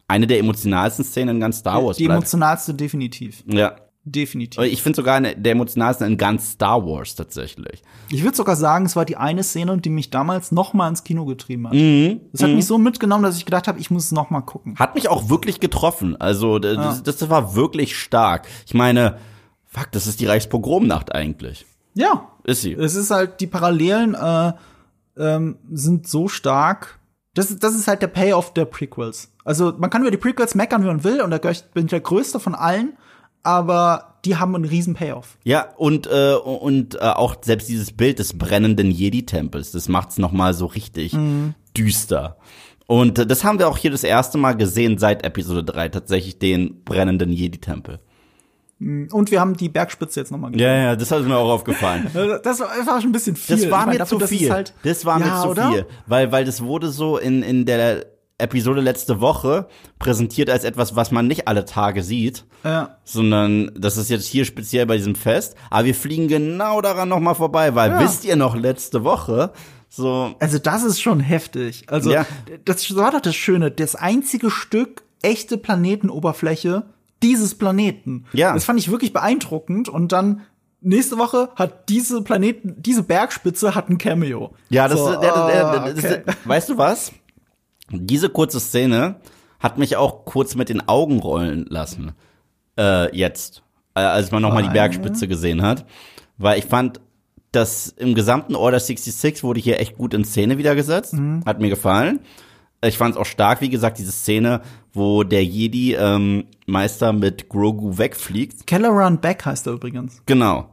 eine 0.09 0.27
der 0.27 0.39
emotionalsten 0.39 1.05
Szenen 1.05 1.35
in 1.35 1.39
ganz 1.39 1.59
Star 1.59 1.85
Wars. 1.85 1.95
Die 1.95 2.05
bleibt. 2.05 2.17
emotionalste 2.17 2.73
definitiv. 2.73 3.43
ja. 3.45 3.75
Definitiv. 4.11 4.63
Ich 4.63 4.81
finde 4.81 4.95
sogar 4.97 5.15
eine 5.15 5.35
der 5.35 5.51
emotionalsten 5.51 6.07
in 6.07 6.17
ganz 6.17 6.51
Star 6.51 6.85
Wars 6.85 7.15
tatsächlich. 7.15 7.83
Ich 8.09 8.23
würde 8.23 8.35
sogar 8.35 8.55
sagen, 8.55 8.85
es 8.85 8.95
war 8.95 9.05
die 9.05 9.17
eine 9.17 9.43
Szene, 9.43 9.77
die 9.77 9.89
mich 9.89 10.09
damals 10.09 10.51
noch 10.51 10.73
mal 10.73 10.87
ins 10.87 11.03
Kino 11.03 11.25
getrieben 11.25 11.67
hat. 11.67 11.73
Mhm. 11.73 12.21
Das 12.31 12.43
hat 12.43 12.49
mich 12.51 12.65
so 12.65 12.77
mitgenommen, 12.77 13.23
dass 13.23 13.37
ich 13.37 13.45
gedacht 13.45 13.67
habe, 13.67 13.79
ich 13.79 13.91
muss 13.91 14.05
es 14.05 14.11
noch 14.11 14.29
mal 14.29 14.41
gucken. 14.41 14.75
Hat 14.77 14.95
mich 14.95 15.09
auch 15.09 15.29
wirklich 15.29 15.59
getroffen. 15.59 16.19
Also 16.19 16.57
das, 16.59 17.03
das 17.03 17.29
war 17.29 17.55
wirklich 17.55 17.97
stark. 17.97 18.47
Ich 18.65 18.73
meine, 18.73 19.17
fuck, 19.65 19.91
das 19.91 20.07
ist 20.07 20.19
die 20.19 20.25
Reichspogromnacht 20.25 21.13
eigentlich. 21.13 21.65
Ja, 21.93 22.29
Ist 22.43 22.61
sie. 22.61 22.73
es 22.73 22.95
ist 22.95 23.11
halt, 23.11 23.41
die 23.41 23.47
Parallelen 23.47 24.15
äh, 24.15 24.53
ähm, 25.17 25.57
sind 25.71 26.07
so 26.07 26.27
stark. 26.27 26.99
Das, 27.33 27.51
ist- 27.51 27.63
das 27.63 27.75
ist 27.75 27.87
halt 27.87 28.01
der 28.01 28.07
Payoff 28.07 28.53
der 28.53 28.65
Prequels. 28.65 29.31
Also 29.43 29.73
man 29.77 29.89
kann 29.89 30.01
über 30.01 30.11
die 30.11 30.17
Prequels 30.17 30.55
meckern, 30.55 30.83
wie 30.83 30.87
man 30.87 31.03
will, 31.03 31.21
und 31.21 31.31
da 31.31 31.37
bin 31.37 31.85
ich 31.85 31.89
der 31.89 31.99
größte 32.01 32.39
von 32.39 32.55
allen, 32.55 32.93
aber 33.43 34.15
die 34.25 34.35
haben 34.35 34.55
einen 34.55 34.65
riesen 34.65 34.95
Payoff. 34.95 35.37
Ja, 35.43 35.69
und, 35.77 36.07
äh, 36.07 36.33
und 36.33 36.95
äh, 36.95 36.99
auch 36.99 37.35
selbst 37.41 37.69
dieses 37.69 37.91
Bild 37.91 38.19
des 38.19 38.37
brennenden 38.37 38.91
Jedi-Tempels, 38.91 39.71
das 39.71 39.87
macht's 39.87 40.17
noch 40.17 40.31
mal 40.31 40.53
so 40.53 40.65
richtig 40.65 41.15
düster. 41.77 42.37
Und 42.87 43.19
äh, 43.19 43.25
das 43.25 43.43
haben 43.43 43.59
wir 43.59 43.67
auch 43.67 43.77
hier 43.77 43.91
das 43.91 44.03
erste 44.03 44.37
Mal 44.37 44.53
gesehen 44.53 44.97
seit 44.97 45.23
Episode 45.23 45.63
3, 45.63 45.89
tatsächlich 45.89 46.39
den 46.39 46.83
brennenden 46.83 47.31
Jedi-Tempel. 47.31 47.99
Und 48.79 49.29
wir 49.29 49.41
haben 49.41 49.57
die 49.57 49.67
Bergspitze 49.67 50.21
jetzt 50.21 50.31
noch 50.31 50.37
mal 50.37 50.51
gesehen. 50.51 50.65
Ja, 50.65 50.73
ja, 50.73 50.95
das 50.95 51.11
hat 51.11 51.23
mir 51.23 51.37
auch 51.37 51.51
aufgefallen. 51.51 52.09
Das 52.43 52.61
war 52.61 52.71
einfach 52.71 53.01
schon 53.01 53.09
ein 53.09 53.11
bisschen 53.11 53.35
viel. 53.35 53.57
Das 53.57 53.69
war 53.69 53.81
Ich 53.81 53.85
meine, 53.85 53.91
mir 53.91 53.97
dafür, 53.99 54.19
zu 54.19 54.27
viel. 54.27 54.49
Halt, 54.49 54.73
das 54.83 55.05
war 55.05 55.19
ja, 55.19 55.25
mir 55.25 55.41
zu 55.41 55.49
oder? 55.49 55.71
viel. 55.71 55.85
Weil, 56.07 56.31
weil 56.31 56.45
das 56.45 56.63
wurde 56.63 56.89
so 56.89 57.17
in, 57.17 57.43
in 57.43 57.65
der 57.65 58.05
Episode 58.39 58.81
letzte 58.81 59.21
Woche 59.21 59.67
präsentiert 59.99 60.49
als 60.49 60.63
etwas, 60.63 60.95
was 60.95 61.11
man 61.11 61.27
nicht 61.27 61.47
alle 61.47 61.65
Tage 61.65 62.03
sieht. 62.03 62.45
Ja. 62.63 62.97
sondern 63.05 63.71
das 63.77 63.95
ist 63.95 64.09
jetzt 64.09 64.25
hier 64.27 64.43
speziell 64.43 64.85
bei 64.85 64.97
diesem 64.97 65.15
Fest. 65.15 65.55
Aber 65.69 65.85
wir 65.85 65.95
fliegen 65.95 66.27
genau 66.27 66.81
daran 66.81 67.07
noch 67.07 67.19
mal 67.21 67.33
vorbei, 67.33 67.73
weil 67.73 67.91
Ja. 67.91 67.99
wisst 68.01 68.25
ihr 68.25 68.35
noch 68.35 68.55
letzte 68.55 69.03
Woche 69.05 69.51
so 69.87 70.35
Also 70.39 70.59
das 70.59 70.83
ist 70.83 71.01
schon 71.01 71.19
heftig. 71.21 71.85
Also 71.87 72.11
Ja. 72.11 72.25
das 72.65 72.95
war 72.95 73.11
doch 73.11 73.21
das 73.21 73.35
Schöne. 73.35 73.71
Das 73.71 73.95
einzige 73.95 74.51
Stück 74.51 75.03
echte 75.21 75.57
Planetenoberfläche 75.57 76.83
dieses 77.23 77.55
Planeten. 77.55 78.25
Ja. 78.33 78.53
Das 78.53 78.65
fand 78.65 78.79
ich 78.79 78.91
wirklich 78.91 79.13
beeindruckend. 79.13 79.89
Und 79.89 80.11
dann 80.11 80.41
nächste 80.81 81.17
Woche 81.17 81.49
hat 81.55 81.89
diese 81.89 82.21
Planeten, 82.21 82.75
diese 82.77 83.03
Bergspitze 83.03 83.75
hat 83.75 83.89
ein 83.89 83.97
Cameo. 83.97 84.53
ja, 84.69 84.87
das, 84.87 84.99
so, 84.99 85.09
der, 85.11 85.19
der, 85.19 85.47
der, 85.47 85.93
das 85.93 86.03
okay. 86.05 86.21
ist, 86.25 86.37
weißt 86.47 86.69
du 86.69 86.77
was? 86.77 87.11
Diese 87.91 88.29
kurze 88.29 88.59
Szene 88.59 89.15
hat 89.59 89.77
mich 89.77 89.97
auch 89.97 90.25
kurz 90.25 90.55
mit 90.55 90.69
den 90.69 90.87
Augen 90.87 91.19
rollen 91.19 91.65
lassen. 91.69 92.13
Äh, 92.77 93.15
jetzt, 93.15 93.63
äh, 93.95 93.99
als 94.01 94.31
man 94.31 94.41
noch 94.41 94.53
mal 94.53 94.63
die? 94.63 94.69
Bergspitze 94.69 95.27
gesehen 95.27 95.61
hat, 95.61 95.85
weil 96.37 96.59
ich 96.59 96.65
fand 96.65 96.99
dass 97.51 97.87
im 97.87 98.13
gesamten 98.13 98.55
Order 98.55 98.79
66 98.79 99.43
wurde 99.43 99.59
hier 99.59 99.79
echt 99.79 99.97
gut 99.97 100.13
in 100.13 100.23
Szene 100.23 100.59
wieder 100.59 100.75
gesetzt. 100.75 101.15
Mhm. 101.15 101.41
Hat 101.47 101.59
mir 101.59 101.69
gefallen. 101.69 102.19
Ich 102.85 102.97
fand 102.97 103.15
es 103.15 103.19
auch 103.19 103.25
stark, 103.25 103.59
wie 103.61 103.69
gesagt, 103.69 103.97
diese 103.97 104.11
Szene, 104.11 104.61
wo 104.93 105.23
der 105.23 105.43
Jedi-Meister 105.43 107.13
mit 107.13 107.49
Grogu 107.49 107.97
wegfliegt. 107.97 108.67
Kelleran 108.67 109.19
Beck 109.19 109.45
heißt 109.45 109.67
er 109.67 109.73
übrigens. 109.73 110.21
Genau. 110.25 110.69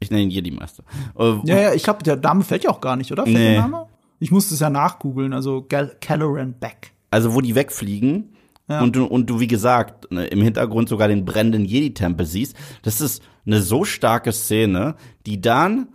Ich 0.00 0.10
nenne 0.10 0.22
ihn 0.22 0.30
Jedi-Meister. 0.30 0.82
Äh, 1.18 1.34
Ja, 1.44 1.58
ja, 1.60 1.74
ich 1.74 1.82
glaube, 1.82 2.02
der 2.04 2.16
Name 2.16 2.42
fällt 2.42 2.64
ja 2.64 2.70
auch 2.70 2.80
gar 2.80 2.96
nicht, 2.96 3.12
oder? 3.12 3.24
Fällt 3.24 3.36
Nee. 3.36 3.52
der 3.52 3.60
Name? 3.62 3.86
Ich 4.18 4.30
musste 4.30 4.54
es 4.54 4.60
ja 4.60 4.70
nachgoogeln, 4.70 5.32
also 5.32 5.64
Gal 5.68 5.96
Caloran 6.00 6.54
Beck. 6.58 6.92
Also 7.10 7.34
wo 7.34 7.40
die 7.40 7.54
wegfliegen 7.54 8.34
Ja. 8.68 8.80
und, 8.82 8.96
du, 8.96 9.04
und 9.04 9.30
du, 9.30 9.40
wie 9.40 9.46
gesagt, 9.46 10.10
ne, 10.12 10.26
im 10.26 10.42
Hintergrund 10.42 10.88
sogar 10.88 11.08
den 11.08 11.24
brennenden 11.24 11.64
Jedi-Tempel 11.64 12.26
siehst. 12.26 12.54
Das 12.82 13.00
ist 13.00 13.22
eine 13.46 13.62
so 13.62 13.84
starke 13.84 14.32
Szene, 14.32 14.94
die 15.26 15.40
dann, 15.40 15.88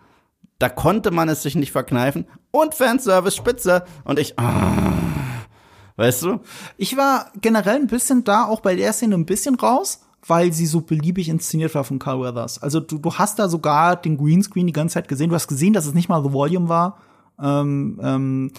da 0.60 0.70
konnte 0.70 1.12
man 1.12 1.30
es 1.30 1.44
sich 1.44 1.56
nicht 1.56 1.72
verkneifen. 1.72 2.26
Und 2.52 2.74
Fanservice 2.74 3.36
Spitze. 3.36 3.84
Und 4.06 4.18
ich, 4.20 4.40
ah, 4.40 4.94
weißt 5.98 6.24
du? 6.24 6.40
Ich 6.78 6.98
war 6.98 7.32
generell 7.42 7.76
ein 7.76 7.88
bisschen 7.88 8.24
da, 8.24 8.46
auch 8.46 8.62
bei 8.62 8.76
der 8.76 8.94
Szene 8.94 9.16
ein 9.16 9.26
bisschen 9.26 9.56
raus, 9.56 10.02
weil 10.26 10.54
sie 10.54 10.66
so 10.66 10.82
beliebig 10.82 11.30
inszeniert 11.30 11.76
war 11.76 11.84
von 11.84 12.00
Carl 12.00 12.22
Weathers. 12.22 12.62
Also 12.64 12.80
du, 12.80 12.98
du 12.98 13.14
hast 13.14 13.38
da 13.40 13.50
sogar 13.50 13.98
den 13.98 14.18
Greenscreen 14.18 14.68
die 14.68 14.74
ganze 14.74 14.94
Zeit 14.94 15.08
gesehen. 15.08 15.30
Du 15.30 15.36
hast 15.36 15.48
gesehen, 15.48 15.74
dass 15.74 15.86
es 15.86 15.94
nicht 15.94 16.10
mal 16.10 16.24
The 16.24 16.32
Volume 16.32 16.70
war. 16.70 16.98
Ähm, 17.42 18.00
ähm, 18.04 18.52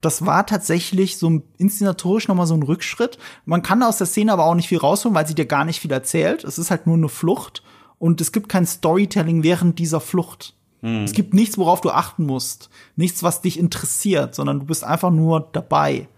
das 0.00 0.24
war 0.24 0.46
tatsächlich 0.46 1.18
so 1.18 1.28
ein- 1.28 1.42
inszenatorisch 1.58 2.26
noch 2.28 2.34
mal 2.34 2.46
so 2.46 2.54
ein 2.54 2.62
Rückschritt. 2.62 3.18
Man 3.44 3.62
kann 3.62 3.82
aus 3.82 3.98
der 3.98 4.06
Szene 4.06 4.32
aber 4.32 4.46
auch 4.46 4.54
nicht 4.54 4.68
viel 4.68 4.78
rausholen, 4.78 5.14
weil 5.14 5.26
sie 5.26 5.34
dir 5.34 5.46
gar 5.46 5.64
nicht 5.64 5.80
viel 5.80 5.92
erzählt. 5.92 6.42
Es 6.44 6.58
ist 6.58 6.70
halt 6.70 6.86
nur 6.86 6.96
eine 6.96 7.08
Flucht 7.10 7.62
und 7.98 8.20
es 8.20 8.32
gibt 8.32 8.48
kein 8.48 8.66
Storytelling 8.66 9.42
während 9.42 9.78
dieser 9.78 10.00
Flucht. 10.00 10.54
Es 10.82 11.12
gibt 11.12 11.34
nichts, 11.34 11.58
worauf 11.58 11.82
du 11.82 11.90
achten 11.90 12.24
musst. 12.24 12.70
Nichts, 12.96 13.22
was 13.22 13.42
dich 13.42 13.58
interessiert, 13.58 14.34
sondern 14.34 14.60
du 14.60 14.64
bist 14.64 14.82
einfach 14.82 15.10
nur 15.10 15.50
dabei. 15.52 16.08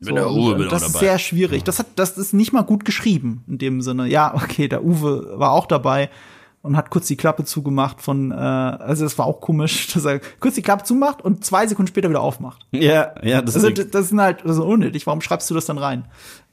So, 0.00 0.12
der 0.14 0.30
Uwe 0.30 0.56
bin 0.56 0.68
das 0.68 0.82
ist 0.82 0.94
dabei. 0.94 1.06
sehr 1.06 1.18
schwierig. 1.18 1.64
Das 1.64 1.78
hat, 1.78 1.86
das 1.96 2.18
ist 2.18 2.34
nicht 2.34 2.52
mal 2.52 2.60
gut 2.60 2.84
geschrieben 2.84 3.42
in 3.48 3.56
dem 3.56 3.80
Sinne. 3.80 4.06
Ja, 4.08 4.34
okay, 4.34 4.68
der 4.68 4.84
Uwe 4.84 5.38
war 5.38 5.52
auch 5.52 5.64
dabei 5.64 6.10
und 6.66 6.76
hat 6.76 6.90
kurz 6.90 7.06
die 7.06 7.16
Klappe 7.16 7.44
zugemacht 7.44 8.02
von, 8.02 8.30
äh, 8.30 8.34
also 8.34 9.04
das 9.04 9.16
war 9.18 9.26
auch 9.26 9.40
komisch, 9.40 9.86
dass 9.94 10.04
er 10.04 10.20
kurz 10.40 10.54
die 10.56 10.62
Klappe 10.62 10.84
zumacht 10.84 11.22
und 11.22 11.44
zwei 11.44 11.66
Sekunden 11.66 11.88
später 11.88 12.08
wieder 12.10 12.20
aufmacht. 12.20 12.66
Ja, 12.72 13.14
ja, 13.22 13.40
das 13.42 13.54
Also 13.54 13.68
ist. 13.68 13.78
das, 13.78 13.90
das 13.90 14.12
ist 14.12 14.18
halt 14.18 14.40
so 14.44 14.64
unnötig. 14.64 15.06
Warum 15.06 15.20
schreibst 15.20 15.48
du 15.50 15.54
das 15.54 15.66
dann 15.66 15.78
rein? 15.78 16.06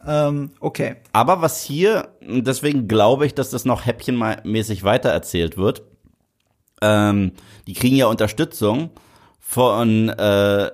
Ähm, 0.06 0.52
okay. 0.60 0.96
Aber 1.14 1.42
was 1.42 1.62
hier, 1.62 2.10
deswegen 2.22 2.88
glaube 2.88 3.26
ich, 3.26 3.34
dass 3.36 3.50
das 3.50 3.66
noch 3.66 3.86
häppchenmäßig 3.86 4.84
weitererzählt 4.84 5.58
wird. 5.58 5.84
Ähm, 6.82 7.32
die 7.68 7.74
kriegen 7.74 7.96
ja 7.96 8.08
Unterstützung 8.08 8.90
von 9.40 10.10
äh, 10.10 10.72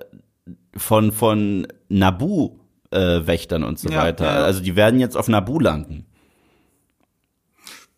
von 0.76 1.12
von 1.12 1.66
Nabu 1.88 2.58
äh, 2.90 3.26
Wächtern 3.26 3.62
und 3.62 3.78
so 3.78 3.88
Ja, 3.88 4.02
weiter. 4.02 4.24
ja. 4.24 4.30
Also 4.42 4.60
die 4.60 4.74
werden 4.74 4.98
jetzt 4.98 5.16
auf 5.16 5.28
Nabu 5.28 5.60
landen. 5.60 6.06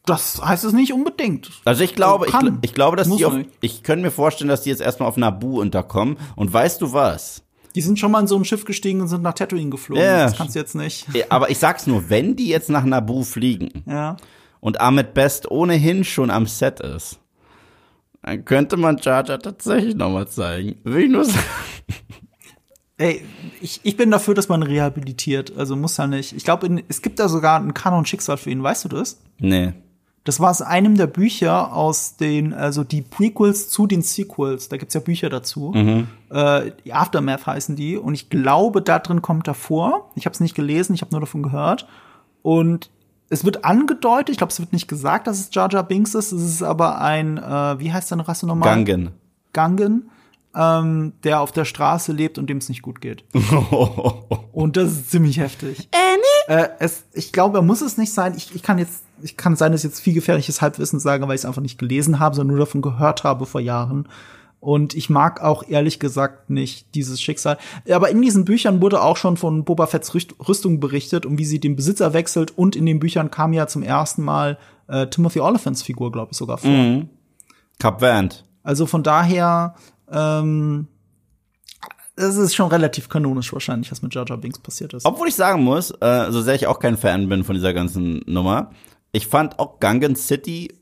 Das 0.05 0.43
heißt 0.45 0.65
es 0.65 0.73
nicht 0.73 0.93
unbedingt. 0.93 1.51
Also 1.65 1.85
ich 1.85 1.95
glaube, 1.95 2.27
ich, 2.27 2.35
ich 2.63 2.75
glaube, 2.75 2.97
dass 2.97 3.07
Muss 3.07 3.19
die 3.19 3.25
auf, 3.25 3.35
nicht. 3.35 3.51
ich 3.61 3.83
könnte 3.85 4.05
mir 4.05 4.11
vorstellen, 4.11 4.49
dass 4.49 4.63
die 4.63 4.71
jetzt 4.71 4.83
erstmal 4.83 5.09
auf 5.09 5.17
Nabu 5.17 5.61
unterkommen. 5.61 6.17
Und 6.35 6.53
weißt 6.53 6.83
du 6.83 6.93
was? 6.93 7.43
Die 7.77 7.81
sind 7.81 7.99
schon 7.99 8.11
mal 8.11 8.21
in 8.21 8.27
so 8.27 8.37
ein 8.37 8.45
Schiff 8.45 8.65
gestiegen 8.65 9.01
und 9.01 9.09
sind 9.09 9.23
nach 9.23 9.33
Tatooine 9.35 9.71
geflogen. 9.71 10.03
Ja. 10.05 10.25
Das 10.25 10.37
kannst 10.37 10.55
du 10.57 10.59
jetzt 10.59 10.75
nicht. 10.75 11.07
Aber 11.31 11.51
ich 11.51 11.59
sag's 11.59 11.87
nur, 11.87 12.11
wenn 12.11 12.35
die 12.37 12.49
jetzt 12.49 12.69
nach 12.69 12.85
Nabu 12.85 13.23
fliegen 13.23 13.85
Ja. 13.87 14.17
und 14.61 14.81
Ahmed 14.81 15.15
Best 15.15 15.51
ohnehin 15.51 16.03
schon 16.05 16.31
am 16.31 16.47
Set 16.47 16.81
ist, 16.81 17.19
dann 18.23 18.45
könnte 18.45 18.77
man 18.77 18.99
Jar 18.99 19.25
Jar 19.25 19.39
tatsächlich 19.39 19.95
noch 19.95 20.11
mal 20.11 20.27
zeigen. 20.29 20.77
Will 20.85 21.05
ich 21.05 21.11
nur 21.11 21.25
sagen. 21.25 21.39
Ey, 22.99 23.25
ich, 23.61 23.81
ich 23.85 23.97
bin 23.97 24.11
dafür, 24.11 24.35
dass 24.35 24.49
man 24.49 24.63
rehabilitiert. 24.63 25.57
Also 25.57 25.75
muss 25.77 25.97
ja 25.97 26.07
nicht. 26.07 26.33
Ich 26.35 26.45
glaube, 26.45 26.83
es 26.89 27.03
gibt 27.03 27.19
da 27.19 27.29
sogar 27.29 27.59
ein 27.59 27.75
Kanon-Schicksal 27.75 28.37
für 28.37 28.51
ihn. 28.51 28.63
Weißt 28.63 28.85
du 28.85 28.89
das? 28.89 29.21
Nee. 29.39 29.73
Das 30.25 30.39
war 30.39 30.51
aus 30.51 30.63
einem 30.63 30.97
der 30.97 31.09
Bücher 31.09 31.73
aus 31.73 32.17
den, 32.17 32.55
also 32.55 32.85
die 32.85 33.03
Prequels 33.03 33.69
zu 33.69 33.89
den 33.89 34.03
Sequels. 34.03 34.69
Da 34.69 34.77
gibt's 34.77 34.95
ja 34.95 35.01
Bücher 35.01 35.29
dazu. 35.29 35.73
Äh, 36.31 36.71
die 36.85 36.93
Aftermath 36.93 37.47
heißen 37.47 37.75
die. 37.75 37.97
Und 37.97 38.15
ich 38.15 38.31
glaube, 38.31 38.83
da 38.83 39.01
drin 39.01 39.21
kommt 39.21 39.49
er 39.49 39.55
vor. 39.55 40.13
Ich 40.15 40.25
habe 40.27 40.35
es 40.35 40.41
nicht 40.41 40.55
gelesen, 40.55 40.95
ich 40.95 41.01
habe 41.01 41.11
nur 41.11 41.21
davon 41.21 41.43
gehört. 41.43 41.89
Und 42.43 42.91
es 43.31 43.45
wird 43.45 43.65
angedeutet, 43.65 44.31
ich 44.31 44.37
glaube, 44.37 44.53
es 44.53 44.61
wird 44.61 44.73
nicht 44.73 44.89
gesagt, 44.89 45.27
dass 45.27 45.41
es 45.41 45.49
Jar 45.53 45.73
Jar 45.73 45.83
Binks 45.83 46.15
ist. 46.15 46.33
Es 46.33 46.43
ist 46.43 46.63
aber 46.63 47.01
ein, 47.01 47.39
äh, 47.39 47.81
wie 47.81 47.93
heißt 47.93 48.09
seine 48.09 48.29
Rasse 48.29 48.47
nochmal? 48.47 48.69
Gangen. 48.69 49.11
Gangen, 49.53 50.11
ähm, 50.55 51.15
der 51.25 51.41
auf 51.41 51.51
der 51.51 51.65
Straße 51.65 52.13
lebt 52.13 52.39
und 52.39 52.49
dem 52.49 52.59
es 52.59 52.69
nicht 52.69 52.83
gut 52.83 53.01
geht. 53.01 53.25
Und 54.53 54.77
das 54.77 54.93
ist 54.93 55.11
ziemlich 55.11 55.39
heftig. 55.39 55.89
Äh, 56.49 56.69
es, 56.79 57.05
ich 57.13 57.33
glaube, 57.33 57.59
er 57.59 57.63
muss 57.63 57.81
es 57.83 57.99
nicht 57.99 58.13
sein. 58.13 58.35
Ich, 58.37 58.55
ich 58.55 58.63
kann 58.63 58.79
jetzt, 58.79 59.05
ich 59.23 59.37
kann 59.37 59.57
sein, 59.57 59.73
dass 59.73 59.85
ich 59.85 59.91
jetzt 59.91 60.01
viel 60.01 60.15
gefährliches 60.15 60.61
Halbwissen 60.61 60.99
sage, 61.01 61.27
weil 61.29 61.35
ich 61.35 61.43
es 61.43 61.45
einfach 61.45 61.63
nicht 61.63 61.79
gelesen 61.79 62.19
habe, 62.19 62.35
sondern 62.35 62.57
nur 62.57 62.67
davon 62.67 62.83
gehört 62.83 63.25
habe 63.25 63.47
vor 63.47 63.61
Jahren. 63.61 64.09
Und 64.61 64.95
ich 64.95 65.11
mag 65.11 65.43
auch 65.43 65.65
ehrlich 65.69 65.99
gesagt 65.99 66.49
nicht 66.49 66.95
dieses 66.95 67.21
Schicksal. 67.21 67.59
Aber 67.91 68.11
in 68.11 68.23
diesen 68.23 68.45
Büchern 68.45 68.81
wurde 68.81 69.03
auch 69.03 69.17
schon 69.17 69.37
von 69.37 69.65
Boba 69.65 69.87
Fetts 69.87 70.15
Rüst- 70.15 70.37
Rüstung 70.49 70.79
berichtet 70.79 71.27
und 71.27 71.37
wie 71.39 71.45
sie 71.45 71.59
den 71.59 71.75
Besitzer 71.75 72.13
wechselt. 72.13 72.57
Und 72.57 72.77
in 72.77 72.87
den 72.87 73.01
Büchern 73.01 73.31
kam 73.33 73.53
ja 73.53 73.67
zum 73.67 73.83
ersten 73.83 74.23
Mal 74.23 74.59
äh, 74.87 75.09
Timothy 75.09 75.41
Oliphants 75.41 75.83
Figur, 75.83 76.13
glaube 76.13 76.31
ich, 76.31 76.39
sogar 76.39 76.59
vor. 76.59 76.71
Cap 77.81 78.01
Vant. 78.01 78.45
Also 78.63 78.87
von 78.87 79.03
daher, 79.03 79.75
ähm, 80.09 80.87
es 82.23 82.37
ist 82.37 82.55
schon 82.55 82.69
relativ 82.69 83.09
kanonisch 83.09 83.53
wahrscheinlich, 83.53 83.91
was 83.91 84.03
mit 84.03 84.15
Jar 84.15 84.25
Jar 84.27 84.39
Binks 84.39 84.59
passiert 84.59 84.95
ist. 84.95 85.05
Obwohl 85.05 85.29
ich 85.29 85.35
sagen 85.35 85.63
muss, 85.63 85.91
äh, 86.01 86.31
so 86.31 86.41
sehr 86.43 86.55
ich 86.55 86.67
auch 86.67 86.79
kein 86.79 86.97
Fan 86.97 87.29
bin 87.29 87.45
von 87.45 87.55
dieser 87.55 87.75
ganzen 87.75 88.23
Nummer, 88.27 88.71
ich 89.13 89.27
fand 89.27 89.59
auch 89.59 89.81
Gangen 89.81 90.17
City 90.17 90.73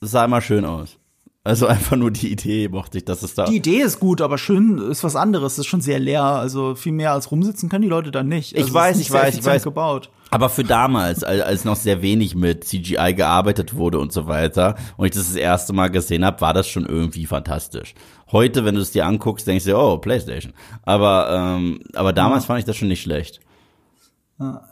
sah 0.00 0.24
immer 0.24 0.40
schön 0.40 0.64
aus. 0.64 0.98
Also 1.44 1.66
einfach 1.68 1.96
nur 1.96 2.10
die 2.10 2.30
Idee 2.30 2.68
mochte 2.68 2.98
ich, 2.98 3.04
dass 3.04 3.22
es 3.22 3.34
da. 3.34 3.46
Die 3.46 3.56
Idee 3.56 3.80
ist 3.80 4.00
gut, 4.00 4.20
aber 4.20 4.38
schön 4.38 4.78
ist 4.78 5.04
was 5.04 5.16
anderes. 5.16 5.54
Es 5.54 5.60
ist 5.60 5.66
schon 5.66 5.80
sehr 5.80 5.98
leer. 5.98 6.22
Also 6.22 6.74
viel 6.74 6.92
mehr 6.92 7.12
als 7.12 7.30
rumsitzen 7.30 7.68
können 7.68 7.82
die 7.82 7.88
Leute 7.88 8.10
dann 8.10 8.28
nicht. 8.28 8.54
Also 8.54 8.66
Ich 8.66 8.74
weiß, 8.74 8.96
nicht 8.96 9.08
ich 9.08 9.12
weiß, 9.12 9.36
ich 9.36 9.44
weiß. 9.44 9.64
gebaut. 9.64 10.10
Aber 10.30 10.48
für 10.48 10.64
damals, 10.64 11.24
als, 11.24 11.66
noch 11.66 11.76
sehr 11.76 12.00
wenig 12.00 12.34
mit 12.34 12.64
CGI 12.64 13.12
gearbeitet 13.14 13.74
wurde 13.74 13.98
und 13.98 14.12
so 14.12 14.26
weiter, 14.26 14.76
und 14.96 15.04
ich 15.04 15.12
das 15.12 15.26
das 15.26 15.36
erste 15.36 15.74
Mal 15.74 15.88
gesehen 15.88 16.24
habe, 16.24 16.40
war 16.40 16.54
das 16.54 16.68
schon 16.68 16.86
irgendwie 16.86 17.26
fantastisch. 17.26 17.94
Heute, 18.30 18.64
wenn 18.64 18.74
du 18.74 18.80
es 18.80 18.92
dir 18.92 19.04
anguckst, 19.04 19.46
denkst 19.46 19.66
du, 19.66 19.76
oh, 19.76 19.98
Playstation. 19.98 20.54
Aber, 20.84 21.28
ähm, 21.30 21.80
aber 21.94 22.14
damals 22.14 22.46
fand 22.46 22.60
ich 22.60 22.64
das 22.64 22.76
schon 22.76 22.88
nicht 22.88 23.02
schlecht. 23.02 23.40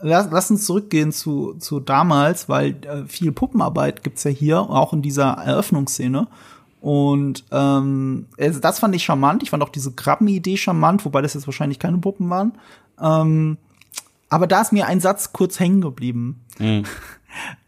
Lass, 0.01 0.29
lass 0.31 0.51
uns 0.51 0.65
zurückgehen 0.65 1.13
zu, 1.13 1.55
zu 1.59 1.79
damals, 1.79 2.49
weil 2.49 2.77
äh, 2.87 3.05
viel 3.07 3.31
Puppenarbeit 3.31 4.03
gibt's 4.03 4.25
ja 4.25 4.31
hier, 4.31 4.59
auch 4.59 4.95
in 4.95 5.03
dieser 5.03 5.33
Eröffnungsszene. 5.33 6.27
Und 6.81 7.45
ähm, 7.53 8.27
also 8.39 8.59
das 8.61 8.79
fand 8.79 8.95
ich 8.95 9.05
charmant. 9.05 9.43
Ich 9.43 9.51
fand 9.51 9.63
auch 9.63 9.69
diese 9.69 9.93
Krabbenidee 9.93 10.57
charmant, 10.57 11.05
wobei 11.05 11.21
das 11.23 11.35
jetzt 11.35 11.47
wahrscheinlich 11.47 11.79
keine 11.79 11.99
Puppen 11.99 12.31
waren. 12.31 12.53
Ähm, 13.01 13.59
aber 14.29 14.47
da 14.47 14.61
ist 14.63 14.73
mir 14.73 14.87
ein 14.87 15.01
Satz 15.01 15.33
kurz 15.33 15.61
hängen 15.61 15.81
geblieben. 15.81 16.45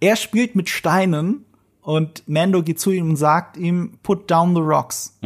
Er 0.01 0.17
spielt 0.17 0.57
mit 0.57 0.69
Steinen 0.69 1.45
und 1.83 2.29
Mando 2.29 2.63
geht 2.65 2.81
zu 2.81 2.91
ihm 2.91 3.11
und 3.11 3.17
sagt 3.17 3.57
ihm, 3.57 3.99
put 4.03 4.29
down 4.31 4.55
the 4.57 4.61
rocks. 4.61 5.17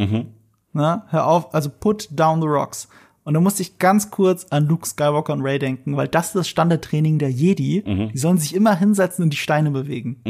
Na, 0.73 1.05
hör 1.09 1.25
auf, 1.25 1.53
also 1.55 1.69
put 1.71 2.07
down 2.11 2.39
the 2.41 2.47
rocks. 2.47 2.87
Und 3.23 3.33
da 3.33 3.39
musste 3.41 3.61
ich 3.63 3.79
ganz 3.79 4.11
kurz 4.11 4.45
an 4.51 4.67
Luke 4.67 4.87
Skywalker 4.87 5.33
und 5.33 5.41
Ray 5.41 5.57
denken, 5.59 5.97
weil 5.97 6.07
das 6.07 6.27
ist 6.27 6.35
das 6.35 6.47
Standardtraining 6.49 7.17
der 7.19 7.29
Jedi. 7.29 7.81
Die 8.13 8.17
sollen 8.17 8.37
sich 8.37 8.53
immer 8.55 8.75
hinsetzen 8.75 9.23
und 9.23 9.31
die 9.31 9.37
Steine 9.37 9.71
bewegen. 9.71 10.21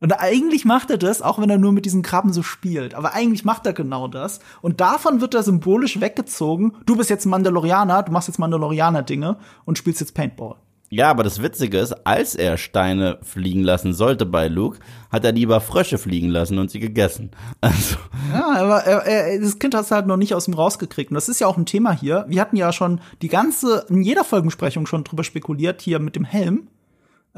Und 0.00 0.12
eigentlich 0.12 0.64
macht 0.64 0.90
er 0.90 0.98
das, 0.98 1.22
auch 1.22 1.40
wenn 1.40 1.50
er 1.50 1.58
nur 1.58 1.72
mit 1.72 1.84
diesen 1.84 2.02
Krabben 2.02 2.32
so 2.32 2.42
spielt. 2.42 2.94
Aber 2.94 3.14
eigentlich 3.14 3.44
macht 3.44 3.66
er 3.66 3.72
genau 3.72 4.06
das. 4.06 4.38
Und 4.62 4.80
davon 4.80 5.20
wird 5.20 5.34
er 5.34 5.42
symbolisch 5.42 6.00
weggezogen. 6.00 6.76
Du 6.86 6.96
bist 6.96 7.10
jetzt 7.10 7.26
ein 7.26 7.30
Mandalorianer, 7.30 8.04
du 8.04 8.12
machst 8.12 8.28
jetzt 8.28 8.38
Mandalorianer-Dinge 8.38 9.38
und 9.64 9.76
spielst 9.76 10.00
jetzt 10.00 10.14
Paintball. 10.14 10.56
Ja, 10.90 11.10
aber 11.10 11.22
das 11.22 11.42
Witzige 11.42 11.78
ist, 11.78 12.06
als 12.06 12.34
er 12.34 12.56
Steine 12.56 13.18
fliegen 13.22 13.62
lassen 13.62 13.92
sollte 13.92 14.24
bei 14.24 14.48
Luke, 14.48 14.78
hat 15.10 15.22
er 15.24 15.32
lieber 15.32 15.60
Frösche 15.60 15.98
fliegen 15.98 16.30
lassen 16.30 16.58
und 16.58 16.70
sie 16.70 16.80
gegessen. 16.80 17.30
Also, 17.60 17.96
Ja, 18.32 18.54
aber 18.54 18.84
er, 18.84 19.04
er, 19.04 19.40
das 19.40 19.58
Kind 19.58 19.74
hast 19.74 19.90
du 19.90 19.96
halt 19.96 20.06
noch 20.06 20.16
nicht 20.16 20.34
aus 20.34 20.48
ihm 20.48 20.54
rausgekriegt. 20.54 21.10
Und 21.10 21.16
das 21.16 21.28
ist 21.28 21.40
ja 21.40 21.46
auch 21.46 21.58
ein 21.58 21.66
Thema 21.66 21.92
hier. 21.92 22.24
Wir 22.28 22.40
hatten 22.40 22.56
ja 22.56 22.72
schon 22.72 23.00
die 23.20 23.28
ganze, 23.28 23.84
in 23.90 24.02
jeder 24.02 24.24
Folgensprechung 24.24 24.86
schon 24.86 25.04
drüber 25.04 25.24
spekuliert, 25.24 25.82
hier 25.82 25.98
mit 25.98 26.16
dem 26.16 26.24
Helm. 26.24 26.68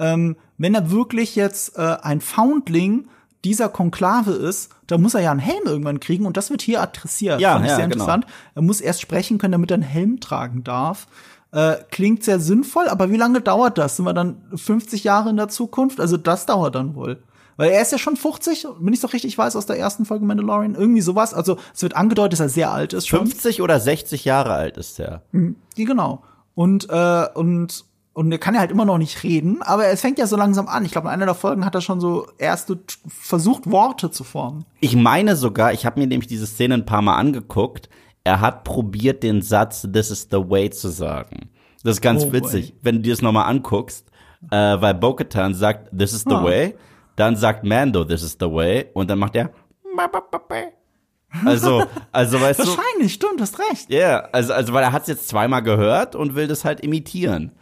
Ähm, 0.00 0.36
wenn 0.58 0.74
er 0.74 0.90
wirklich 0.90 1.36
jetzt 1.36 1.76
äh, 1.76 1.96
ein 2.02 2.20
Foundling 2.20 3.08
dieser 3.44 3.68
Konklave 3.68 4.32
ist, 4.32 4.70
dann 4.86 5.00
muss 5.00 5.14
er 5.14 5.20
ja 5.20 5.30
einen 5.30 5.40
Helm 5.40 5.62
irgendwann 5.64 6.00
kriegen 6.00 6.26
und 6.26 6.36
das 6.36 6.50
wird 6.50 6.62
hier 6.62 6.82
adressiert. 6.82 7.40
Ja, 7.40 7.52
Fand 7.52 7.64
ich 7.64 7.70
ja, 7.70 7.76
sehr 7.76 7.86
genau. 7.86 7.94
interessant. 8.04 8.26
Er 8.54 8.62
muss 8.62 8.80
erst 8.80 9.00
sprechen 9.00 9.38
können, 9.38 9.52
damit 9.52 9.70
er 9.70 9.74
einen 9.74 9.82
Helm 9.82 10.20
tragen 10.20 10.64
darf. 10.64 11.06
Äh, 11.52 11.76
klingt 11.90 12.24
sehr 12.24 12.40
sinnvoll, 12.40 12.88
aber 12.88 13.10
wie 13.10 13.16
lange 13.16 13.40
dauert 13.40 13.78
das? 13.78 13.96
Sind 13.96 14.04
wir 14.04 14.12
dann 14.14 14.42
50 14.54 15.04
Jahre 15.04 15.30
in 15.30 15.36
der 15.36 15.48
Zukunft? 15.48 16.00
Also 16.00 16.16
das 16.16 16.46
dauert 16.46 16.74
dann 16.74 16.94
wohl. 16.94 17.22
Weil 17.56 17.72
er 17.72 17.82
ist 17.82 17.92
ja 17.92 17.98
schon 17.98 18.16
50, 18.16 18.66
wenn 18.78 18.94
ich 18.94 19.00
doch 19.00 19.12
richtig 19.12 19.36
weiß, 19.36 19.54
aus 19.54 19.66
der 19.66 19.78
ersten 19.78 20.06
Folge 20.06 20.24
Mandalorian. 20.24 20.74
Irgendwie 20.74 21.02
sowas. 21.02 21.34
Also 21.34 21.58
es 21.74 21.82
wird 21.82 21.94
angedeutet, 21.94 22.34
dass 22.34 22.40
er 22.40 22.48
sehr 22.48 22.70
alt 22.70 22.92
ist 22.92 23.06
schon. 23.06 23.26
50 23.26 23.60
oder 23.60 23.78
60 23.78 24.24
Jahre 24.24 24.54
alt 24.54 24.76
ist 24.76 24.98
er. 24.98 25.22
Ja, 25.32 25.40
genau. 25.76 26.22
Und, 26.54 26.88
äh, 26.88 27.26
und 27.34 27.84
und 28.12 28.30
er 28.32 28.38
kann 28.38 28.54
ja 28.54 28.60
halt 28.60 28.70
immer 28.70 28.84
noch 28.84 28.98
nicht 28.98 29.22
reden, 29.22 29.62
aber 29.62 29.86
es 29.86 30.00
fängt 30.00 30.18
ja 30.18 30.26
so 30.26 30.36
langsam 30.36 30.66
an. 30.68 30.84
Ich 30.84 30.92
glaube, 30.92 31.08
in 31.08 31.14
einer 31.14 31.26
der 31.26 31.34
Folgen 31.34 31.64
hat 31.64 31.74
er 31.74 31.80
schon 31.80 32.00
so 32.00 32.26
erste 32.38 32.78
versucht, 33.08 33.70
Worte 33.70 34.10
zu 34.10 34.24
formen. 34.24 34.64
Ich 34.80 34.96
meine 34.96 35.36
sogar, 35.36 35.72
ich 35.72 35.86
habe 35.86 36.00
mir 36.00 36.06
nämlich 36.06 36.28
diese 36.28 36.46
Szene 36.46 36.74
ein 36.74 36.86
paar 36.86 37.02
Mal 37.02 37.16
angeguckt, 37.16 37.88
er 38.24 38.40
hat 38.40 38.64
probiert, 38.64 39.22
den 39.22 39.40
Satz 39.42 39.86
This 39.92 40.10
is 40.10 40.28
the 40.30 40.38
way 40.38 40.68
zu 40.70 40.88
sagen. 40.88 41.48
Das 41.82 41.94
ist 41.96 42.00
ganz 42.02 42.24
Oh, 42.24 42.32
witzig, 42.32 42.74
wenn 42.82 42.96
du 42.96 43.02
dir 43.02 43.12
das 43.14 43.22
nochmal 43.22 43.46
anguckst, 43.48 44.06
äh, 44.50 44.56
weil 44.80 44.94
Bo-Katan 44.94 45.54
sagt 45.54 45.90
This 45.96 46.12
is 46.12 46.22
the 46.28 46.34
Ah. 46.34 46.44
way, 46.44 46.74
dann 47.16 47.36
sagt 47.36 47.64
Mando 47.64 48.04
This 48.04 48.22
is 48.22 48.36
the 48.38 48.50
way 48.50 48.86
und 48.92 49.08
dann 49.08 49.18
macht 49.18 49.36
er 49.36 49.50
also, 51.44 51.84
also 52.12 52.40
weißt 52.40 52.60
du, 52.60 52.66
Wahrscheinlich, 52.66 53.14
stimmt, 53.14 53.40
hast 53.40 53.58
recht. 53.58 53.90
ja, 53.90 54.20
also, 54.32 54.52
also 54.52 54.72
weil 54.72 54.82
er 54.82 54.92
hat 54.92 55.02
es 55.02 55.08
jetzt 55.08 55.28
zweimal 55.28 55.62
gehört 55.62 56.16
und 56.16 56.34
will 56.34 56.48
das 56.48 56.64
halt 56.64 56.80
imitieren. 56.80 57.52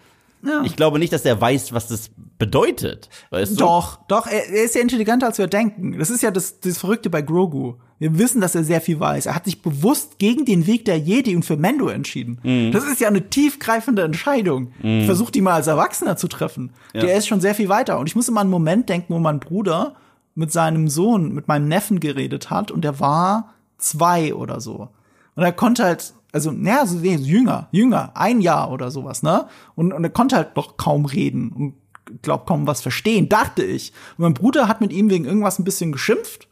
Ja. 0.42 0.62
Ich 0.64 0.76
glaube 0.76 0.98
nicht, 0.98 1.12
dass 1.12 1.24
er 1.24 1.40
weiß, 1.40 1.72
was 1.72 1.88
das 1.88 2.10
bedeutet. 2.38 3.08
Weißt 3.30 3.52
du? 3.52 3.56
Doch, 3.56 3.98
doch, 4.06 4.26
er, 4.26 4.48
er 4.48 4.64
ist 4.64 4.74
ja 4.74 4.80
intelligenter, 4.80 5.26
als 5.26 5.38
wir 5.38 5.46
denken. 5.46 5.98
Das 5.98 6.10
ist 6.10 6.22
ja 6.22 6.30
das, 6.30 6.60
das 6.60 6.78
Verrückte 6.78 7.10
bei 7.10 7.22
Grogu. 7.22 7.74
Wir 7.98 8.16
wissen, 8.18 8.40
dass 8.40 8.54
er 8.54 8.62
sehr 8.62 8.80
viel 8.80 9.00
weiß. 9.00 9.26
Er 9.26 9.34
hat 9.34 9.46
sich 9.46 9.60
bewusst 9.60 10.18
gegen 10.18 10.44
den 10.44 10.66
Weg 10.68 10.84
der 10.84 10.98
Jedi 10.98 11.34
und 11.34 11.44
für 11.44 11.56
Mendo 11.56 11.88
entschieden. 11.88 12.38
Mhm. 12.44 12.70
Das 12.70 12.84
ist 12.84 13.00
ja 13.00 13.08
eine 13.08 13.28
tiefgreifende 13.28 14.02
Entscheidung. 14.02 14.72
Ich 14.80 15.06
versuche 15.06 15.32
die 15.32 15.40
mal 15.40 15.54
als 15.54 15.66
Erwachsener 15.66 16.16
zu 16.16 16.28
treffen. 16.28 16.70
Der 16.94 17.16
ist 17.16 17.26
schon 17.26 17.40
sehr 17.40 17.56
viel 17.56 17.68
weiter. 17.68 17.98
Und 17.98 18.06
ich 18.06 18.14
muss 18.14 18.28
immer 18.28 18.40
an 18.40 18.46
einen 18.46 18.52
Moment 18.52 18.88
denken, 18.88 19.14
wo 19.14 19.18
mein 19.18 19.40
Bruder 19.40 19.96
mit 20.36 20.52
seinem 20.52 20.86
Sohn, 20.86 21.34
mit 21.34 21.48
meinem 21.48 21.66
Neffen 21.66 21.98
geredet 21.98 22.48
hat 22.50 22.70
und 22.70 22.82
der 22.82 23.00
war 23.00 23.54
zwei 23.76 24.34
oder 24.34 24.60
so. 24.60 24.88
Und 25.34 25.42
er 25.42 25.52
konnte 25.52 25.82
halt, 25.82 26.14
also, 26.32 26.50
naja, 26.50 26.84
so 26.86 26.98
nee, 26.98 27.16
jünger, 27.16 27.68
jünger, 27.72 28.10
ein 28.14 28.40
Jahr 28.40 28.70
oder 28.70 28.90
sowas, 28.90 29.22
ne? 29.22 29.46
Und, 29.74 29.92
und 29.92 30.04
er 30.04 30.10
konnte 30.10 30.36
halt 30.36 30.56
noch 30.56 30.76
kaum 30.76 31.06
reden 31.06 31.50
und 31.50 31.74
glaub 32.22 32.46
kaum 32.46 32.66
was 32.66 32.80
verstehen, 32.80 33.28
dachte 33.28 33.62
ich. 33.62 33.92
Und 34.16 34.24
mein 34.24 34.34
Bruder 34.34 34.68
hat 34.68 34.80
mit 34.80 34.92
ihm 34.92 35.10
wegen 35.10 35.24
irgendwas 35.24 35.58
ein 35.58 35.64
bisschen 35.64 35.92
geschimpft. 35.92 36.48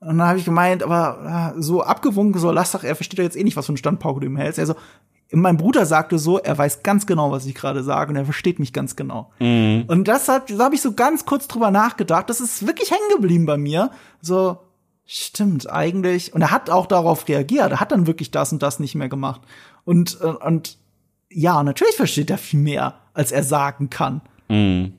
Und 0.00 0.18
dann 0.18 0.28
habe 0.28 0.38
ich 0.38 0.44
gemeint, 0.44 0.82
aber 0.82 1.54
äh, 1.56 1.62
so 1.62 1.82
abgewunken, 1.82 2.40
so, 2.40 2.50
lass 2.50 2.72
doch, 2.72 2.84
er 2.84 2.96
versteht 2.96 3.18
doch 3.18 3.24
jetzt 3.24 3.36
eh 3.36 3.44
nicht, 3.44 3.56
was 3.56 3.66
für 3.66 3.72
ein 3.72 3.76
Standpauke 3.76 4.20
du 4.20 4.26
ihm 4.26 4.36
hältst. 4.36 4.58
Also, 4.58 4.74
mein 5.32 5.56
Bruder 5.58 5.86
sagte 5.86 6.18
so, 6.18 6.38
er 6.38 6.58
weiß 6.58 6.82
ganz 6.82 7.06
genau, 7.06 7.30
was 7.30 7.46
ich 7.46 7.54
gerade 7.54 7.84
sage 7.84 8.10
und 8.10 8.16
er 8.16 8.24
versteht 8.24 8.58
mich 8.58 8.72
ganz 8.72 8.96
genau. 8.96 9.30
Und 9.86 10.08
deshalb, 10.08 10.48
da 10.48 10.64
habe 10.64 10.74
ich 10.74 10.82
so 10.82 10.94
ganz 10.94 11.24
kurz 11.24 11.46
drüber 11.46 11.70
nachgedacht. 11.70 12.28
Das 12.28 12.40
ist 12.40 12.66
wirklich 12.66 12.90
hängen 12.90 13.14
geblieben 13.14 13.46
bei 13.46 13.56
mir. 13.56 13.90
So, 14.20 14.58
stimmt, 15.10 15.70
eigentlich. 15.70 16.34
Und 16.34 16.42
er 16.42 16.50
hat 16.50 16.70
auch 16.70 16.86
darauf 16.86 17.28
reagiert. 17.28 17.72
Er 17.72 17.80
hat 17.80 17.92
dann 17.92 18.06
wirklich 18.06 18.30
das 18.30 18.52
und 18.52 18.62
das 18.62 18.80
nicht 18.80 18.94
mehr 18.94 19.08
gemacht. 19.08 19.42
Und, 19.84 20.18
äh, 20.20 20.26
und 20.26 20.78
ja, 21.30 21.62
natürlich 21.62 21.96
versteht 21.96 22.30
er 22.30 22.38
viel 22.38 22.60
mehr, 22.60 22.94
als 23.12 23.32
er 23.32 23.42
sagen 23.42 23.90
kann. 23.90 24.22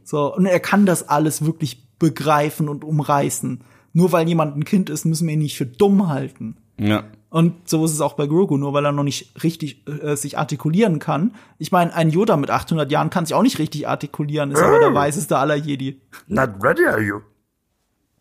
So, 0.03 0.33
und 0.33 0.45
er 0.45 0.59
kann 0.61 0.85
das 0.85 1.09
alles 1.09 1.43
wirklich 1.43 1.89
begreifen 1.99 2.69
und 2.69 2.85
umreißen. 2.85 3.61
Nur 3.91 4.13
weil 4.13 4.27
jemand 4.27 4.55
ein 4.55 4.63
Kind 4.63 4.89
ist, 4.89 5.03
müssen 5.03 5.27
wir 5.27 5.33
ihn 5.33 5.41
nicht 5.41 5.57
für 5.57 5.65
dumm 5.65 6.07
halten. 6.07 6.55
Ja. 6.79 7.03
Und 7.29 7.69
so 7.69 7.83
ist 7.83 7.91
es 7.91 8.01
auch 8.01 8.13
bei 8.13 8.27
Grogu, 8.27 8.57
nur 8.57 8.73
weil 8.73 8.85
er 8.85 8.93
noch 8.93 9.03
nicht 9.03 9.43
richtig 9.43 9.85
äh, 9.87 10.15
sich 10.15 10.37
artikulieren 10.37 10.99
kann. 10.99 11.33
Ich 11.57 11.71
meine, 11.71 11.93
ein 11.93 12.09
Yoda 12.09 12.37
mit 12.37 12.49
800 12.49 12.89
Jahren 12.91 13.09
kann 13.09 13.25
sich 13.25 13.35
auch 13.35 13.43
nicht 13.43 13.59
richtig 13.59 13.87
artikulieren, 13.87 14.51
ist 14.51 14.61
aber 14.61 14.79
der 14.79 14.93
weiseste 14.93 15.37
aller 15.37 15.55
Jedi. 15.55 16.01
Not 16.27 16.51
ready, 16.61 16.85
are 16.85 17.01
you? 17.01 17.19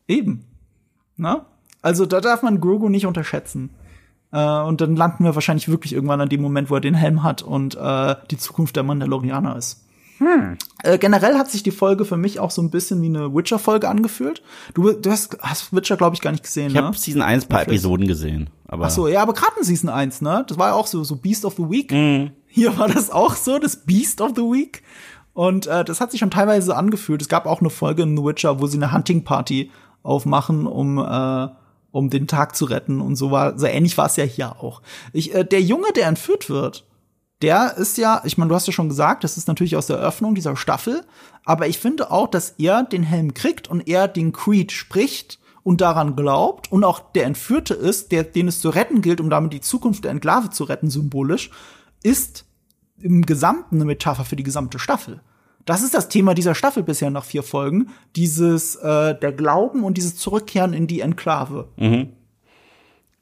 Eben. 0.08 0.44
Na? 1.16 1.46
Also 1.82 2.06
da 2.06 2.20
darf 2.20 2.42
man 2.42 2.60
Grogu 2.60 2.88
nicht 2.88 3.06
unterschätzen. 3.06 3.70
Äh, 4.32 4.60
und 4.60 4.80
dann 4.80 4.96
landen 4.96 5.24
wir 5.24 5.34
wahrscheinlich 5.34 5.68
wirklich 5.68 5.92
irgendwann 5.92 6.20
an 6.20 6.28
dem 6.28 6.42
Moment, 6.42 6.70
wo 6.70 6.74
er 6.74 6.80
den 6.80 6.94
Helm 6.94 7.22
hat 7.22 7.42
und 7.42 7.76
äh, 7.76 8.14
die 8.30 8.36
Zukunft 8.38 8.76
der 8.76 8.82
Mandalorianer 8.82 9.56
ist. 9.56 9.84
Äh, 10.82 10.98
generell 10.98 11.38
hat 11.38 11.50
sich 11.50 11.62
die 11.62 11.70
Folge 11.70 12.04
für 12.04 12.18
mich 12.18 12.40
auch 12.40 12.50
so 12.50 12.60
ein 12.60 12.70
bisschen 12.70 13.00
wie 13.00 13.06
eine 13.06 13.34
Witcher-Folge 13.34 13.88
angefühlt. 13.88 14.42
Du, 14.74 14.92
du 14.92 15.10
hast, 15.10 15.38
hast 15.40 15.74
Witcher, 15.74 15.96
glaube 15.96 16.14
ich, 16.14 16.20
gar 16.20 16.30
nicht 16.30 16.44
gesehen, 16.44 16.68
Ich 16.68 16.74
ne? 16.74 16.84
habe 16.84 16.96
Season 16.96 17.22
1 17.22 17.46
paar 17.46 17.60
Netflix. 17.60 17.80
Episoden 17.82 18.06
gesehen. 18.06 18.50
Aber 18.68 18.86
Ach 18.86 18.90
so, 18.90 19.08
ja, 19.08 19.22
aber 19.22 19.32
gerade 19.32 19.54
in 19.58 19.64
Season 19.64 19.88
1, 19.88 20.20
ne? 20.20 20.44
Das 20.46 20.58
war 20.58 20.68
ja 20.68 20.74
auch 20.74 20.86
so, 20.86 21.02
so 21.04 21.16
Beast 21.16 21.46
of 21.46 21.54
the 21.56 21.62
Week. 21.62 21.90
Hier 22.46 22.78
war 22.78 22.88
das 22.88 23.10
auch 23.10 23.34
so, 23.34 23.58
das 23.58 23.84
Beast 23.86 24.20
of 24.20 24.32
the 24.36 24.42
Week. 24.42 24.82
Und 25.32 25.66
äh, 25.66 25.84
das 25.84 26.02
hat 26.02 26.10
sich 26.10 26.20
schon 26.20 26.30
teilweise 26.30 26.76
angefühlt. 26.76 27.22
Es 27.22 27.28
gab 27.28 27.46
auch 27.46 27.60
eine 27.60 27.70
Folge 27.70 28.02
in 28.02 28.14
The 28.14 28.22
Witcher, 28.22 28.60
wo 28.60 28.66
sie 28.66 28.76
eine 28.76 28.92
Hunting 28.92 29.24
Party 29.24 29.70
aufmachen, 30.02 30.66
um 30.66 30.98
äh, 30.98 31.48
um 31.92 32.10
den 32.10 32.26
Tag 32.26 32.56
zu 32.56 32.64
retten 32.64 33.00
und 33.00 33.16
so 33.16 33.30
war 33.30 33.58
so 33.58 33.66
ähnlich 33.66 33.98
war 33.98 34.06
es 34.06 34.16
ja 34.16 34.24
hier 34.24 34.62
auch. 34.62 34.82
Ich, 35.12 35.34
äh, 35.34 35.44
der 35.44 35.60
Junge, 35.60 35.92
der 35.94 36.06
entführt 36.06 36.48
wird, 36.48 36.86
der 37.42 37.76
ist 37.76 37.96
ja, 37.96 38.20
ich 38.24 38.36
meine, 38.36 38.50
du 38.50 38.54
hast 38.54 38.66
ja 38.66 38.72
schon 38.72 38.88
gesagt, 38.88 39.24
das 39.24 39.36
ist 39.36 39.48
natürlich 39.48 39.76
aus 39.76 39.86
der 39.86 39.96
Eröffnung 39.96 40.34
dieser 40.34 40.56
Staffel, 40.56 41.04
aber 41.44 41.68
ich 41.68 41.78
finde 41.78 42.10
auch, 42.10 42.28
dass 42.28 42.54
er 42.58 42.82
den 42.84 43.02
Helm 43.02 43.34
kriegt 43.34 43.68
und 43.68 43.88
er 43.88 44.08
den 44.08 44.32
Creed 44.32 44.72
spricht 44.72 45.38
und 45.62 45.80
daran 45.80 46.16
glaubt 46.16 46.70
und 46.70 46.84
auch 46.84 47.00
der 47.12 47.24
Entführte 47.24 47.74
ist, 47.74 48.12
der, 48.12 48.24
den 48.24 48.48
es 48.48 48.60
zu 48.60 48.70
retten 48.70 49.02
gilt, 49.02 49.20
um 49.20 49.30
damit 49.30 49.52
die 49.52 49.60
Zukunft 49.60 50.04
der 50.04 50.10
Enklave 50.10 50.50
zu 50.50 50.64
retten, 50.64 50.90
symbolisch, 50.90 51.50
ist 52.02 52.44
im 52.98 53.24
Gesamten 53.24 53.76
eine 53.76 53.86
Metapher 53.86 54.24
für 54.24 54.36
die 54.36 54.42
gesamte 54.42 54.78
Staffel. 54.78 55.20
Das 55.66 55.82
ist 55.82 55.94
das 55.94 56.08
Thema 56.08 56.34
dieser 56.34 56.54
Staffel 56.54 56.82
bisher 56.82 57.10
nach 57.10 57.24
vier 57.24 57.42
Folgen, 57.42 57.90
dieses 58.16 58.76
äh, 58.76 59.14
der 59.18 59.32
Glauben 59.32 59.84
und 59.84 59.96
dieses 59.96 60.16
Zurückkehren 60.16 60.72
in 60.72 60.86
die 60.86 61.00
Enklave. 61.00 61.68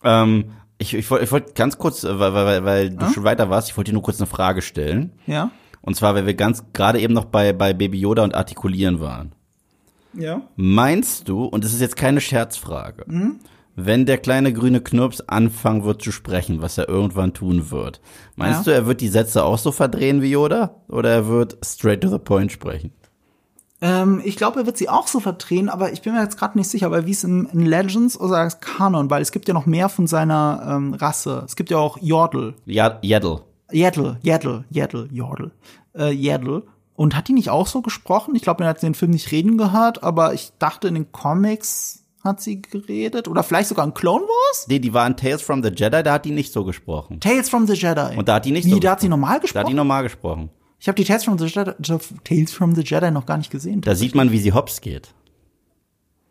ähm, 0.04 0.50
ich, 0.78 0.94
ich 0.94 1.10
wollte 1.10 1.24
ich 1.24 1.32
wollt 1.32 1.54
ganz 1.54 1.78
kurz, 1.78 2.04
äh, 2.04 2.18
weil, 2.20 2.32
weil, 2.34 2.64
weil 2.64 2.90
du 2.90 3.08
schon 3.10 3.24
weiter 3.24 3.50
warst, 3.50 3.68
ich 3.70 3.76
wollte 3.76 3.90
dir 3.90 3.94
nur 3.94 4.02
kurz 4.02 4.20
eine 4.20 4.28
Frage 4.28 4.62
stellen. 4.62 5.12
Ja, 5.26 5.50
Und 5.82 5.96
zwar, 5.96 6.14
weil 6.14 6.26
wir 6.26 6.34
ganz 6.34 6.62
gerade 6.72 7.00
eben 7.00 7.14
noch 7.14 7.24
bei, 7.24 7.52
bei 7.52 7.72
Baby 7.72 7.98
Yoda 7.98 8.22
und 8.22 8.34
Artikulieren 8.34 9.00
waren. 9.00 9.32
ja. 10.14 10.42
Meinst 10.56 11.28
du, 11.28 11.44
und 11.44 11.64
das 11.64 11.72
ist 11.72 11.80
jetzt 11.80 11.96
keine 11.96 12.20
Scherzfrage, 12.20 13.04
wenn 13.80 14.06
der 14.06 14.18
kleine 14.18 14.52
grüne 14.52 14.80
Knirps 14.80 15.20
anfangen 15.22 15.84
wird 15.84 16.02
zu 16.02 16.10
sprechen, 16.12 16.60
was 16.62 16.78
er 16.78 16.88
irgendwann 16.88 17.32
tun 17.32 17.70
wird, 17.70 18.00
meinst 18.36 18.66
Ja. 18.66 18.72
du, 18.72 18.74
er 18.74 18.86
wird 18.86 19.00
die 19.00 19.08
Sätze 19.08 19.44
auch 19.44 19.58
so 19.58 19.70
verdrehen 19.72 20.20
wie 20.20 20.30
Yoda? 20.32 20.74
Oder 20.88 21.10
er 21.10 21.28
wird 21.28 21.56
straight 21.64 22.00
to 22.00 22.08
the 22.08 22.18
point 22.18 22.50
sprechen? 22.50 22.92
Ähm, 23.80 24.20
ich 24.24 24.34
glaube, 24.36 24.60
er 24.60 24.66
wird 24.66 24.76
sie 24.76 24.88
auch 24.88 25.06
so 25.06 25.20
verdrehen, 25.20 25.68
aber 25.68 25.92
ich 25.92 26.02
bin 26.02 26.12
mir 26.12 26.20
jetzt 26.22 26.36
gerade 26.36 26.58
nicht 26.58 26.68
sicher, 26.68 27.06
wie 27.06 27.10
es 27.12 27.22
in, 27.22 27.46
in 27.52 27.64
Legends 27.64 28.18
oder 28.18 28.48
Kanon, 28.50 29.08
weil 29.10 29.22
es 29.22 29.30
gibt 29.30 29.46
ja 29.46 29.54
noch 29.54 29.66
mehr 29.66 29.88
von 29.88 30.08
seiner 30.08 30.60
ähm, 30.68 30.94
Rasse. 30.94 31.44
Es 31.46 31.54
gibt 31.54 31.70
ja 31.70 31.78
auch 31.78 31.96
Yordle. 32.00 32.54
Ja, 32.66 32.98
Yaddle. 33.02 33.42
Yaddle, 33.70 34.18
Yaddle, 34.22 34.64
Yaddle, 34.70 35.08
Yordle, 35.12 35.52
äh, 35.96 36.10
Yaddle. 36.12 36.64
Und 36.96 37.14
hat 37.14 37.28
die 37.28 37.32
nicht 37.34 37.50
auch 37.50 37.68
so 37.68 37.80
gesprochen? 37.80 38.34
Ich 38.34 38.42
glaube, 38.42 38.64
man 38.64 38.68
hat 38.70 38.82
den 38.82 38.94
Film 38.94 39.12
nicht 39.12 39.30
reden 39.30 39.56
gehört, 39.56 40.02
aber 40.02 40.34
ich 40.34 40.50
dachte, 40.58 40.88
in 40.88 40.94
den 40.94 41.12
Comics 41.12 41.97
hat 42.28 42.40
sie 42.40 42.62
geredet. 42.62 43.26
Oder 43.28 43.42
vielleicht 43.42 43.68
sogar 43.68 43.84
in 43.86 43.94
Clone 43.94 44.24
Wars? 44.24 44.66
Nee, 44.68 44.78
die 44.78 44.92
war 44.94 45.06
in 45.06 45.16
Tales 45.16 45.42
from 45.42 45.62
the 45.62 45.70
Jedi, 45.70 46.02
da 46.02 46.12
hat 46.12 46.24
die 46.24 46.30
nicht 46.30 46.52
so 46.52 46.64
gesprochen. 46.64 47.18
Tales 47.20 47.48
from 47.48 47.66
the 47.66 47.74
Jedi. 47.74 48.16
Und 48.16 48.28
da 48.28 48.34
hat 48.36 48.44
die 48.44 48.52
nicht 48.52 48.66
Wie, 48.66 48.70
so 48.70 48.78
da 48.78 48.92
hat 48.92 49.00
sie 49.00 49.08
gesprochen. 49.08 49.20
normal 49.20 49.30
Da 49.30 49.34
hat 49.34 49.42
gesprochen? 49.42 49.66
die 49.68 49.74
normal 49.74 50.02
gesprochen. 50.04 50.50
ich 50.78 50.86
habe 50.88 50.96
die 50.96 51.04
Tales 51.04 51.24
from 51.24 51.38
the 51.38 51.46
Jedi, 51.46 51.72
Tales 52.24 52.52
from 52.52 52.74
the 52.74 52.82
Jedi 52.82 53.10
noch 53.10 53.26
gar 53.26 53.38
nicht 53.38 53.50
gesehen. 53.50 53.80
Da 53.80 53.94
sieht 53.94 54.14
man, 54.14 54.30
wie 54.30 54.38
sie 54.38 54.52
hops 54.52 54.80
geht. 54.80 55.12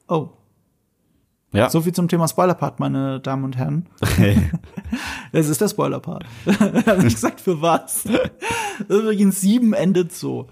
oh. 0.08 0.30
Ja. 1.54 1.70
So 1.70 1.80
viel 1.80 1.94
zum 1.94 2.10
Thema 2.10 2.28
Spoiler-Part, 2.28 2.82
meine 2.82 3.22
Damen 3.22 3.46
und 3.46 3.56
Herren. 3.58 3.88
Das 5.32 5.48
ist 5.48 5.62
der 5.62 5.70
Spoiler-Part. 5.70 6.26
Hab 6.86 6.98
ich 7.04 7.14
gesagt, 7.16 7.40
für 7.40 7.62
was? 7.62 8.04
Übrigens, 8.90 9.40
sieben 9.42 9.74
endet 9.74 10.12
so. 10.14 10.48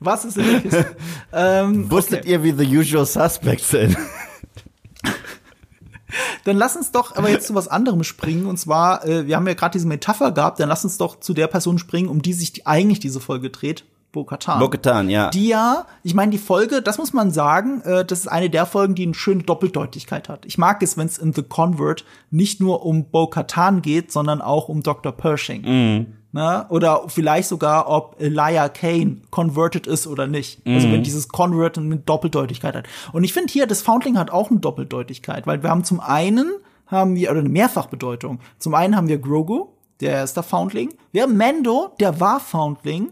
Was 0.00 0.24
ist 0.24 0.38
in 0.38 0.46
der 0.46 0.60
Kiste? 0.60 0.96
Ähm, 1.32 1.90
Wusstet 1.90 2.20
okay. 2.20 2.32
ihr, 2.32 2.42
wie 2.42 2.52
The 2.52 2.78
Usual 2.78 3.06
Suspects 3.06 3.70
sind? 3.70 3.96
Dann 6.44 6.56
lass 6.56 6.74
uns 6.74 6.90
doch 6.90 7.16
aber 7.16 7.30
jetzt 7.30 7.46
zu 7.46 7.54
was 7.54 7.68
anderem 7.68 8.02
springen. 8.02 8.46
Und 8.46 8.56
zwar, 8.56 9.06
äh, 9.06 9.26
wir 9.26 9.36
haben 9.36 9.46
ja 9.46 9.54
gerade 9.54 9.72
diese 9.72 9.86
Metapher 9.86 10.32
gehabt, 10.32 10.58
dann 10.58 10.68
lass 10.68 10.82
uns 10.82 10.98
doch 10.98 11.20
zu 11.20 11.34
der 11.34 11.46
Person 11.46 11.78
springen, 11.78 12.08
um 12.08 12.20
die 12.20 12.32
sich 12.32 12.52
die, 12.52 12.66
eigentlich 12.66 12.98
diese 12.98 13.20
Folge 13.20 13.50
dreht. 13.50 13.84
Bo-Katan. 14.12 14.58
Bo-Katan, 14.58 15.08
ja. 15.08 15.30
Die 15.30 15.46
ja, 15.46 15.86
ich 16.02 16.14
meine, 16.14 16.32
die 16.32 16.38
Folge, 16.38 16.82
das 16.82 16.98
muss 16.98 17.12
man 17.12 17.30
sagen, 17.30 17.80
äh, 17.82 18.04
das 18.04 18.20
ist 18.20 18.26
eine 18.26 18.50
der 18.50 18.66
Folgen, 18.66 18.96
die 18.96 19.04
eine 19.04 19.14
schöne 19.14 19.44
Doppeldeutigkeit 19.44 20.28
hat. 20.28 20.46
Ich 20.46 20.58
mag 20.58 20.82
es, 20.82 20.96
wenn 20.96 21.06
es 21.06 21.16
in 21.16 21.32
The 21.32 21.44
Convert 21.44 22.04
nicht 22.30 22.60
nur 22.60 22.84
um 22.84 23.04
Bo-Katan 23.04 23.82
geht, 23.82 24.10
sondern 24.10 24.42
auch 24.42 24.68
um 24.68 24.82
Dr. 24.82 25.12
Pershing. 25.12 26.16
Ne? 26.32 26.66
Oder 26.68 27.04
vielleicht 27.08 27.48
sogar, 27.48 27.88
ob 27.88 28.20
Elijah 28.20 28.68
Kane 28.68 29.18
converted 29.30 29.86
ist 29.86 30.06
oder 30.06 30.26
nicht. 30.26 30.60
Also 30.64 30.90
wenn 30.92 31.02
dieses 31.02 31.28
Convert 31.28 31.76
eine 31.76 31.96
Doppeldeutigkeit 31.96 32.76
hat. 32.76 32.86
Und 33.12 33.24
ich 33.24 33.32
finde 33.32 33.52
hier, 33.52 33.66
das 33.66 33.82
Foundling 33.82 34.16
hat 34.16 34.30
auch 34.30 34.50
eine 34.50 34.60
Doppeldeutigkeit, 34.60 35.46
weil 35.46 35.62
wir 35.62 35.70
haben 35.70 35.84
zum 35.84 36.00
einen 36.00 36.52
haben 36.86 37.14
wir, 37.14 37.30
oder 37.30 37.40
eine 37.40 37.48
Mehrfachbedeutung. 37.48 38.40
Zum 38.58 38.74
einen 38.74 38.96
haben 38.96 39.08
wir 39.08 39.18
Grogu, 39.18 39.68
der 40.00 40.24
ist 40.24 40.36
der 40.36 40.42
Foundling. 40.42 40.92
Wir 41.12 41.22
haben 41.22 41.36
Mando, 41.36 41.94
der 42.00 42.20
war 42.20 42.40
Foundling. 42.40 43.10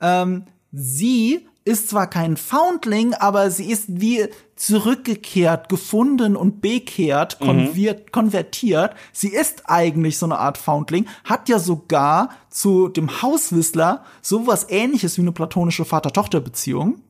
Ähm, 0.00 0.44
sie 0.72 1.46
ist 1.68 1.90
zwar 1.90 2.08
kein 2.08 2.36
Foundling, 2.36 3.12
aber 3.12 3.50
sie 3.50 3.70
ist 3.70 4.00
wie 4.00 4.26
zurückgekehrt, 4.56 5.68
gefunden 5.68 6.34
und 6.34 6.62
bekehrt, 6.62 7.38
konvert, 7.38 8.10
konvertiert. 8.10 8.92
Sie 9.12 9.28
ist 9.28 9.64
eigentlich 9.66 10.16
so 10.16 10.24
eine 10.26 10.38
Art 10.38 10.56
Foundling, 10.56 11.06
hat 11.24 11.48
ja 11.48 11.58
sogar 11.58 12.30
zu 12.48 12.88
dem 12.88 13.22
Hauswissler 13.22 14.02
sowas 14.22 14.66
ähnliches 14.70 15.18
wie 15.18 15.22
eine 15.22 15.32
platonische 15.32 15.84
Vater-Tochter-Beziehung. 15.84 17.02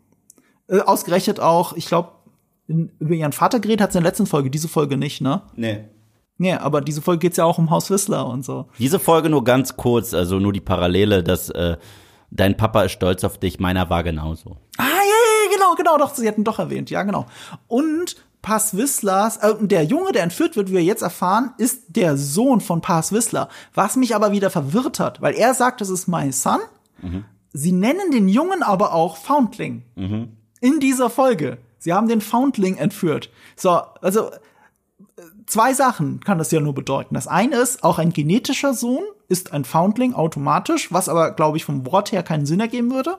Äh, 0.68 0.80
ausgerechnet 0.80 1.38
auch, 1.38 1.74
ich 1.74 1.86
glaube, 1.86 2.10
über 2.66 3.14
ihren 3.14 3.32
Vater 3.32 3.60
geredet 3.60 3.80
hat 3.80 3.92
sie 3.92 3.98
in 3.98 4.02
der 4.02 4.10
letzten 4.10 4.26
Folge, 4.26 4.50
diese 4.50 4.68
Folge 4.68 4.96
nicht, 4.96 5.20
ne? 5.20 5.42
Nee. 5.54 5.84
Nee, 6.36 6.54
aber 6.54 6.80
diese 6.80 7.00
Folge 7.00 7.20
geht's 7.20 7.36
ja 7.36 7.44
auch 7.44 7.58
um 7.58 7.70
Haus 7.70 7.90
Whistler 7.90 8.26
und 8.26 8.44
so. 8.44 8.66
Diese 8.78 8.98
Folge 8.98 9.30
nur 9.30 9.44
ganz 9.44 9.76
kurz, 9.76 10.14
also 10.14 10.38
nur 10.38 10.52
die 10.52 10.60
Parallele, 10.60 11.22
dass 11.22 11.48
äh, 11.50 11.76
dein 12.30 12.56
Papa 12.56 12.82
ist 12.82 12.92
stolz 12.92 13.24
auf 13.24 13.38
dich, 13.38 13.58
meiner 13.58 13.90
war 13.90 14.02
genauso. 14.02 14.56
Ah, 14.76 14.84
ja, 14.84 14.88
ja, 14.88 15.54
genau, 15.54 15.74
genau, 15.74 15.98
doch, 15.98 16.14
sie 16.14 16.28
hatten 16.28 16.44
doch 16.44 16.58
erwähnt, 16.58 16.90
ja, 16.90 17.02
genau. 17.02 17.26
Und 17.66 18.16
Pass 18.42 18.76
Whistlers, 18.76 19.38
äh, 19.38 19.54
der 19.60 19.84
Junge, 19.84 20.12
der 20.12 20.22
entführt 20.22 20.56
wird, 20.56 20.68
wie 20.68 20.74
wir 20.74 20.84
jetzt 20.84 21.02
erfahren, 21.02 21.52
ist 21.58 21.84
der 21.88 22.16
Sohn 22.16 22.60
von 22.60 22.80
Pass 22.80 23.12
Whistler. 23.12 23.48
Was 23.74 23.96
mich 23.96 24.14
aber 24.14 24.32
wieder 24.32 24.50
verwirrt 24.50 25.00
hat, 25.00 25.20
weil 25.20 25.34
er 25.34 25.54
sagt, 25.54 25.80
das 25.80 25.88
ist 25.90 26.06
my 26.06 26.32
son. 26.32 26.60
Sie 27.52 27.72
nennen 27.72 28.10
den 28.12 28.28
Jungen 28.28 28.62
aber 28.62 28.92
auch 28.92 29.16
Foundling. 29.16 29.82
In 30.60 30.80
dieser 30.80 31.10
Folge. 31.10 31.58
Sie 31.78 31.92
haben 31.92 32.08
den 32.08 32.20
Foundling 32.20 32.76
entführt. 32.76 33.30
So, 33.56 33.70
also 33.70 34.30
zwei 35.48 35.74
Sachen 35.74 36.20
kann 36.20 36.38
das 36.38 36.50
ja 36.50 36.60
nur 36.60 36.74
bedeuten. 36.74 37.14
Das 37.14 37.26
eine 37.26 37.56
ist, 37.56 37.82
auch 37.82 37.98
ein 37.98 38.12
genetischer 38.12 38.74
Sohn 38.74 39.02
ist 39.28 39.52
ein 39.52 39.64
Foundling 39.64 40.14
automatisch, 40.14 40.92
was 40.92 41.08
aber, 41.08 41.32
glaube 41.32 41.56
ich, 41.56 41.64
vom 41.64 41.84
Wort 41.86 42.12
her 42.12 42.22
keinen 42.22 42.46
Sinn 42.46 42.60
ergeben 42.60 42.92
würde. 42.92 43.18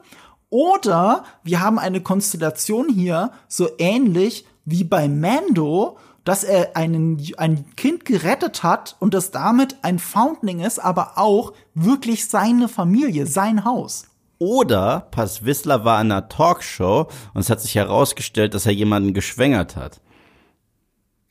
Oder 0.49 1.23
wir 1.43 1.59
haben 1.59 1.77
eine 1.77 2.01
Konstellation 2.01 2.89
hier, 2.89 3.31
so 3.47 3.69
ähnlich 3.77 4.45
wie 4.65 4.83
bei 4.83 5.07
Mando, 5.07 5.97
dass 6.23 6.43
er 6.43 6.75
einen, 6.75 7.21
ein 7.37 7.75
Kind 7.75 8.05
gerettet 8.05 8.63
hat 8.63 8.95
und 8.99 9.13
das 9.13 9.31
damit 9.31 9.77
ein 9.83 9.99
Foundling 9.99 10.59
ist, 10.59 10.79
aber 10.79 11.13
auch 11.17 11.53
wirklich 11.73 12.27
seine 12.27 12.67
Familie, 12.67 13.25
sein 13.25 13.65
Haus. 13.65 14.05
Oder 14.39 15.07
Pass 15.11 15.43
Wissler 15.43 15.85
war 15.85 15.99
in 16.01 16.11
einer 16.11 16.29
Talkshow 16.29 17.07
und 17.33 17.41
es 17.41 17.49
hat 17.49 17.61
sich 17.61 17.75
herausgestellt, 17.75 18.53
dass 18.53 18.65
er 18.65 18.71
jemanden 18.71 19.13
geschwängert 19.13 19.75
hat. 19.75 20.01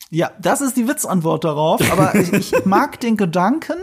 Ja, 0.09 0.31
das 0.41 0.61
ist 0.61 0.75
die 0.77 0.87
Witzantwort 0.87 1.43
darauf, 1.43 1.81
aber 1.91 2.15
ich, 2.19 2.33
ich 2.33 2.65
mag 2.65 2.99
den 2.99 3.15
Gedanken, 3.17 3.77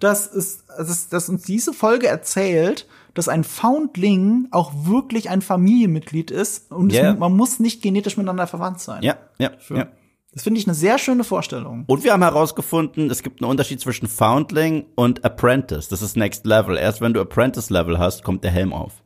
dass, 0.00 0.32
es, 0.32 0.64
dass, 0.76 1.08
dass 1.08 1.28
uns 1.28 1.42
diese 1.42 1.72
Folge 1.72 2.06
erzählt, 2.08 2.86
dass 3.14 3.28
ein 3.28 3.42
Foundling 3.44 4.48
auch 4.52 4.72
wirklich 4.86 5.28
ein 5.30 5.42
Familienmitglied 5.42 6.30
ist 6.30 6.70
und 6.70 6.92
Ja. 6.92 7.12
es, 7.12 7.18
man 7.18 7.36
muss 7.36 7.58
nicht 7.58 7.82
genetisch 7.82 8.16
miteinander 8.16 8.46
verwandt 8.46 8.80
sein. 8.80 9.02
Ja, 9.02 9.16
ja, 9.38 9.50
ja. 9.70 9.86
Das 10.32 10.42
finde 10.44 10.60
ich 10.60 10.66
eine 10.68 10.74
sehr 10.74 10.98
schöne 10.98 11.24
Vorstellung. 11.24 11.84
Und 11.88 12.04
wir 12.04 12.12
haben 12.12 12.22
herausgefunden, 12.22 13.10
es 13.10 13.22
gibt 13.22 13.42
einen 13.42 13.50
Unterschied 13.50 13.80
zwischen 13.80 14.06
Foundling 14.06 14.84
und 14.94 15.24
Apprentice. 15.24 15.88
Das 15.88 16.00
ist 16.02 16.16
Next 16.16 16.46
Level. 16.46 16.76
Erst 16.76 17.00
wenn 17.00 17.12
du 17.12 17.20
Apprentice 17.20 17.70
Level 17.70 17.98
hast, 17.98 18.22
kommt 18.22 18.44
der 18.44 18.50
Helm 18.52 18.72
auf. 18.72 19.02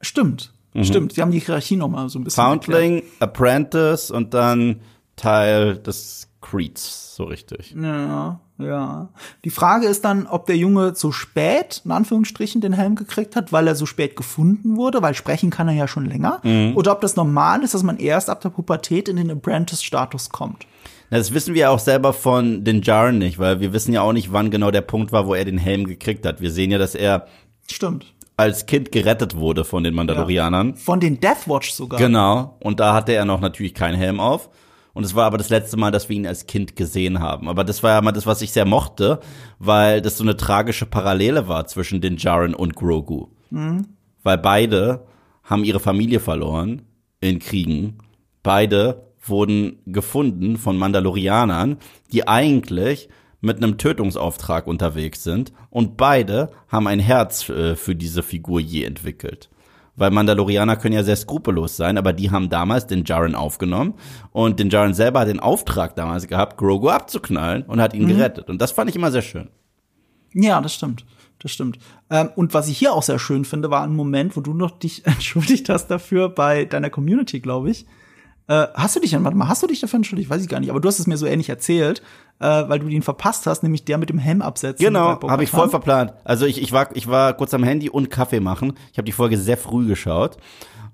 Stimmt, 0.00 0.52
stimmt. 0.82 1.14
Sie 1.14 1.20
haben 1.22 1.30
die 1.32 1.40
Hierarchie 1.40 1.76
noch 1.76 1.88
mal 1.88 2.08
so 2.08 2.18
ein 2.18 2.24
bisschen 2.24 2.44
erklärt. 2.44 2.64
Foundling, 2.64 3.02
Apprentice 3.18 4.10
und 4.10 4.34
dann 4.34 4.80
Teil 5.20 5.76
des 5.76 6.28
Creeds, 6.40 7.16
so 7.16 7.24
richtig. 7.24 7.74
Ja, 7.80 8.40
ja. 8.58 9.08
Die 9.44 9.50
Frage 9.50 9.86
ist 9.86 10.04
dann, 10.04 10.26
ob 10.26 10.46
der 10.46 10.56
Junge 10.56 10.94
zu 10.94 11.12
spät, 11.12 11.82
in 11.84 11.90
Anführungsstrichen, 11.90 12.60
den 12.60 12.72
Helm 12.72 12.94
gekriegt 12.94 13.36
hat, 13.36 13.52
weil 13.52 13.68
er 13.68 13.74
so 13.74 13.84
spät 13.84 14.16
gefunden 14.16 14.76
wurde, 14.76 15.02
weil 15.02 15.14
sprechen 15.14 15.50
kann 15.50 15.68
er 15.68 15.74
ja 15.74 15.86
schon 15.86 16.06
länger. 16.06 16.40
Oder 16.74 16.92
ob 16.92 17.02
das 17.02 17.16
normal 17.16 17.62
ist, 17.62 17.74
dass 17.74 17.82
man 17.82 17.98
erst 17.98 18.30
ab 18.30 18.40
der 18.40 18.48
Pubertät 18.48 19.08
in 19.08 19.16
den 19.16 19.30
Apprentice-Status 19.30 20.30
kommt. 20.30 20.66
Das 21.10 21.34
wissen 21.34 21.54
wir 21.54 21.70
auch 21.70 21.78
selber 21.78 22.12
von 22.12 22.64
den 22.64 22.82
Jaren 22.82 23.18
nicht, 23.18 23.38
weil 23.38 23.60
wir 23.60 23.72
wissen 23.72 23.92
ja 23.92 24.00
auch 24.00 24.12
nicht, 24.12 24.32
wann 24.32 24.50
genau 24.50 24.70
der 24.70 24.80
Punkt 24.80 25.12
war, 25.12 25.26
wo 25.26 25.34
er 25.34 25.44
den 25.44 25.58
Helm 25.58 25.86
gekriegt 25.86 26.24
hat. 26.24 26.40
Wir 26.40 26.52
sehen 26.52 26.70
ja, 26.70 26.78
dass 26.78 26.94
er 26.94 27.26
Stimmt. 27.70 28.06
als 28.36 28.64
Kind 28.66 28.92
gerettet 28.92 29.36
wurde 29.36 29.64
von 29.64 29.84
den 29.84 29.92
Mandalorianern. 29.92 30.76
Von 30.76 31.00
den 31.00 31.20
Deathwatch 31.20 31.72
sogar. 31.72 31.98
Genau. 31.98 32.56
Und 32.60 32.80
da 32.80 32.94
hatte 32.94 33.12
er 33.12 33.24
noch 33.24 33.40
natürlich 33.40 33.74
keinen 33.74 33.96
Helm 33.96 34.20
auf. 34.20 34.48
Und 34.92 35.04
es 35.04 35.14
war 35.14 35.26
aber 35.26 35.38
das 35.38 35.50
letzte 35.50 35.76
Mal, 35.76 35.90
dass 35.90 36.08
wir 36.08 36.16
ihn 36.16 36.26
als 36.26 36.46
Kind 36.46 36.76
gesehen 36.76 37.20
haben. 37.20 37.48
Aber 37.48 37.64
das 37.64 37.82
war 37.82 37.92
ja 37.92 38.00
mal 38.00 38.12
das, 38.12 38.26
was 38.26 38.42
ich 38.42 38.52
sehr 38.52 38.64
mochte, 38.64 39.20
weil 39.58 40.02
das 40.02 40.16
so 40.16 40.24
eine 40.24 40.36
tragische 40.36 40.86
Parallele 40.86 41.48
war 41.48 41.66
zwischen 41.66 42.00
den 42.00 42.16
Jaren 42.16 42.54
und 42.54 42.74
Grogu. 42.74 43.28
Weil 44.22 44.38
beide 44.38 45.06
haben 45.44 45.64
ihre 45.64 45.80
Familie 45.80 46.20
verloren 46.20 46.82
in 47.20 47.38
Kriegen. 47.38 47.98
Beide 48.42 49.06
wurden 49.22 49.78
gefunden 49.86 50.56
von 50.56 50.76
Mandalorianern, 50.76 51.76
die 52.12 52.26
eigentlich 52.26 53.08
mit 53.40 53.56
einem 53.56 53.78
Tötungsauftrag 53.78 54.66
unterwegs 54.66 55.22
sind. 55.24 55.52
Und 55.70 55.96
beide 55.96 56.50
haben 56.68 56.86
ein 56.86 57.00
Herz 57.00 57.48
äh, 57.48 57.74
für 57.74 57.94
diese 57.94 58.22
Figur 58.22 58.60
je 58.60 58.84
entwickelt. 58.84 59.50
Weil 60.00 60.12
Mandalorianer 60.12 60.76
können 60.76 60.94
ja 60.94 61.04
sehr 61.04 61.14
skrupellos 61.14 61.76
sein, 61.76 61.98
aber 61.98 62.14
die 62.14 62.30
haben 62.30 62.48
damals 62.48 62.86
den 62.86 63.04
Jaren 63.04 63.34
aufgenommen 63.34 63.92
und 64.32 64.58
den 64.58 64.70
Jaren 64.70 64.94
selber 64.94 65.20
hat 65.20 65.28
den 65.28 65.40
Auftrag 65.40 65.94
damals 65.94 66.26
gehabt, 66.26 66.56
Grogu 66.56 66.88
abzuknallen 66.88 67.64
und 67.64 67.82
hat 67.82 67.92
ihn 67.92 68.08
gerettet. 68.08 68.48
Und 68.48 68.62
das 68.62 68.72
fand 68.72 68.88
ich 68.88 68.96
immer 68.96 69.12
sehr 69.12 69.20
schön. 69.20 69.50
Ja, 70.32 70.58
das 70.62 70.74
stimmt. 70.74 71.04
Das 71.38 71.52
stimmt. 71.52 71.78
Ähm, 72.08 72.30
und 72.34 72.54
was 72.54 72.68
ich 72.68 72.78
hier 72.78 72.94
auch 72.94 73.02
sehr 73.02 73.18
schön 73.18 73.44
finde, 73.44 73.70
war 73.70 73.82
ein 73.82 73.94
Moment, 73.94 74.38
wo 74.38 74.40
du 74.40 74.54
noch 74.54 74.78
dich 74.78 75.04
entschuldigt 75.06 75.68
hast 75.68 75.88
dafür 75.88 76.30
bei 76.30 76.64
deiner 76.64 76.88
Community, 76.88 77.40
glaube 77.40 77.70
ich. 77.70 77.84
Äh, 78.46 78.66
hast 78.74 78.96
du 78.96 79.00
dich, 79.00 79.12
warte 79.12 79.36
mal, 79.36 79.48
hast 79.48 79.62
du 79.62 79.66
dich 79.66 79.80
dafür 79.80 79.98
entschuldigt? 79.98 80.28
Weiß 80.28 80.42
ich 80.42 80.48
gar 80.48 80.60
nicht, 80.60 80.70
aber 80.70 80.80
du 80.80 80.88
hast 80.88 80.98
es 80.98 81.06
mir 81.06 81.16
so 81.16 81.26
ähnlich 81.26 81.48
erzählt, 81.48 82.02
äh, 82.40 82.46
weil 82.46 82.78
du 82.80 82.88
ihn 82.88 83.02
verpasst 83.02 83.46
hast, 83.46 83.62
nämlich 83.62 83.84
der 83.84 83.98
mit 83.98 84.08
dem 84.08 84.18
Helm 84.18 84.42
absetzen. 84.42 84.84
Genau, 84.84 85.20
habe 85.28 85.44
ich 85.44 85.50
voll 85.50 85.68
verplant. 85.68 86.14
Also 86.24 86.46
ich, 86.46 86.60
ich, 86.60 86.72
war, 86.72 86.94
ich 86.94 87.06
war 87.08 87.34
kurz 87.34 87.54
am 87.54 87.62
Handy 87.62 87.88
und 87.90 88.10
Kaffee 88.10 88.40
machen. 88.40 88.74
Ich 88.92 88.98
habe 88.98 89.06
die 89.06 89.12
Folge 89.12 89.38
sehr 89.38 89.56
früh 89.56 89.86
geschaut 89.86 90.36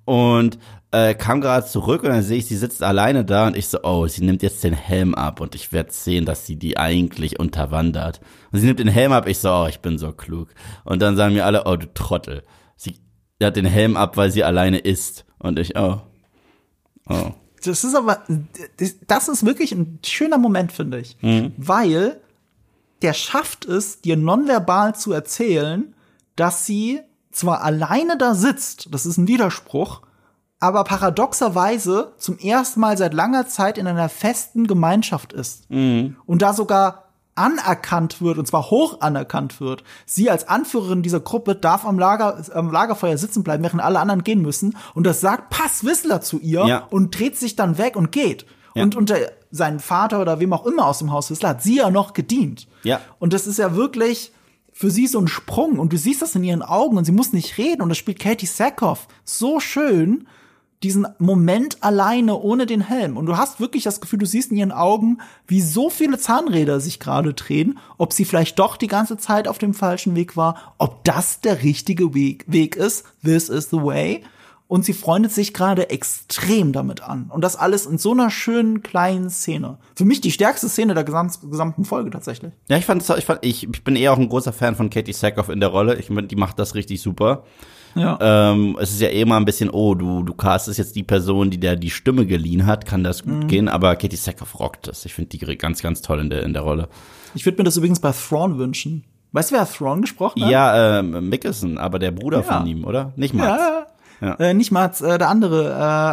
und 0.04 0.58
äh, 0.92 1.14
kam 1.14 1.40
gerade 1.40 1.66
zurück 1.66 2.02
und 2.04 2.10
dann 2.10 2.22
sehe 2.22 2.38
ich, 2.38 2.46
sie 2.46 2.56
sitzt 2.56 2.82
alleine 2.82 3.24
da 3.24 3.48
und 3.48 3.56
ich 3.56 3.68
so, 3.68 3.78
oh, 3.82 4.06
sie 4.06 4.24
nimmt 4.24 4.42
jetzt 4.42 4.62
den 4.62 4.72
Helm 4.72 5.14
ab 5.14 5.40
und 5.40 5.54
ich 5.54 5.72
werde 5.72 5.92
sehen, 5.92 6.24
dass 6.24 6.46
sie 6.46 6.56
die 6.56 6.78
eigentlich 6.78 7.38
unterwandert. 7.40 8.20
Und 8.52 8.60
sie 8.60 8.66
nimmt 8.66 8.78
den 8.78 8.88
Helm 8.88 9.12
ab, 9.12 9.26
ich 9.26 9.38
so, 9.38 9.50
oh, 9.50 9.66
ich 9.68 9.80
bin 9.80 9.98
so 9.98 10.12
klug. 10.12 10.48
Und 10.84 11.02
dann 11.02 11.16
sagen 11.16 11.34
mir 11.34 11.44
alle, 11.44 11.64
oh, 11.66 11.76
du 11.76 11.92
Trottel. 11.92 12.44
Sie 12.76 12.96
hat 13.42 13.56
den 13.56 13.66
Helm 13.66 13.96
ab, 13.96 14.16
weil 14.16 14.30
sie 14.30 14.44
alleine 14.44 14.78
ist. 14.78 15.26
Und 15.38 15.58
ich, 15.58 15.76
oh. 15.76 16.00
Oh. 17.08 17.30
Das 17.64 17.82
ist 17.84 17.94
aber, 17.94 18.22
das- 18.78 18.94
das 19.06 19.28
ist 19.28 19.44
wirklich 19.44 19.72
ein 19.72 19.98
schöner 20.04 20.38
Moment, 20.38 20.72
finde 20.72 20.98
ich. 21.00 21.16
Weil 21.56 22.20
der 23.02 23.12
schafft 23.12 23.64
es, 23.64 24.00
dir 24.00 24.16
nonverbal 24.16 24.94
zu 24.94 25.12
erzählen, 25.12 25.94
dass 26.36 26.64
sie 26.66 27.00
zwar 27.32 27.62
alleine 27.62 28.16
da 28.16 28.34
sitzt, 28.34 28.88
das 28.92 29.04
ist 29.04 29.18
ein 29.18 29.28
Widerspruch, 29.28 30.02
aber 30.60 30.84
paradoxerweise 30.84 32.12
zum 32.18 32.38
ersten 32.38 32.80
Mal 32.80 32.96
seit 32.96 33.12
langer 33.14 33.46
Zeit 33.46 33.76
in 33.78 33.86
einer 33.86 34.08
festen 34.08 34.66
Gemeinschaft 34.66 35.32
ist. 35.34 35.68
Und 35.70 36.42
da 36.42 36.54
sogar 36.54 37.05
anerkannt 37.36 38.20
wird, 38.20 38.38
und 38.38 38.46
zwar 38.46 38.70
hoch 38.70 39.00
anerkannt 39.00 39.60
wird. 39.60 39.84
Sie 40.04 40.30
als 40.30 40.48
Anführerin 40.48 41.02
dieser 41.02 41.20
Gruppe 41.20 41.54
darf 41.54 41.84
am, 41.84 41.98
Lager, 41.98 42.42
am 42.54 42.70
Lagerfeuer 42.72 43.16
sitzen 43.18 43.44
bleiben, 43.44 43.62
während 43.62 43.82
alle 43.82 44.00
anderen 44.00 44.24
gehen 44.24 44.42
müssen. 44.42 44.76
Und 44.94 45.06
das 45.06 45.20
sagt 45.20 45.50
Pass 45.50 45.84
Whistler 45.84 46.20
zu 46.20 46.38
ihr 46.40 46.66
Ja. 46.66 46.86
und 46.90 47.18
dreht 47.18 47.36
sich 47.38 47.56
dann 47.56 47.78
weg 47.78 47.96
und 47.96 48.10
geht. 48.12 48.46
Ja. 48.74 48.82
Und 48.82 48.96
unter 48.96 49.16
seinen 49.50 49.80
Vater 49.80 50.20
oder 50.20 50.40
wem 50.40 50.52
auch 50.52 50.66
immer 50.66 50.86
aus 50.86 50.98
dem 50.98 51.12
Haus 51.12 51.30
Whistler 51.30 51.50
hat 51.50 51.62
sie 51.62 51.76
ja 51.76 51.90
noch 51.90 52.12
gedient. 52.12 52.66
Ja. 52.82 53.00
Und 53.18 53.32
das 53.32 53.46
ist 53.46 53.58
ja 53.58 53.74
wirklich 53.76 54.32
für 54.72 54.90
sie 54.90 55.06
so 55.06 55.18
ein 55.18 55.28
Sprung. 55.28 55.78
Und 55.78 55.92
du 55.94 55.96
siehst 55.98 56.20
das 56.20 56.34
in 56.34 56.44
ihren 56.44 56.62
Augen 56.62 56.98
und 56.98 57.04
sie 57.06 57.12
muss 57.12 57.32
nicht 57.32 57.56
reden. 57.56 57.80
Und 57.82 57.88
das 57.88 57.96
spielt 57.96 58.18
Katie 58.18 58.44
Sackhoff 58.46 59.08
so 59.24 59.60
schön, 59.60 60.26
diesen 60.82 61.06
Moment 61.18 61.82
alleine 61.82 62.38
ohne 62.38 62.66
den 62.66 62.82
Helm. 62.82 63.16
Und 63.16 63.26
du 63.26 63.36
hast 63.36 63.60
wirklich 63.60 63.82
das 63.82 64.00
Gefühl, 64.00 64.18
du 64.18 64.26
siehst 64.26 64.50
in 64.50 64.58
ihren 64.58 64.72
Augen, 64.72 65.18
wie 65.46 65.62
so 65.62 65.90
viele 65.90 66.18
Zahnräder 66.18 66.80
sich 66.80 67.00
gerade 67.00 67.34
drehen, 67.34 67.78
ob 67.98 68.12
sie 68.12 68.24
vielleicht 68.24 68.58
doch 68.58 68.76
die 68.76 68.86
ganze 68.86 69.16
Zeit 69.16 69.48
auf 69.48 69.58
dem 69.58 69.74
falschen 69.74 70.14
Weg 70.14 70.36
war, 70.36 70.74
ob 70.78 71.04
das 71.04 71.40
der 71.40 71.62
richtige 71.62 72.14
Weg, 72.14 72.44
Weg 72.46 72.76
ist. 72.76 73.04
This 73.24 73.48
is 73.48 73.70
the 73.70 73.78
way. 73.78 74.22
Und 74.68 74.84
sie 74.84 74.94
freundet 74.94 75.30
sich 75.30 75.54
gerade 75.54 75.90
extrem 75.90 76.72
damit 76.72 77.00
an. 77.00 77.30
Und 77.32 77.42
das 77.42 77.54
alles 77.54 77.86
in 77.86 77.98
so 77.98 78.12
einer 78.12 78.30
schönen 78.30 78.82
kleinen 78.82 79.30
Szene. 79.30 79.78
Für 79.94 80.04
mich 80.04 80.20
die 80.20 80.32
stärkste 80.32 80.68
Szene 80.68 80.94
der 80.94 81.04
gesamt, 81.04 81.38
gesamten 81.48 81.84
Folge 81.84 82.10
tatsächlich. 82.10 82.52
Ja, 82.68 82.76
ich 82.76 82.84
fand, 82.84 83.08
ich 83.16 83.24
fand, 83.24 83.44
ich, 83.44 83.62
ich 83.62 83.84
bin 83.84 83.94
eher 83.94 84.12
auch 84.12 84.18
ein 84.18 84.28
großer 84.28 84.52
Fan 84.52 84.74
von 84.74 84.90
Katie 84.90 85.12
Sackhoff 85.12 85.50
in 85.50 85.60
der 85.60 85.68
Rolle. 85.68 85.96
Ich 85.96 86.10
meine, 86.10 86.26
die 86.26 86.36
macht 86.36 86.58
das 86.58 86.74
richtig 86.74 87.00
super. 87.00 87.44
Ja. 87.96 88.18
Ähm, 88.20 88.76
es 88.80 88.92
ist 88.92 89.00
ja 89.00 89.08
eh 89.08 89.22
immer 89.22 89.36
ein 89.36 89.44
bisschen, 89.44 89.70
oh, 89.70 89.94
du, 89.94 90.22
du 90.22 90.34
castest 90.34 90.78
jetzt 90.78 90.94
die 90.96 91.02
Person, 91.02 91.50
die 91.50 91.58
der 91.58 91.76
die 91.76 91.90
Stimme 91.90 92.26
geliehen 92.26 92.66
hat, 92.66 92.84
kann 92.86 93.02
das 93.02 93.24
gut 93.24 93.48
gehen, 93.48 93.68
aber 93.68 93.96
Katie 93.96 94.16
Sackhoff 94.16 94.60
rockt 94.60 94.86
das. 94.86 95.04
Ich 95.06 95.14
finde 95.14 95.30
die 95.30 95.56
ganz, 95.56 95.82
ganz 95.82 96.02
toll 96.02 96.20
in 96.20 96.30
der, 96.30 96.42
in 96.42 96.52
der 96.52 96.62
Rolle. 96.62 96.88
Ich 97.34 97.44
würde 97.46 97.58
mir 97.58 97.64
das 97.64 97.76
übrigens 97.76 98.00
bei 98.00 98.12
Thrawn 98.12 98.58
wünschen. 98.58 99.04
Weißt 99.32 99.50
du, 99.50 99.56
wer 99.56 99.66
Thrawn 99.68 100.02
gesprochen 100.02 100.42
hat? 100.44 100.50
Ja, 100.50 100.98
ähm, 101.00 101.28
Mickelson, 101.28 101.78
aber 101.78 101.98
der 101.98 102.10
Bruder 102.10 102.38
Ja. 102.38 102.42
von 102.44 102.66
ihm, 102.66 102.84
oder? 102.84 103.12
Nicht 103.16 103.34
Max. 103.34 103.60
Ja, 103.60 103.86
Ja. 104.28 104.34
Äh, 104.36 104.54
nicht 104.54 104.70
Mats, 104.72 105.00
äh, 105.00 105.18
der 105.18 105.28
andere. 105.28 105.64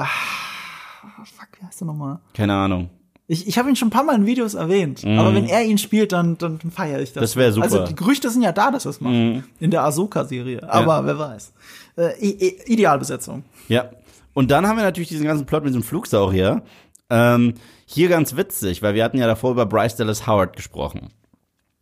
Äh, 0.05 1.25
fuck, 1.25 1.47
wie 1.59 1.65
heißt 1.65 1.81
der 1.81 1.87
nochmal? 1.87 2.19
Keine 2.33 2.53
Ahnung. 2.53 2.89
Ich, 3.27 3.47
ich 3.47 3.57
habe 3.57 3.69
ihn 3.69 3.75
schon 3.75 3.87
ein 3.87 3.91
paar 3.91 4.03
Mal 4.03 4.15
in 4.15 4.25
Videos 4.25 4.53
erwähnt. 4.53 5.03
Aber 5.05 5.33
wenn 5.33 5.45
er 5.47 5.63
ihn 5.63 5.77
spielt, 5.77 6.11
dann, 6.11 6.37
dann 6.37 6.59
feiere 6.59 6.99
ich 6.99 7.13
das. 7.13 7.21
Mhm. 7.21 7.21
Das 7.21 7.35
wär 7.35 7.51
super. 7.53 7.67
Mhm. 7.67 7.73
Also 7.73 7.87
die 7.87 7.95
Gerüchte 7.95 8.29
sind 8.29 8.41
ja 8.41 8.51
da, 8.51 8.69
dass 8.69 8.85
er 8.85 8.91
es 8.91 9.01
macht. 9.01 9.13
In 9.13 9.71
der 9.71 9.83
Ahsoka-Serie. 9.83 10.69
Aber 10.69 11.05
wer 11.05 11.17
weiß. 11.17 11.53
Äh, 11.97 12.47
Idealbesetzung. 12.65 13.43
Ja. 13.69 13.91
Und 14.33 14.51
dann 14.51 14.67
haben 14.67 14.77
wir 14.77 14.83
natürlich 14.83 15.09
diesen 15.09 15.25
ganzen 15.25 15.45
Plot 15.45 15.63
mit 15.63 15.69
diesem 15.69 15.83
Flugsaurier. 15.83 16.63
Ähm, 17.09 17.53
hier 17.85 18.09
ganz 18.09 18.35
witzig, 18.35 18.81
weil 18.81 18.95
wir 18.95 19.03
hatten 19.03 19.17
ja 19.17 19.27
davor 19.27 19.51
über 19.51 19.65
Bryce 19.65 19.95
Dallas 19.95 20.25
Howard 20.25 20.55
gesprochen. 20.55 21.09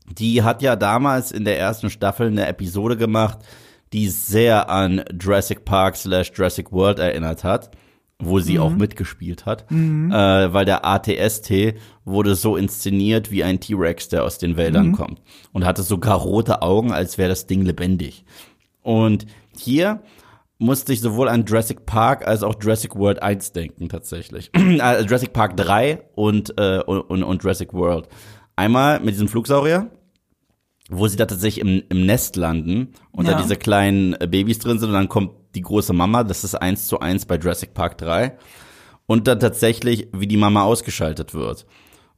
Die 0.10 0.44
hat 0.44 0.62
ja 0.62 0.76
damals 0.76 1.32
in 1.32 1.46
der 1.46 1.58
ersten 1.58 1.90
Staffel 1.90 2.28
eine 2.28 2.48
Episode 2.48 2.98
gemacht, 2.98 3.40
die 3.94 4.10
sehr 4.10 4.70
an 4.70 5.04
Jurassic 5.20 5.64
Park 5.64 5.96
slash 5.96 6.32
Jurassic 6.36 6.72
World 6.72 7.00
erinnert 7.00 7.44
hat, 7.44 7.72
wo 8.22 8.40
sie 8.40 8.60
auch 8.60 8.72
mitgespielt 8.72 9.46
hat, 9.46 9.66
äh, 9.72 9.76
weil 10.54 10.66
der 10.66 10.86
ATST 10.86 11.74
wurde 12.06 12.36
so 12.36 12.56
inszeniert 12.58 13.32
wie 13.32 13.44
ein 13.44 13.60
T-Rex, 13.60 14.10
der 14.10 14.24
aus 14.24 14.38
den 14.38 14.58
Wäldern 14.58 14.92
kommt 14.94 15.22
und 15.54 15.66
hatte 15.66 15.84
sogar 15.84 16.18
rote 16.18 16.62
Augen, 16.62 16.92
als 16.92 17.18
wäre 17.18 17.30
das 17.30 17.48
Ding 17.48 17.62
lebendig. 17.64 18.24
Und 18.84 19.26
hier 19.58 20.02
musste 20.58 20.94
ich 20.94 21.02
sowohl 21.02 21.28
an 21.28 21.46
Jurassic 21.46 21.86
Park 21.86 22.28
als 22.28 22.44
auch 22.44 22.56
Jurassic 22.62 22.96
World 22.96 23.22
1 23.24 23.52
denken, 23.54 23.90
tatsächlich. 23.90 24.52
äh, 24.56 25.02
Jurassic 25.02 25.34
Park 25.34 25.58
3 25.58 26.04
und, 26.16 26.54
äh, 26.60 26.80
und, 26.86 27.24
und 27.24 27.44
Jurassic 27.44 27.74
World. 27.74 28.08
Einmal 28.56 29.00
mit 29.00 29.16
diesem 29.16 29.28
Flugsaurier, 29.28 29.90
wo 30.90 31.08
sie 31.08 31.18
da 31.18 31.26
tatsächlich 31.26 31.62
im, 31.62 31.82
im 31.90 32.06
Nest 32.06 32.36
landen 32.36 32.90
und 33.12 33.26
Ja. 33.26 33.34
da 33.34 33.42
diese 33.42 33.56
kleinen 33.56 34.12
Babys 34.30 34.60
drin 34.60 34.78
sind 34.78 34.90
und 34.90 34.94
dann 34.96 35.10
kommt 35.10 35.32
die 35.56 35.62
große 35.62 35.94
Mama, 35.94 36.24
das 36.24 36.44
ist 36.44 36.56
eins 36.56 36.88
zu 36.88 37.00
eins 37.00 37.26
bei 37.26 37.36
Jurassic 37.38 37.74
Park 37.74 37.98
3. 37.98 38.38
Und 39.08 39.28
dann 39.28 39.40
tatsächlich, 39.40 40.08
wie 40.14 40.28
die 40.28 40.38
Mama 40.38 40.64
ausgeschaltet 40.64 41.34
wird. 41.34 41.66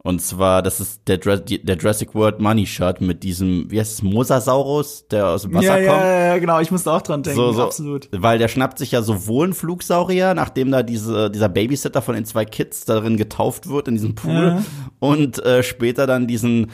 Und 0.06 0.22
zwar, 0.22 0.62
das 0.62 0.82
ist 0.82 1.08
der, 1.08 1.18
der 1.18 1.78
Jurassic 1.78 2.14
World 2.14 2.42
Money 2.42 2.66
Shot 2.66 3.00
mit 3.00 3.24
diesem, 3.24 3.72
wie 3.72 3.80
heißt 3.80 3.94
es, 3.94 4.02
Mosasaurus, 4.04 5.08
der 5.08 5.30
aus 5.30 5.44
dem 5.44 5.54
Wasser 5.54 5.80
ja, 5.80 5.90
kommt. 5.90 6.04
ja, 6.04 6.26
ja, 6.26 6.38
genau. 6.40 6.60
Ich 6.60 6.72
musste 6.72 6.92
auch 6.92 7.02
dran 7.02 7.24
denken. 7.24 7.38
So, 7.38 7.54
so, 7.54 7.64
Absolut. 7.64 8.10
Weil 8.12 8.38
der 8.38 8.50
schnappt 8.50 8.80
sich 8.80 8.92
ja 8.92 9.02
sowohl 9.02 9.46
einen 9.46 9.54
Flugsaurier, 9.54 10.34
nachdem 10.34 10.72
da 10.72 10.84
diese, 10.84 11.32
dieser 11.32 11.48
Babysitter 11.48 12.02
von 12.02 12.16
den 12.16 12.26
zwei 12.26 12.44
Kids 12.44 12.84
darin 12.84 13.16
getauft 13.16 13.70
wird, 13.70 13.88
in 13.88 13.96
diesem 13.96 14.14
Pool, 14.14 14.34
Ja. 14.58 14.64
und 15.00 15.44
äh, 15.46 15.64
später 15.64 16.06
dann 16.06 16.28
diesen 16.28 16.72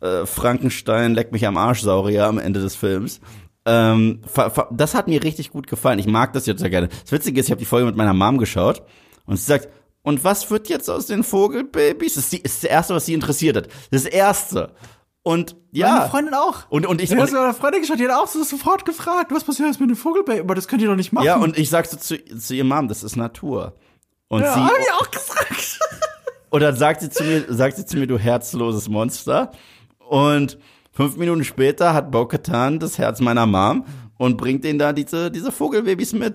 äh, 0.00 0.26
Frankenstein 0.26 1.14
leck 1.14 1.32
mich 1.32 1.46
am 1.46 1.56
Arsch 1.56 1.80
Saurier 1.80 2.26
am 2.26 2.38
Ende 2.38 2.60
des 2.60 2.76
Films. 2.76 3.20
Ähm, 3.68 4.20
das 4.70 4.94
hat 4.94 5.08
mir 5.08 5.22
richtig 5.22 5.50
gut 5.50 5.66
gefallen. 5.66 5.98
Ich 5.98 6.06
mag 6.06 6.32
das 6.32 6.46
jetzt 6.46 6.60
sehr 6.60 6.70
gerne. 6.70 6.88
Das 6.88 7.12
Witzige 7.12 7.38
ist, 7.38 7.46
ich 7.46 7.50
habe 7.50 7.58
die 7.58 7.66
Folge 7.66 7.84
mit 7.86 7.96
meiner 7.96 8.14
Mom 8.14 8.38
geschaut 8.38 8.82
und 9.26 9.36
sie 9.36 9.44
sagt, 9.44 9.68
und 10.02 10.24
was 10.24 10.50
wird 10.50 10.70
jetzt 10.70 10.88
aus 10.88 11.04
den 11.04 11.22
Vogelbabys? 11.22 12.14
Das 12.14 12.24
ist, 12.24 12.32
die, 12.32 12.38
ist 12.38 12.64
das 12.64 12.70
Erste, 12.70 12.94
was 12.94 13.04
sie 13.04 13.12
interessiert 13.12 13.58
hat. 13.58 13.68
Das 13.90 14.06
Erste. 14.06 14.72
Und 15.22 15.54
ja. 15.70 15.96
Meine 15.96 16.08
Freundin 16.08 16.34
auch. 16.34 16.70
Und, 16.70 16.86
und 16.86 17.02
ich, 17.02 17.10
Ich 17.10 17.16
und, 17.16 17.20
habe 17.20 17.32
meine 17.32 17.52
Freundin 17.52 17.82
geschaut, 17.82 17.98
die 17.98 18.08
hat 18.08 18.14
auch 18.14 18.26
so 18.26 18.42
sofort 18.42 18.86
gefragt, 18.86 19.32
was 19.32 19.44
passiert 19.44 19.68
jetzt 19.68 19.80
mit 19.80 19.90
dem 19.90 19.96
Vogelbaby? 19.96 20.40
Aber 20.40 20.54
das 20.54 20.66
könnt 20.66 20.80
ihr 20.80 20.88
doch 20.88 20.96
nicht 20.96 21.12
machen. 21.12 21.26
Ja, 21.26 21.36
und 21.36 21.58
ich 21.58 21.68
sagte 21.68 21.98
zu, 21.98 22.16
zu 22.24 22.54
ihr 22.54 22.64
Mom, 22.64 22.88
das 22.88 23.02
ist 23.02 23.16
Natur. 23.16 23.74
Und 24.28 24.40
ja, 24.40 24.54
sie, 24.54 24.60
hab 24.60 24.78
ich 24.80 24.92
auch 24.92 25.10
gesagt. 25.10 25.78
und 26.50 26.60
dann 26.62 26.74
sagt 26.74 27.02
sie 27.02 27.10
zu 27.10 27.22
mir, 27.24 27.44
sagt 27.48 27.76
sie 27.76 27.84
zu 27.84 27.98
mir, 27.98 28.06
du 28.06 28.18
herzloses 28.18 28.88
Monster. 28.88 29.52
Und 29.98 30.58
fünf 30.98 31.16
Minuten 31.16 31.44
später 31.44 31.94
hat 31.94 32.10
Bo-Katan 32.10 32.80
das 32.80 32.98
Herz 32.98 33.20
meiner 33.20 33.46
Mom 33.46 33.84
und 34.16 34.36
bringt 34.36 34.64
ihnen 34.64 34.80
da 34.80 34.92
diese, 34.92 35.30
diese 35.30 35.52
Vogelbabys 35.52 36.12
mit. 36.12 36.34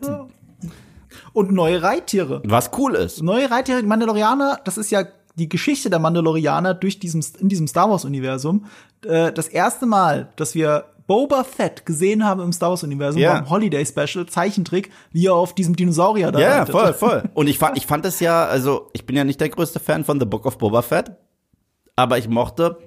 Und 1.34 1.52
neue 1.52 1.84
Reittiere. 1.84 2.42
Was 2.46 2.72
cool 2.78 2.96
ist. 2.96 3.22
Neue 3.22 3.52
Reittiere, 3.52 3.82
die 3.82 3.88
Mandalorianer, 3.88 4.62
das 4.64 4.78
ist 4.78 4.90
ja 4.90 5.04
die 5.36 5.50
Geschichte 5.50 5.90
der 5.90 6.00
Mandalorianer 6.00 6.76
durch 6.76 6.98
diesem, 6.98 7.22
in 7.40 7.50
diesem 7.50 7.68
Star 7.68 7.90
Wars-Universum. 7.90 8.66
Äh, 9.06 9.34
das 9.34 9.50
erste 9.50 9.86
Mal, 9.86 10.30
dass 10.38 10.56
wir 10.56 10.86
Boba 11.08 11.44
Fett 11.44 11.86
gesehen 11.86 12.24
haben 12.24 12.40
im 12.42 12.54
Star 12.54 12.70
Wars-Universum, 12.70 13.20
Ja. 13.22 13.34
war 13.34 13.40
im 13.40 13.50
Holiday-Special, 13.50 14.28
Zeichentrick, 14.28 14.92
wie 15.12 15.26
er 15.28 15.34
auf 15.36 15.54
diesem 15.54 15.76
Dinosaurier 15.76 16.32
da 16.32 16.40
Ja, 16.40 16.60
reitet. 16.60 16.72
voll, 16.72 16.94
voll. 17.10 17.24
Und 17.34 17.48
ich 17.48 17.60
fand, 17.60 17.76
ich 17.78 17.86
fand 17.86 18.06
das 18.06 18.22
ja, 18.22 18.46
also 18.46 18.90
ich 18.94 19.06
bin 19.06 19.18
ja 19.18 19.26
nicht 19.26 19.42
der 19.42 19.50
größte 19.50 19.82
Fan 19.82 20.06
von 20.06 20.22
The 20.22 20.26
Book 20.26 20.46
of 20.46 20.58
Boba 20.58 20.82
Fett, 20.84 21.12
aber 21.98 22.18
ich 22.18 22.30
mochte 22.30 22.78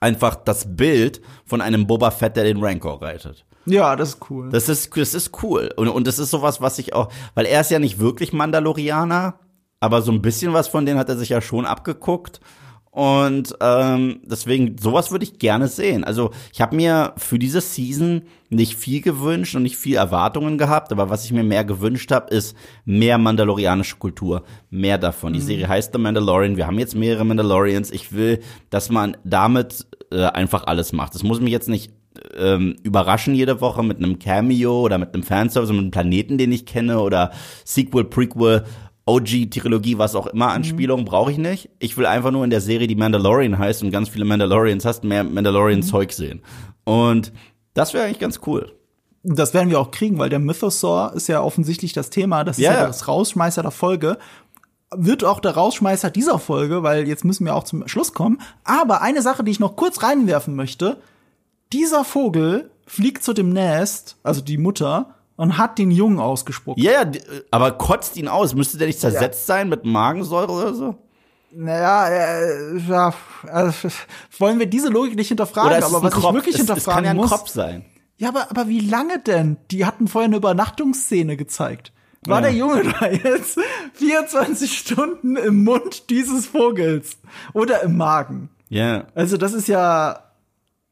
einfach 0.00 0.34
das 0.34 0.76
Bild 0.76 1.20
von 1.44 1.60
einem 1.60 1.86
Boba 1.86 2.10
Fett, 2.10 2.36
der 2.36 2.44
den 2.44 2.62
Rancor 2.62 3.00
reitet. 3.00 3.44
Ja, 3.66 3.94
das 3.94 4.10
ist 4.10 4.30
cool. 4.30 4.48
Das 4.50 4.68
ist, 4.68 4.96
das 4.96 5.14
ist 5.14 5.42
cool. 5.42 5.70
Und, 5.76 5.88
und 5.88 6.06
das 6.06 6.18
ist 6.18 6.30
sowas, 6.30 6.60
was 6.60 6.78
ich 6.78 6.94
auch, 6.94 7.12
weil 7.34 7.46
er 7.46 7.60
ist 7.60 7.70
ja 7.70 7.78
nicht 7.78 7.98
wirklich 7.98 8.32
Mandalorianer, 8.32 9.38
aber 9.80 10.02
so 10.02 10.10
ein 10.12 10.22
bisschen 10.22 10.52
was 10.52 10.68
von 10.68 10.86
denen 10.86 10.98
hat 10.98 11.08
er 11.08 11.16
sich 11.16 11.28
ja 11.28 11.40
schon 11.40 11.66
abgeguckt. 11.66 12.40
Und 12.92 13.54
ähm, 13.60 14.20
deswegen, 14.24 14.76
sowas 14.76 15.12
würde 15.12 15.24
ich 15.24 15.38
gerne 15.38 15.68
sehen. 15.68 16.02
Also 16.02 16.32
ich 16.52 16.60
habe 16.60 16.74
mir 16.74 17.12
für 17.16 17.38
diese 17.38 17.60
Season 17.60 18.22
nicht 18.48 18.74
viel 18.74 19.00
gewünscht 19.00 19.54
und 19.54 19.62
nicht 19.62 19.76
viel 19.76 19.94
Erwartungen 19.94 20.58
gehabt, 20.58 20.90
aber 20.90 21.08
was 21.08 21.24
ich 21.24 21.32
mir 21.32 21.44
mehr 21.44 21.64
gewünscht 21.64 22.10
habe, 22.10 22.34
ist 22.34 22.56
mehr 22.84 23.16
mandalorianische 23.16 23.96
Kultur. 23.96 24.42
Mehr 24.70 24.98
davon. 24.98 25.32
Die 25.32 25.40
Serie 25.40 25.68
heißt 25.68 25.92
The 25.92 26.00
Mandalorian. 26.00 26.56
Wir 26.56 26.66
haben 26.66 26.80
jetzt 26.80 26.96
mehrere 26.96 27.24
Mandalorians. 27.24 27.92
Ich 27.92 28.12
will, 28.12 28.40
dass 28.70 28.90
man 28.90 29.16
damit 29.22 29.86
äh, 30.10 30.24
einfach 30.24 30.64
alles 30.64 30.92
macht. 30.92 31.14
Das 31.14 31.22
muss 31.22 31.40
mich 31.40 31.52
jetzt 31.52 31.68
nicht 31.68 31.92
ähm, 32.36 32.76
überraschen 32.82 33.36
jede 33.36 33.60
Woche 33.60 33.84
mit 33.84 33.98
einem 33.98 34.18
Cameo 34.18 34.80
oder 34.80 34.98
mit 34.98 35.14
einem 35.14 35.22
Fanservice, 35.22 35.72
mit 35.72 35.80
einem 35.80 35.90
Planeten, 35.92 36.38
den 36.38 36.50
ich 36.50 36.66
kenne 36.66 37.00
oder 37.00 37.30
Sequel, 37.64 38.04
Prequel, 38.04 38.64
OG-Trilogie, 39.10 39.98
was 39.98 40.14
auch 40.14 40.26
immer, 40.28 40.48
Anspielung 40.48 41.04
brauche 41.04 41.32
ich 41.32 41.38
nicht. 41.38 41.70
Ich 41.78 41.96
will 41.96 42.06
einfach 42.06 42.30
nur 42.30 42.44
in 42.44 42.50
der 42.50 42.60
Serie, 42.60 42.86
die 42.86 42.94
Mandalorian 42.94 43.58
heißt 43.58 43.82
und 43.82 43.90
ganz 43.90 44.08
viele 44.08 44.24
Mandalorians 44.24 44.84
hast, 44.84 45.04
mehr 45.04 45.24
Mandalorian-Zeug 45.24 46.12
sehen. 46.12 46.42
Und 46.84 47.32
das 47.74 47.92
wäre 47.92 48.04
eigentlich 48.04 48.20
ganz 48.20 48.40
cool. 48.46 48.72
Das 49.22 49.52
werden 49.52 49.68
wir 49.68 49.80
auch 49.80 49.90
kriegen, 49.90 50.18
weil 50.18 50.30
der 50.30 50.38
Mythosaur 50.38 51.12
ist 51.14 51.28
ja 51.28 51.42
offensichtlich 51.42 51.92
das 51.92 52.10
Thema. 52.10 52.44
Das 52.44 52.58
ist 52.58 52.64
Ja, 52.64 52.72
ja, 52.72 52.80
ja. 52.80 52.86
das 52.86 53.06
Rausschmeißer 53.08 53.62
der 53.62 53.70
Folge. 53.70 54.18
Wird 54.94 55.24
auch 55.24 55.40
der 55.40 55.52
Rausschmeißer 55.52 56.10
dieser 56.10 56.38
Folge, 56.38 56.82
weil 56.82 57.06
jetzt 57.06 57.24
müssen 57.24 57.44
wir 57.44 57.54
auch 57.54 57.64
zum 57.64 57.86
Schluss 57.86 58.14
kommen. 58.14 58.40
Aber 58.64 59.02
eine 59.02 59.22
Sache, 59.22 59.44
die 59.44 59.50
ich 59.50 59.60
noch 59.60 59.76
kurz 59.76 60.02
reinwerfen 60.02 60.56
möchte. 60.56 60.96
Dieser 61.72 62.04
Vogel 62.04 62.70
fliegt 62.86 63.22
zu 63.22 63.32
dem 63.32 63.50
Nest, 63.50 64.16
also 64.22 64.40
die 64.40 64.58
Mutter, 64.58 65.14
und 65.40 65.56
hat 65.58 65.78
den 65.78 65.90
Jungen 65.90 66.18
ausgespuckt. 66.20 66.78
Ja, 66.78 66.92
ja, 66.92 67.04
d- 67.06 67.20
aber 67.50 67.72
kotzt 67.72 68.16
ihn 68.16 68.28
aus. 68.28 68.54
Müsste 68.54 68.76
der 68.78 68.86
nicht 68.86 69.00
zersetzt 69.00 69.46
sein 69.46 69.68
mit 69.68 69.84
Magensäure 69.84 70.52
oder 70.52 70.74
so? 70.74 70.96
Naja, 71.52 72.08
äh, 72.08 72.76
ja, 72.88 73.08
äh, 73.46 73.72
wollen 74.38 74.58
wir 74.58 74.66
diese 74.66 74.88
Logik 74.88 75.16
nicht 75.16 75.28
hinterfragen, 75.28 75.70
Oder 75.70 75.78
ist 75.78 75.84
aber 75.84 76.02
was 76.02 76.12
Kropf? 76.12 76.26
ich 76.28 76.34
wirklich 76.34 76.54
es, 76.56 76.60
es 76.60 76.66
kann 76.66 76.74
hinterfragen 76.76 77.04
ja 77.06 77.10
ein 77.12 77.16
muss. 77.16 77.30
Kopf 77.30 77.48
sein. 77.48 77.84
Ja, 78.18 78.28
aber, 78.28 78.50
aber 78.50 78.68
wie 78.68 78.80
lange 78.80 79.18
denn? 79.18 79.56
Die 79.70 79.86
hatten 79.86 80.06
vorher 80.06 80.26
eine 80.26 80.36
Übernachtungsszene 80.36 81.36
gezeigt. 81.36 81.92
War 82.26 82.36
Ja. 82.40 82.42
der 82.42 82.52
Junge 82.52 82.82
da 83.00 83.06
jetzt 83.08 83.58
24 83.94 84.76
Stunden 84.78 85.36
im 85.36 85.64
Mund 85.64 86.10
dieses 86.10 86.46
Vogels 86.46 87.16
oder 87.54 87.82
im 87.82 87.96
Magen? 87.96 88.50
Ja. 88.68 89.04
Also 89.14 89.36
das 89.38 89.52
ist 89.54 89.68
ja 89.68 90.20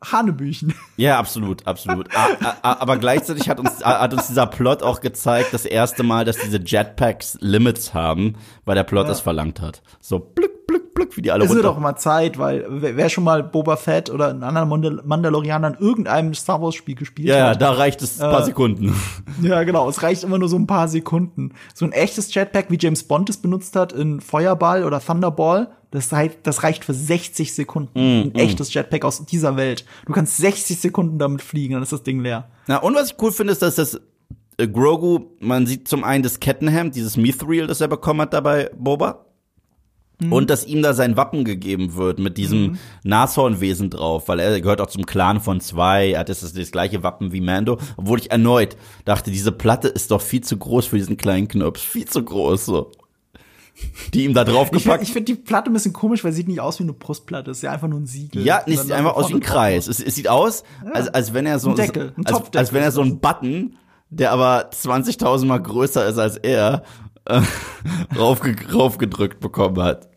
Hanebüchen. 0.04 0.74
Ja, 0.96 1.18
absolut, 1.18 1.64
absolut. 1.66 2.08
A, 2.16 2.28
a, 2.62 2.72
aber 2.80 2.96
gleichzeitig 2.98 3.48
hat 3.48 3.60
uns, 3.60 3.82
a- 3.84 4.00
hat 4.00 4.12
uns 4.12 4.26
dieser 4.26 4.46
Plot 4.46 4.82
auch 4.82 5.00
gezeigt, 5.00 5.52
das 5.52 5.64
erste 5.64 6.02
Mal, 6.02 6.24
dass 6.24 6.36
diese 6.38 6.58
Jetpacks 6.60 7.38
Limits 7.40 7.94
haben, 7.94 8.34
weil 8.64 8.74
der 8.74 8.82
Plot 8.82 9.08
es 9.08 9.20
verlangt 9.20 9.60
hat. 9.60 9.80
So 10.00 10.18
blück, 10.18 10.66
blück, 10.66 10.87
blück, 10.98 11.16
wie 11.16 11.22
die 11.22 11.30
alle 11.30 11.44
Es 11.44 11.50
wird 11.50 11.64
runter. 11.64 11.76
auch 11.76 11.80
mal 11.80 11.96
Zeit, 11.96 12.38
weil 12.38 12.66
wer 12.68 13.08
schon 13.08 13.24
mal 13.24 13.42
Boba 13.42 13.76
Fett 13.76 14.10
oder 14.10 14.28
einen 14.28 14.42
anderen 14.42 14.68
Mandal 14.68 15.00
Mandalorianer 15.04 15.68
in 15.68 15.74
irgendeinem 15.86 16.34
Star 16.34 16.60
Wars 16.60 16.74
Spiel 16.74 16.94
gespielt 16.94 17.28
Ja, 17.28 17.36
ja, 17.38 17.46
hat. 17.50 17.62
da 17.62 17.72
reicht 17.72 18.02
es 18.02 18.20
ein 18.20 18.30
paar 18.30 18.44
Sekunden. 18.44 18.94
Ja, 19.42 19.62
genau. 19.62 19.88
Es 19.88 20.02
reicht 20.02 20.24
immer 20.24 20.36
nur 20.38 20.48
so 20.48 20.56
ein 20.56 20.66
paar 20.66 20.88
Sekunden. 20.88 21.52
So 21.72 21.84
ein 21.84 21.92
echtes 21.92 22.34
Jetpack, 22.34 22.70
wie 22.70 22.78
James 22.80 23.04
Bond 23.04 23.30
es 23.30 23.36
benutzt 23.36 23.76
hat 23.76 23.92
in 23.92 24.20
Feuerball 24.20 24.82
oder 24.84 25.00
Thunderball, 25.00 25.68
das 25.92 26.12
reicht, 26.12 26.46
das 26.46 26.62
reicht 26.64 26.84
für 26.84 26.92
60 26.92 27.54
Sekunden. 27.54 27.98
ein 27.98 28.34
echtes 28.34 28.74
Jetpack 28.74 29.04
aus 29.04 29.24
dieser 29.24 29.56
Welt. 29.56 29.84
Du 30.06 30.12
kannst 30.12 30.36
60 30.38 30.78
Sekunden 30.80 31.18
damit 31.18 31.40
fliegen, 31.40 31.74
dann 31.74 31.82
ist 31.82 31.92
das 31.92 32.02
Ding 32.02 32.20
leer. 32.20 32.48
Na, 32.66 32.78
und 32.78 32.94
was 32.94 33.12
ich 33.12 33.16
cool 33.22 33.30
finde, 33.32 33.52
ist, 33.52 33.62
dass 33.62 33.76
das 33.76 34.00
äh, 34.58 34.66
Grogu, 34.68 35.26
man 35.40 35.66
sieht 35.66 35.86
zum 35.88 36.02
einen 36.04 36.22
das 36.24 36.40
Kettenhemd, 36.40 36.94
dieses 36.96 37.16
Mithril, 37.16 37.66
das 37.68 37.80
er 37.80 37.88
bekommen 37.88 38.20
hat 38.22 38.34
dabei, 38.34 38.70
Boba. 38.76 39.24
Und 40.30 40.50
dass 40.50 40.66
ihm 40.66 40.82
da 40.82 40.94
sein 40.94 41.16
Wappen 41.16 41.44
gegeben 41.44 41.94
wird 41.94 42.18
mit 42.18 42.38
diesem 42.38 42.78
Nashornwesen 43.04 43.88
drauf, 43.90 44.26
weil 44.26 44.40
er 44.40 44.60
gehört 44.60 44.80
auch 44.80 44.88
zum 44.88 45.06
Clan 45.06 45.40
von 45.40 45.60
zwei, 45.60 46.10
er 46.10 46.20
hat 46.20 46.28
jetzt 46.28 46.42
das, 46.42 46.52
das 46.52 46.72
gleiche 46.72 47.04
Wappen 47.04 47.30
wie 47.32 47.40
Mando, 47.40 47.78
obwohl 47.96 48.18
ich 48.18 48.30
erneut 48.30 48.76
dachte, 49.04 49.30
diese 49.30 49.52
Platte 49.52 49.86
ist 49.86 50.10
doch 50.10 50.20
viel 50.20 50.40
zu 50.40 50.56
groß 50.56 50.86
für 50.86 50.96
diesen 50.96 51.16
kleinen 51.16 51.46
Knirps, 51.46 51.82
viel 51.82 52.06
zu 52.06 52.24
groß, 52.24 52.66
so. 52.66 52.90
Die 54.12 54.24
ihm 54.24 54.34
da 54.34 54.42
Ich, 54.42 54.48
draufgepackt. 54.48 55.04
ich 55.04 55.12
finde 55.12 55.32
die 55.32 55.34
Platte 55.36 55.70
ein 55.70 55.72
bisschen 55.72 55.92
komisch, 55.92 56.24
weil 56.24 56.32
sie 56.32 56.38
sieht 56.38 56.48
nicht 56.48 56.60
aus 56.60 56.80
wie 56.80 56.82
eine 56.82 56.94
Brustplatte. 56.94 57.52
Es 57.52 57.58
ist 57.58 57.62
ja 57.62 57.70
einfach 57.70 57.86
nur 57.86 58.00
ein 58.00 58.06
Siegel. 58.06 58.44
Ja, 58.44 58.62
es 58.66 58.82
sieht 58.82 58.90
einfach 58.90 59.14
aus 59.14 59.28
wie 59.28 59.34
ein 59.34 59.40
drauf. 59.40 59.50
Kreis. 59.50 59.86
Es, 59.86 60.00
es 60.00 60.16
sieht 60.16 60.26
aus, 60.26 60.64
als, 60.92 61.06
als 61.08 61.32
wenn 61.32 61.46
er 61.46 61.60
so 61.60 61.70
Ein 61.70 61.76
Deckel, 61.76 62.12
ein 62.16 62.26
als, 62.26 62.56
als 62.56 62.72
wenn 62.72 62.82
er 62.82 62.90
so 62.90 63.02
einen 63.02 63.20
Button 63.20 63.76
der 64.10 64.32
aber 64.32 64.70
20.000 64.70 65.44
Mal 65.44 65.60
größer 65.60 66.06
ist 66.06 66.18
als 66.18 66.38
er, 66.38 66.82
äh, 67.28 67.42
raufge 68.18 68.56
raufgedrückt 68.72 69.40
bekommen 69.40 69.80
hat. 69.82 70.08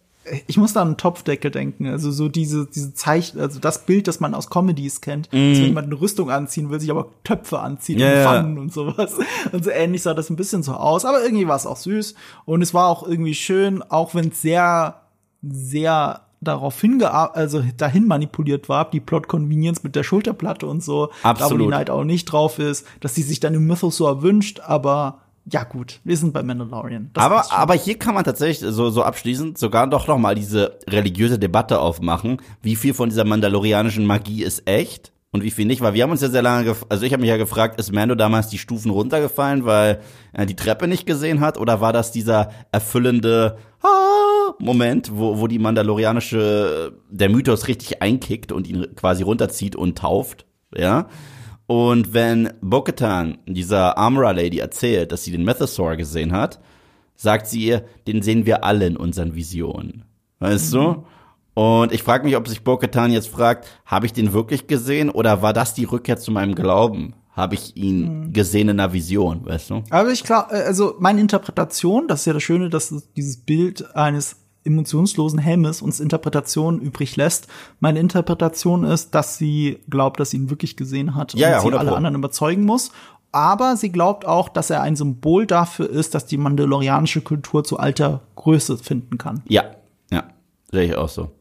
Ich 0.47 0.57
muss 0.57 0.73
da 0.73 0.81
an 0.81 0.89
einen 0.89 0.97
Topfdeckel 0.97 1.49
denken. 1.51 1.87
Also 1.87 2.11
so 2.11 2.29
diese, 2.29 2.67
diese 2.67 2.93
Zeichen, 2.93 3.39
also 3.39 3.59
das 3.59 3.85
Bild, 3.85 4.07
das 4.07 4.19
man 4.19 4.35
aus 4.35 4.49
Comedies 4.49 5.01
kennt. 5.01 5.27
Mm. 5.31 5.49
Dass 5.49 5.57
wenn 5.57 5.65
jemand 5.65 5.87
eine 5.87 5.99
Rüstung 5.99 6.29
anziehen 6.29 6.69
will, 6.69 6.79
sich 6.79 6.91
aber 6.91 7.07
Töpfe 7.23 7.59
anziehen 7.59 7.99
Ja, 7.99 8.13
und. 8.13 8.23
Pfannen 8.23 8.57
und 8.59 8.71
sowas. 8.71 9.17
Und 9.51 9.63
so 9.63 9.71
ähnlich 9.71 10.03
sah 10.03 10.13
das 10.13 10.29
ein 10.29 10.35
bisschen 10.35 10.63
so 10.63 10.73
aus. 10.73 11.05
Aber 11.05 11.23
irgendwie 11.23 11.47
war 11.47 11.55
es 11.55 11.65
auch 11.65 11.77
süß. 11.77 12.13
Und 12.45 12.61
es 12.61 12.73
war 12.73 12.87
auch 12.87 13.05
irgendwie 13.05 13.33
schön, 13.33 13.81
auch 13.81 14.13
wenn 14.13 14.29
es 14.29 14.41
sehr, 14.41 15.01
sehr 15.41 16.21
darauf 16.39 16.79
hingearbeitet, 16.81 17.37
also 17.37 17.63
dahin 17.77 18.07
manipuliert 18.07 18.67
war, 18.67 18.89
die 18.89 18.99
Plot 18.99 19.27
Convenience 19.27 19.83
mit 19.83 19.95
der 19.95 20.03
Schulterplatte 20.03 20.65
und 20.65 20.83
so, 20.83 21.07
da 21.23 21.29
wo 21.29 21.29
Absolut. 21.29 21.61
die 21.61 21.67
Night 21.67 21.89
auch 21.89 22.03
nicht 22.03 22.25
drauf 22.25 22.57
ist, 22.57 22.85
dass 22.99 23.13
sie 23.15 23.21
sich 23.21 23.39
dann 23.39 23.53
im 23.53 23.67
Mythosaur 23.67 24.23
wünscht, 24.23 24.59
aber 24.59 25.20
ja 25.49 25.63
gut, 25.63 25.99
wir 26.03 26.17
sind 26.17 26.33
bei 26.33 26.43
Mandalorian. 26.43 27.09
Das 27.13 27.23
Aber, 27.23 27.51
aber 27.51 27.73
hier 27.73 27.97
kann 27.97 28.13
man 28.13 28.23
tatsächlich 28.23 28.59
so, 28.73 28.89
so 28.89 29.03
abschließend 29.03 29.57
sogar 29.57 29.87
doch 29.87 30.07
noch 30.07 30.17
mal 30.17 30.35
diese 30.35 30.77
religiöse 30.87 31.39
Debatte 31.39 31.79
aufmachen, 31.79 32.37
wie 32.61 32.75
viel 32.75 32.93
von 32.93 33.09
dieser 33.09 33.25
mandalorianischen 33.25 34.05
Magie 34.05 34.43
ist 34.43 34.67
echt 34.67 35.11
und 35.31 35.43
wie 35.43 35.51
viel 35.51 35.65
nicht, 35.65 35.81
weil 35.81 35.93
wir 35.93 36.03
haben 36.03 36.11
uns 36.11 36.21
ja 36.21 36.29
sehr 36.29 36.41
lange, 36.41 36.69
gef- 36.69 36.85
also 36.89 37.05
ich 37.05 37.13
habe 37.13 37.21
mich 37.21 37.29
ja 37.29 37.37
gefragt, 37.37 37.79
ist 37.79 37.91
Mando 37.93 38.15
damals 38.15 38.49
die 38.49 38.57
Stufen 38.57 38.91
runtergefallen, 38.91 39.65
weil 39.65 40.01
er 40.33 40.45
die 40.45 40.55
Treppe 40.55 40.87
nicht 40.87 41.05
gesehen 41.05 41.39
hat? 41.39 41.57
Oder 41.57 41.79
war 41.81 41.93
das 41.93 42.11
dieser 42.11 42.49
erfüllende 42.71 43.57
ah, 43.81 44.53
Moment, 44.59 45.09
wo, 45.15 45.39
wo 45.39 45.47
die 45.47 45.57
mandalorianische, 45.59 46.93
der 47.09 47.29
Mythos 47.29 47.67
richtig 47.67 48.01
einkickt 48.01 48.51
und 48.51 48.67
ihn 48.67 48.87
quasi 48.95 49.23
runterzieht 49.23 49.75
und 49.75 49.97
tauft, 49.97 50.45
ja? 50.75 51.07
Und 51.71 52.13
wenn 52.13 52.51
Bo-Katan 52.59 53.37
dieser 53.45 53.97
Armorer 53.97 54.33
Lady 54.33 54.59
erzählt, 54.59 55.13
dass 55.13 55.23
sie 55.23 55.31
den 55.31 55.45
Mythosaur 55.45 55.95
gesehen 55.95 56.33
hat, 56.33 56.59
sagt 57.15 57.47
sie 57.47 57.63
ihr, 57.63 57.85
den 58.07 58.21
sehen 58.21 58.45
wir 58.45 58.65
alle 58.65 58.85
in 58.87 58.97
unseren 58.97 59.35
Visionen. 59.35 60.03
Weißt 60.39 60.73
du? 60.73 61.05
Und 61.53 61.93
ich 61.93 62.03
frage 62.03 62.25
mich, 62.25 62.35
ob 62.35 62.49
sich 62.49 62.65
Bo-Katan 62.65 63.13
jetzt 63.13 63.29
fragt, 63.29 63.69
habe 63.85 64.05
ich 64.05 64.11
den 64.11 64.33
wirklich 64.33 64.67
gesehen 64.67 65.09
oder 65.09 65.41
war 65.41 65.53
das 65.53 65.73
die 65.73 65.85
Rückkehr 65.85 66.17
zu 66.17 66.33
meinem 66.33 66.55
Glauben? 66.55 67.15
Habe 67.31 67.55
ich 67.55 67.77
ihn 67.77 68.33
gesehen 68.33 68.67
in 68.67 68.77
einer 68.77 68.91
Vision, 68.91 69.45
weißt 69.45 69.69
du? 69.69 69.83
Aber 69.91 70.11
ich 70.11 70.25
glaube, 70.25 70.49
also 70.49 70.95
meine 70.99 71.21
Interpretation, 71.21 72.09
das 72.09 72.19
ist 72.19 72.25
ja 72.25 72.33
das 72.33 72.43
Schöne, 72.43 72.69
dass 72.69 72.91
es 72.91 73.13
dieses 73.13 73.37
Bild 73.37 73.95
eines 73.95 74.40
emotionslosen 74.63 75.39
Helmes 75.39 75.81
uns 75.81 75.99
Interpretation 75.99 76.79
übrig 76.79 77.15
lässt. 77.15 77.47
Meine 77.79 77.99
Interpretation 77.99 78.83
ist, 78.83 79.15
dass 79.15 79.37
sie 79.37 79.79
glaubt, 79.89 80.19
dass 80.19 80.31
sie 80.31 80.37
ihn 80.37 80.49
wirklich 80.49 80.77
gesehen 80.77 81.15
hat 81.15 81.33
Ja, 81.33 81.49
ja, 81.49 81.55
und 81.57 81.61
sie 81.61 81.67
100 81.67 81.79
alle 81.79 81.89
Pro. 81.89 81.95
anderen 81.95 82.15
überzeugen 82.15 82.63
muss. 82.65 82.91
Aber 83.31 83.77
sie 83.77 83.91
glaubt 83.91 84.25
auch, 84.25 84.49
dass 84.49 84.69
er 84.69 84.81
ein 84.81 84.95
Symbol 84.95 85.45
dafür 85.47 85.89
ist, 85.89 86.13
dass 86.15 86.25
die 86.25 86.37
mandalorianische 86.37 87.21
Kultur 87.21 87.63
zu 87.63 87.77
alter 87.79 88.21
Größe 88.35 88.77
finden 88.77 89.17
kann. 89.17 89.41
Ja, 89.47 89.63
ja, 90.11 90.25
sehe 90.69 90.83
ich 90.83 90.95
auch 90.95 91.09
so. 91.09 91.31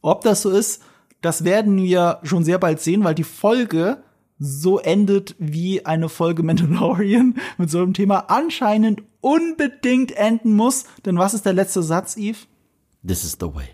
Ob 0.00 0.22
das 0.22 0.42
so 0.42 0.50
ist, 0.50 0.82
das 1.20 1.44
werden 1.44 1.76
wir 1.76 2.18
schon 2.24 2.42
sehr 2.42 2.58
bald 2.58 2.80
sehen, 2.80 3.04
weil 3.04 3.14
die 3.14 3.22
Folge 3.22 3.98
so 4.38 4.78
endet, 4.78 5.36
wie 5.38 5.86
eine 5.86 6.08
Folge 6.08 6.42
Mandalorian 6.42 7.36
mit 7.58 7.70
so 7.70 7.78
einem 7.78 7.94
Thema 7.94 8.30
anscheinend 8.30 9.02
unbedingt 9.20 10.12
enden 10.12 10.54
muss. 10.54 10.84
Denn 11.04 11.18
was 11.18 11.34
ist 11.34 11.46
der 11.46 11.52
letzte 11.52 11.82
Satz, 11.82 12.16
Eve? 12.16 12.38
This 13.06 13.24
is 13.24 13.36
the 13.40 13.46
way. 13.46 13.68